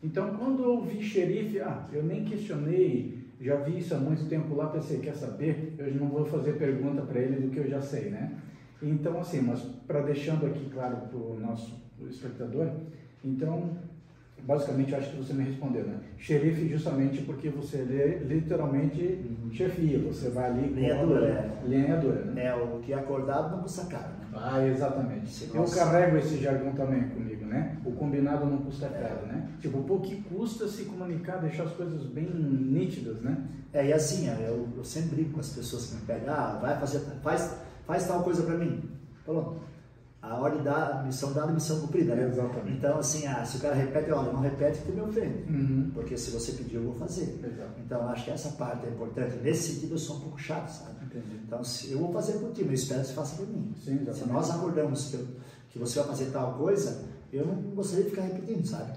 [0.04, 4.56] Então, quando eu vi xerife, ah, eu nem questionei, já vi isso há muito tempo
[4.56, 5.76] lá, pensei, quer saber?
[5.78, 8.38] Eu não vou fazer pergunta para ele do que eu já sei, né?
[8.82, 12.70] Então, assim, mas para deixando aqui claro para o nosso espectador,
[13.24, 13.78] então,
[14.44, 16.00] basicamente, acho que você me respondeu, né?
[16.18, 19.52] Xerife justamente porque você é literalmente uhum.
[19.52, 20.70] chefia, você vai ali...
[20.70, 21.68] Dura, é.
[21.68, 22.46] Linha dura, né?
[22.46, 24.28] É, o que é acordado não custa caro, né?
[24.34, 25.50] Ah, exatamente.
[25.54, 27.78] Eu carrego esse jargão também comigo, né?
[27.86, 29.50] O combinado não custa caro, né?
[29.60, 33.38] Tipo, pô, que custa se comunicar, deixar as coisas bem nítidas, né?
[33.74, 36.80] É, e assim, eu, eu sempre brinco com as pessoas que me pedem, ah, vai
[36.80, 38.82] fazer, faz, faz tal coisa para mim.
[39.26, 39.68] Pronto
[40.30, 42.16] a ordem da missão dada, missão cumprida.
[42.16, 42.28] Né?
[42.28, 42.78] Exatamente.
[42.78, 45.52] Então, assim, ah, se o cara repete, olha, não repete que me ofende.
[45.52, 45.92] Uhum.
[45.94, 47.40] Porque se você pediu, eu vou fazer.
[47.44, 47.80] Exato.
[47.84, 49.38] Então, acho que essa parte é importante.
[49.38, 51.06] Nesse sentido, eu sou um pouco chato, sabe?
[51.06, 51.42] Entendi.
[51.46, 53.74] Então, se eu vou fazer por ti, mas eu espero que você faça por mim.
[53.84, 55.28] Sim, se nós acordamos que, eu,
[55.70, 58.94] que você vai fazer tal coisa, eu não gostaria de ficar repetindo, sabe?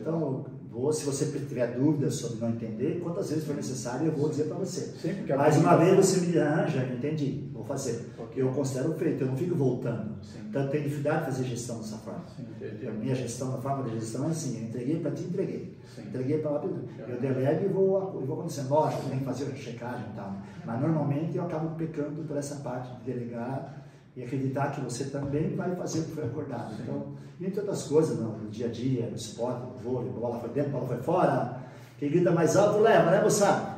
[0.00, 4.28] Então, vou, se você tiver dúvidas sobre não entender, quantas vezes for necessário, eu vou
[4.28, 4.82] dizer para você.
[4.98, 8.12] Sempre Mais uma vez você me arranja, entendi, vou fazer.
[8.16, 10.14] Porque eu considero feito, eu não fico voltando.
[10.22, 10.38] Sim.
[10.48, 12.24] Então, eu tenho dificuldade de fazer gestão dessa forma.
[12.36, 15.78] Sim, a minha gestão, a forma de gestão é assim, eu entreguei para ti, entreguei.
[15.94, 16.02] Sim.
[16.02, 16.64] Entreguei para lá,
[17.08, 18.70] eu delego e vou, vou acontecendo.
[18.70, 20.36] Lógico, tem que fazer a checagem e tal.
[20.64, 23.80] Mas, normalmente, eu acabo pecando por essa parte de delegar
[24.20, 26.74] e acreditar que você também vai fazer o que foi acordado.
[26.82, 30.38] Então, entre outras coisas, no, no, dia a dia, no esporte, no vôlei, a bola
[30.38, 31.60] foi dentro, a bola foi fora.
[31.98, 33.76] Quem grita mais alto leva, né, moçada?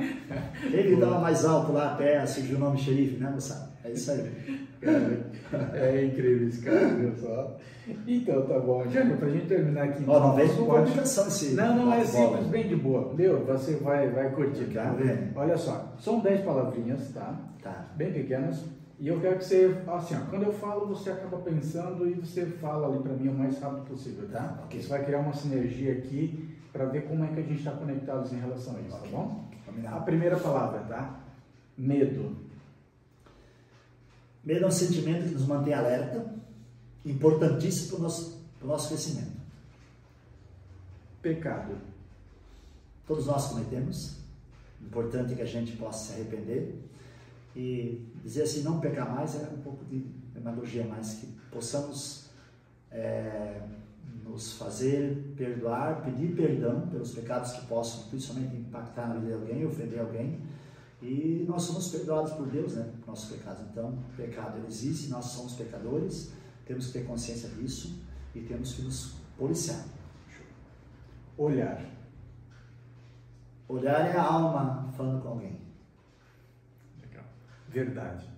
[0.70, 3.70] Quem gritava mais alto lá até surgiu o nome xerife, né, moçada?
[3.84, 4.30] É isso aí.
[5.74, 7.56] é incrível esse cara, viu só?
[8.06, 8.88] Então, tá bom.
[8.88, 10.04] Jânio, pra gente terminar aqui.
[10.06, 11.54] Ó, não vem com complicação esse.
[11.54, 13.12] Não, não, é simples, bem de boa.
[13.14, 14.84] Meu, você vai, vai curtir, tá?
[14.84, 17.40] Tá Olha só, são 10 palavrinhas, tá?
[17.60, 17.86] Tá.
[17.96, 18.64] Bem pequenas
[19.02, 22.46] e eu quero que você, assim, ó, quando eu falo, você acaba pensando e você
[22.46, 24.60] fala ali para mim o mais rápido possível, tá?
[24.66, 24.78] Okay.
[24.78, 28.32] Isso vai criar uma sinergia aqui para ver como é que a gente está conectados
[28.32, 29.10] em relação a isso, okay.
[29.10, 29.50] tá bom?
[29.88, 31.20] A primeira palavra, tá?
[31.76, 32.36] Medo.
[34.44, 36.36] Medo é um sentimento que nos mantém alerta,
[37.04, 39.32] importantíssimo para o nosso, para o nosso crescimento.
[41.20, 41.76] Pecado.
[43.04, 44.18] Todos nós cometemos.
[44.80, 46.91] Importante que a gente possa se arrepender
[47.54, 49.98] e dizer assim, não pecar mais é um pouco de
[50.32, 52.30] demagogia, mas que possamos
[52.90, 53.60] é,
[54.24, 59.66] nos fazer perdoar, pedir perdão pelos pecados que possam principalmente impactar na vida de alguém,
[59.66, 60.40] ofender alguém.
[61.02, 62.88] E nós somos perdoados por Deus, né?
[63.06, 63.64] Nossos pecados.
[63.70, 66.32] Então, o pecado existe, nós somos pecadores,
[66.64, 68.00] temos que ter consciência disso
[68.34, 69.84] e temos que nos policiar.
[71.36, 71.84] Olhar.
[73.68, 75.61] Olhar é a alma falando com alguém.
[77.72, 78.28] Verdade.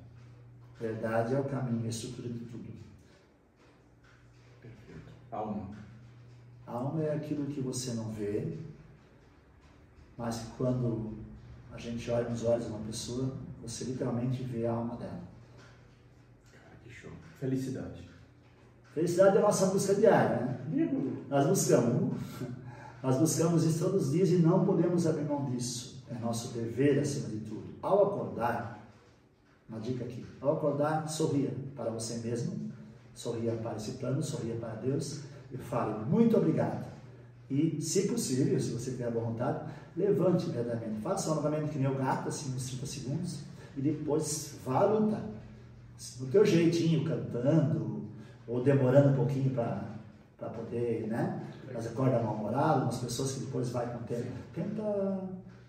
[0.79, 2.73] Verdade é o caminho, a estrutura de tudo.
[4.63, 5.13] Perfeito.
[5.31, 5.71] Alma.
[6.67, 8.59] Alma é aquilo que você não vê,
[10.17, 11.15] mas que quando
[11.73, 15.21] a gente olha nos olhos de uma pessoa, você literalmente vê a alma dela.
[16.53, 17.11] Cara, que show.
[17.41, 18.09] Felicidade.
[18.95, 20.61] Felicidade é a nossa busca diária, né?
[21.29, 22.15] Nós buscamos.
[23.03, 26.03] Nós buscamos isso todos os dias e não podemos abrir mão disso.
[26.09, 27.75] É nosso dever acima de tudo.
[27.83, 28.84] Ao acordar,
[29.75, 30.25] uma dica aqui.
[30.41, 32.71] Ao acordar, sorria para você mesmo,
[33.15, 35.21] sorria para esse plano, sorria para Deus
[35.53, 36.87] e fale muito obrigado.
[37.51, 41.01] E, se possível, se você tiver boa vontade, levante imediatamente.
[41.01, 43.41] Faça um alongamento que nem o gato, assim, uns 30 segundos,
[43.77, 45.21] e depois vá à luta.
[46.19, 48.05] Do teu jeitinho, cantando,
[48.49, 51.47] ou demorando um pouquinho para poder, né?
[51.73, 54.33] Mas acorda mal-humorado, umas pessoas que depois vai com tempo.
[54.53, 54.83] Tenta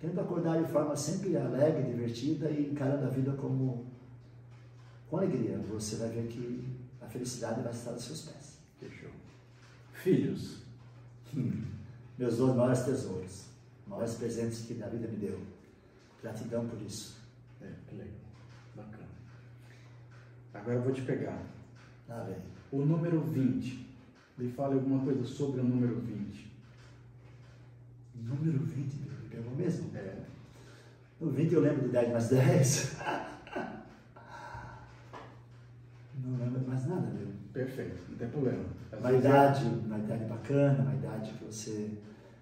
[0.06, 3.86] Tenta acordar de forma sempre alegre, divertida e encarando a vida como
[5.16, 5.58] com alegria.
[5.70, 6.64] Você vai ver que
[7.02, 8.58] a felicidade vai estar aos seus pés.
[8.80, 9.10] Fechou.
[9.94, 10.64] Filhos.
[11.36, 11.64] Hum.
[12.18, 13.46] Meus dois maiores tesouros,
[13.88, 15.40] maiores presentes que a vida me deu.
[16.22, 17.18] Gratidão por isso.
[17.62, 18.14] É, que legal.
[18.76, 19.08] Bacana.
[20.54, 21.42] Agora eu vou te pegar.
[22.10, 22.38] Ah, bem.
[22.72, 23.86] O número 20.
[24.38, 26.54] Me fale alguma coisa sobre o número 20.
[28.16, 28.96] Número 20,
[29.30, 29.96] pegou mesmo?
[29.96, 30.24] É.
[31.20, 32.98] No 20 eu lembro de 10 mais 10.
[36.26, 37.28] não lembro de mais nada, viu?
[37.56, 38.66] Perfeito, não tem problema.
[39.00, 41.90] uma idade, uma idade bacana, uma idade que você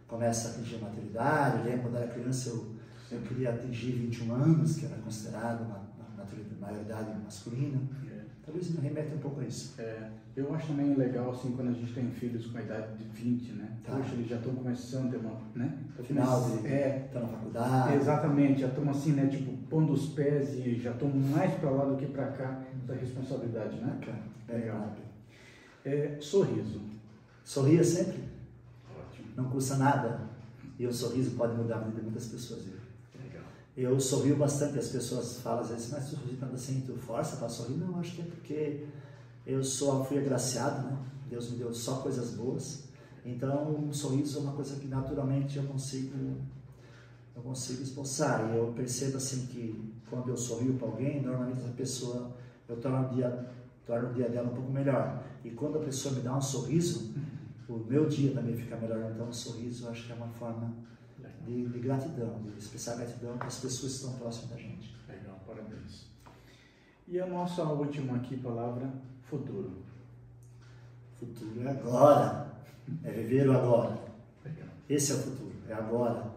[0.07, 1.57] começa a atingir a maturidade.
[1.60, 2.76] Eu lembro quando era criança eu,
[3.11, 6.26] eu queria atingir 21 anos, que era considerado uma, uma
[6.60, 7.80] maioridade masculina.
[8.43, 8.45] É.
[8.45, 9.79] Talvez me remete um pouco a isso.
[9.79, 13.03] É, eu acho também legal, assim, quando a gente tem filhos com a idade de
[13.05, 13.77] 20, né?
[13.83, 13.95] Tá.
[13.95, 15.77] Poxa, eles já estão começando a ter uma, né?
[16.03, 16.67] Final de...
[16.67, 17.03] É.
[17.05, 17.95] Estão na faculdade.
[17.95, 19.27] Exatamente, já estão assim, né?
[19.27, 22.93] Tipo, pondo os pés e já estão mais para lá do que para cá da
[22.93, 23.99] responsabilidade, né?
[24.49, 24.93] Legal.
[25.85, 26.81] É, sorriso.
[27.43, 28.23] Sorria sempre.
[28.89, 29.27] Ótimo.
[29.35, 30.21] não custa nada.
[30.77, 32.65] E o sorriso pode mudar a vida de muitas pessoas.
[32.65, 32.82] Legal.
[33.75, 37.49] Eu sorrio bastante, as pessoas falam às vezes, mas tu sorri assim, tu força para
[37.49, 37.75] sorrir?
[37.77, 38.85] Não, acho que é porque
[39.47, 40.97] eu sou, fui agraciado, né?
[41.27, 42.83] Deus me deu só coisas boas.
[43.25, 46.37] Então, um sorriso é uma coisa que naturalmente eu consigo
[47.35, 48.51] eu consigo expulsar.
[48.51, 52.31] E eu percebo assim que quando eu sorrio para alguém, normalmente essa pessoa
[52.69, 53.49] eu torno o dia
[53.85, 55.23] torno o dia dela um pouco melhor.
[55.43, 57.13] E quando a pessoa me dá um sorriso,
[57.67, 59.11] o meu dia também fica melhor.
[59.13, 60.73] Então, o sorriso eu acho que é uma forma
[61.45, 64.95] de, de gratidão, de expressar gratidão para as pessoas que estão próximas da gente.
[65.07, 66.07] Legal, parabéns.
[67.07, 68.91] E a nossa última aqui palavra,
[69.23, 69.83] futuro.
[71.19, 72.53] Futuro é agora.
[73.03, 73.97] É viver o agora.
[74.89, 76.31] Esse é o futuro, é agora.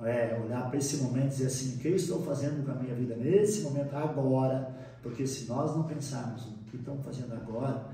[0.00, 2.74] É olhar para esse momento e dizer assim, o que eu estou fazendo com a
[2.76, 4.72] minha vida nesse momento, agora?
[5.02, 7.84] Porque se nós não pensarmos no que estamos fazendo agora,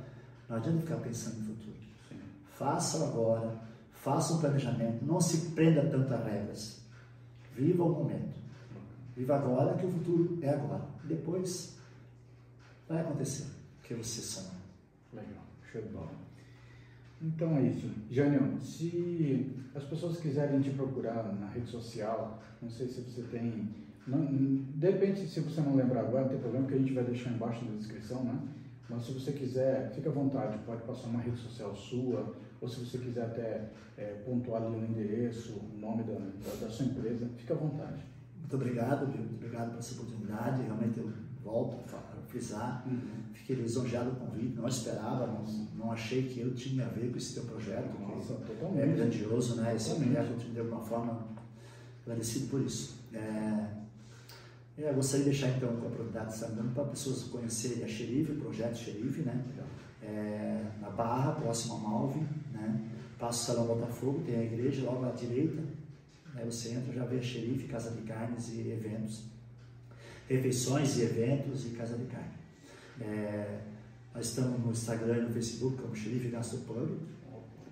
[0.49, 1.77] não adianta ficar pensando no futuro.
[2.09, 2.21] Sim.
[2.59, 3.55] Faça agora,
[4.05, 6.85] faça um planejamento, não se prenda tanto a regras.
[7.57, 8.39] Viva o momento.
[9.17, 10.85] Viva agora que o futuro é agora.
[11.05, 11.79] Depois
[12.87, 13.47] vai acontecer
[13.79, 14.61] o que você sonha.
[15.11, 16.13] Legal, show de bola.
[17.23, 17.91] Então é isso.
[18.11, 23.71] Jânio, se as pessoas quiserem te procurar na rede social, não sei se você tem.
[24.07, 27.05] Não, de repente, se você não lembrar agora, não tem problema que a gente vai
[27.05, 28.39] deixar embaixo na descrição, né?
[28.91, 32.81] Mas se você quiser, fique à vontade, pode passar uma rede social sua, ou se
[32.81, 36.15] você quiser até é, pontuar ali o endereço, o nome da,
[36.61, 38.03] da, sua empresa, fique à vontade.
[38.39, 40.63] Muito obrigado, Muito obrigado por essa oportunidade.
[40.63, 41.11] Realmente eu
[41.43, 42.85] volto a frisar.
[42.87, 43.23] Uhum.
[43.33, 45.45] Fiquei lisonjeado com o convite, não esperava, não,
[45.77, 49.57] não achei que eu tinha a ver com esse teu projeto, Nossa, que é grandioso,
[49.57, 49.75] né?
[49.75, 51.27] Esse projeto de alguma forma
[52.05, 52.97] agradecido por isso.
[53.13, 53.85] É,
[54.77, 58.77] eu gostaria de deixar então a oportunidade dando para pessoas conhecerem a Xerife, o projeto
[58.77, 59.45] Xerife, né?
[60.03, 62.21] É, na Barra, próximo a Malve,
[62.55, 62.81] né?
[63.19, 65.63] Passa o Salão Botafogo, tem a igreja logo à direita,
[66.35, 66.43] né?
[66.45, 69.35] você entra já vê a Xerife, Casa de Carnes e eventos
[70.29, 72.35] refeições e eventos e casa de carne.
[73.01, 73.61] É,
[74.15, 76.99] nós estamos no Instagram e no Facebook como Xerife Gastropano.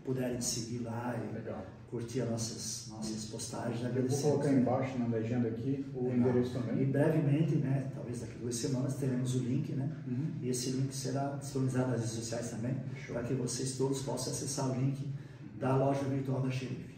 [0.04, 1.64] Puderem seguir lá e Legal.
[1.92, 3.94] Curtir as nossas, nossas postagens.
[3.94, 6.30] Eu vou colocar embaixo na legenda aqui o Legal.
[6.30, 6.82] endereço também.
[6.82, 9.94] E brevemente, né, talvez daqui a duas semanas, teremos o link, né?
[10.06, 10.32] Uhum.
[10.40, 12.74] E esse link será disponibilizado nas redes sociais também,
[13.06, 15.06] para que vocês todos possam acessar o link
[15.58, 16.96] da loja virtual da Xerife.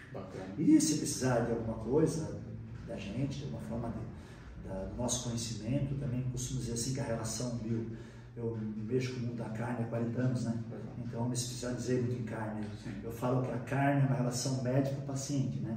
[0.57, 2.41] E se precisar de alguma coisa
[2.87, 4.15] da gente, de alguma forma de
[4.65, 7.91] da, do nosso conhecimento, também costumo dizer assim que a relação bio,
[8.37, 10.65] eu mexo com o mundo da carne há 40 anos, né?
[10.99, 12.67] Então, me especializei muito em carne.
[13.03, 15.77] Eu falo que a carne é uma relação médico-paciente, né?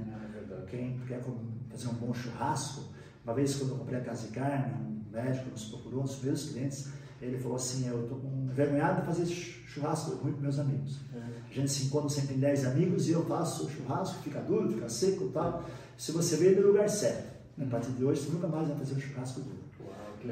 [0.52, 1.22] É Quem quer
[1.70, 2.84] fazer um bom churrasco,
[3.24, 6.22] uma vez quando eu comprei a casa de carne, um médico nos procurou, um dos
[6.24, 6.90] meus clientes,
[7.22, 11.00] ele falou assim, eu estou envergonhado de fazer churrasco muito com meus amigos.
[11.14, 11.20] É.
[11.50, 14.90] A gente se encontra sempre em 10 amigos e eu faço churrasco, fica duro, fica
[14.90, 15.64] seco e tal.
[15.98, 17.38] Se você veio no lugar certo.
[17.60, 19.57] A partir de hoje, você nunca mais vai fazer um churrasco duro.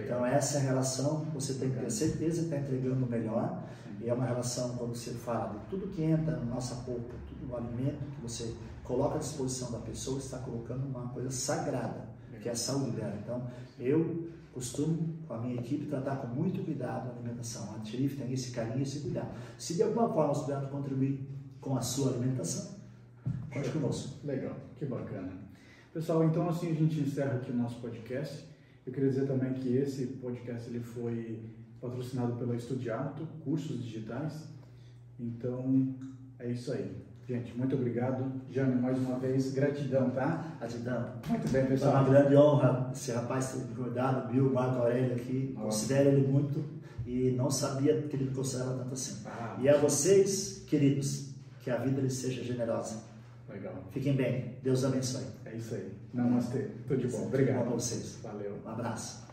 [0.01, 3.63] Então, essa é a relação, você tem que ter certeza que está entregando o melhor.
[4.01, 7.51] E é uma relação, quando você fala de tudo que entra na nossa roupa, tudo
[7.51, 8.53] o alimento que você
[8.83, 12.09] coloca à disposição da pessoa, está colocando uma coisa sagrada,
[12.41, 13.17] que é a saúde dela.
[13.21, 13.47] Então,
[13.79, 17.75] eu costumo, com a minha equipe, tratar com muito cuidado a alimentação.
[17.75, 19.29] A Xerife tem esse carinho esse cuidado.
[19.57, 21.27] Se de alguma forma você puder contribuir
[21.59, 22.75] com a sua alimentação,
[23.51, 24.25] conte conosco.
[24.25, 25.31] Legal, que bacana.
[25.93, 28.45] Pessoal, então assim a gente encerra aqui o nosso podcast.
[28.85, 31.39] Eu queria dizer também que esse podcast ele foi
[31.81, 34.47] patrocinado pela Estudiato, cursos digitais.
[35.19, 35.95] Então,
[36.37, 37.03] é isso aí.
[37.27, 38.31] Gente, muito obrigado.
[38.51, 40.55] Jânio, mais uma vez, gratidão, tá?
[40.59, 41.13] Gratidão.
[41.27, 41.95] Muito bem, pessoal.
[41.95, 45.51] É uma grande honra esse rapaz ter me cuidado, Bill Marco Aurélio aqui.
[45.55, 45.65] Nossa.
[45.65, 46.63] Considero ele muito
[47.07, 49.23] e não sabia que ele me considerava tanto assim.
[49.25, 51.33] Ah, e a vocês, queridos,
[51.63, 53.03] que a vida lhe seja generosa.
[53.49, 53.83] Legal.
[53.89, 54.57] Fiquem bem.
[54.61, 55.25] Deus abençoe.
[55.45, 55.91] É isso aí.
[56.15, 56.69] Namastê.
[56.87, 57.25] Tudo de bom.
[57.25, 57.65] Obrigado.
[57.65, 58.17] Pra vocês.
[58.23, 58.57] Valeu.
[58.65, 59.24] Um abraço.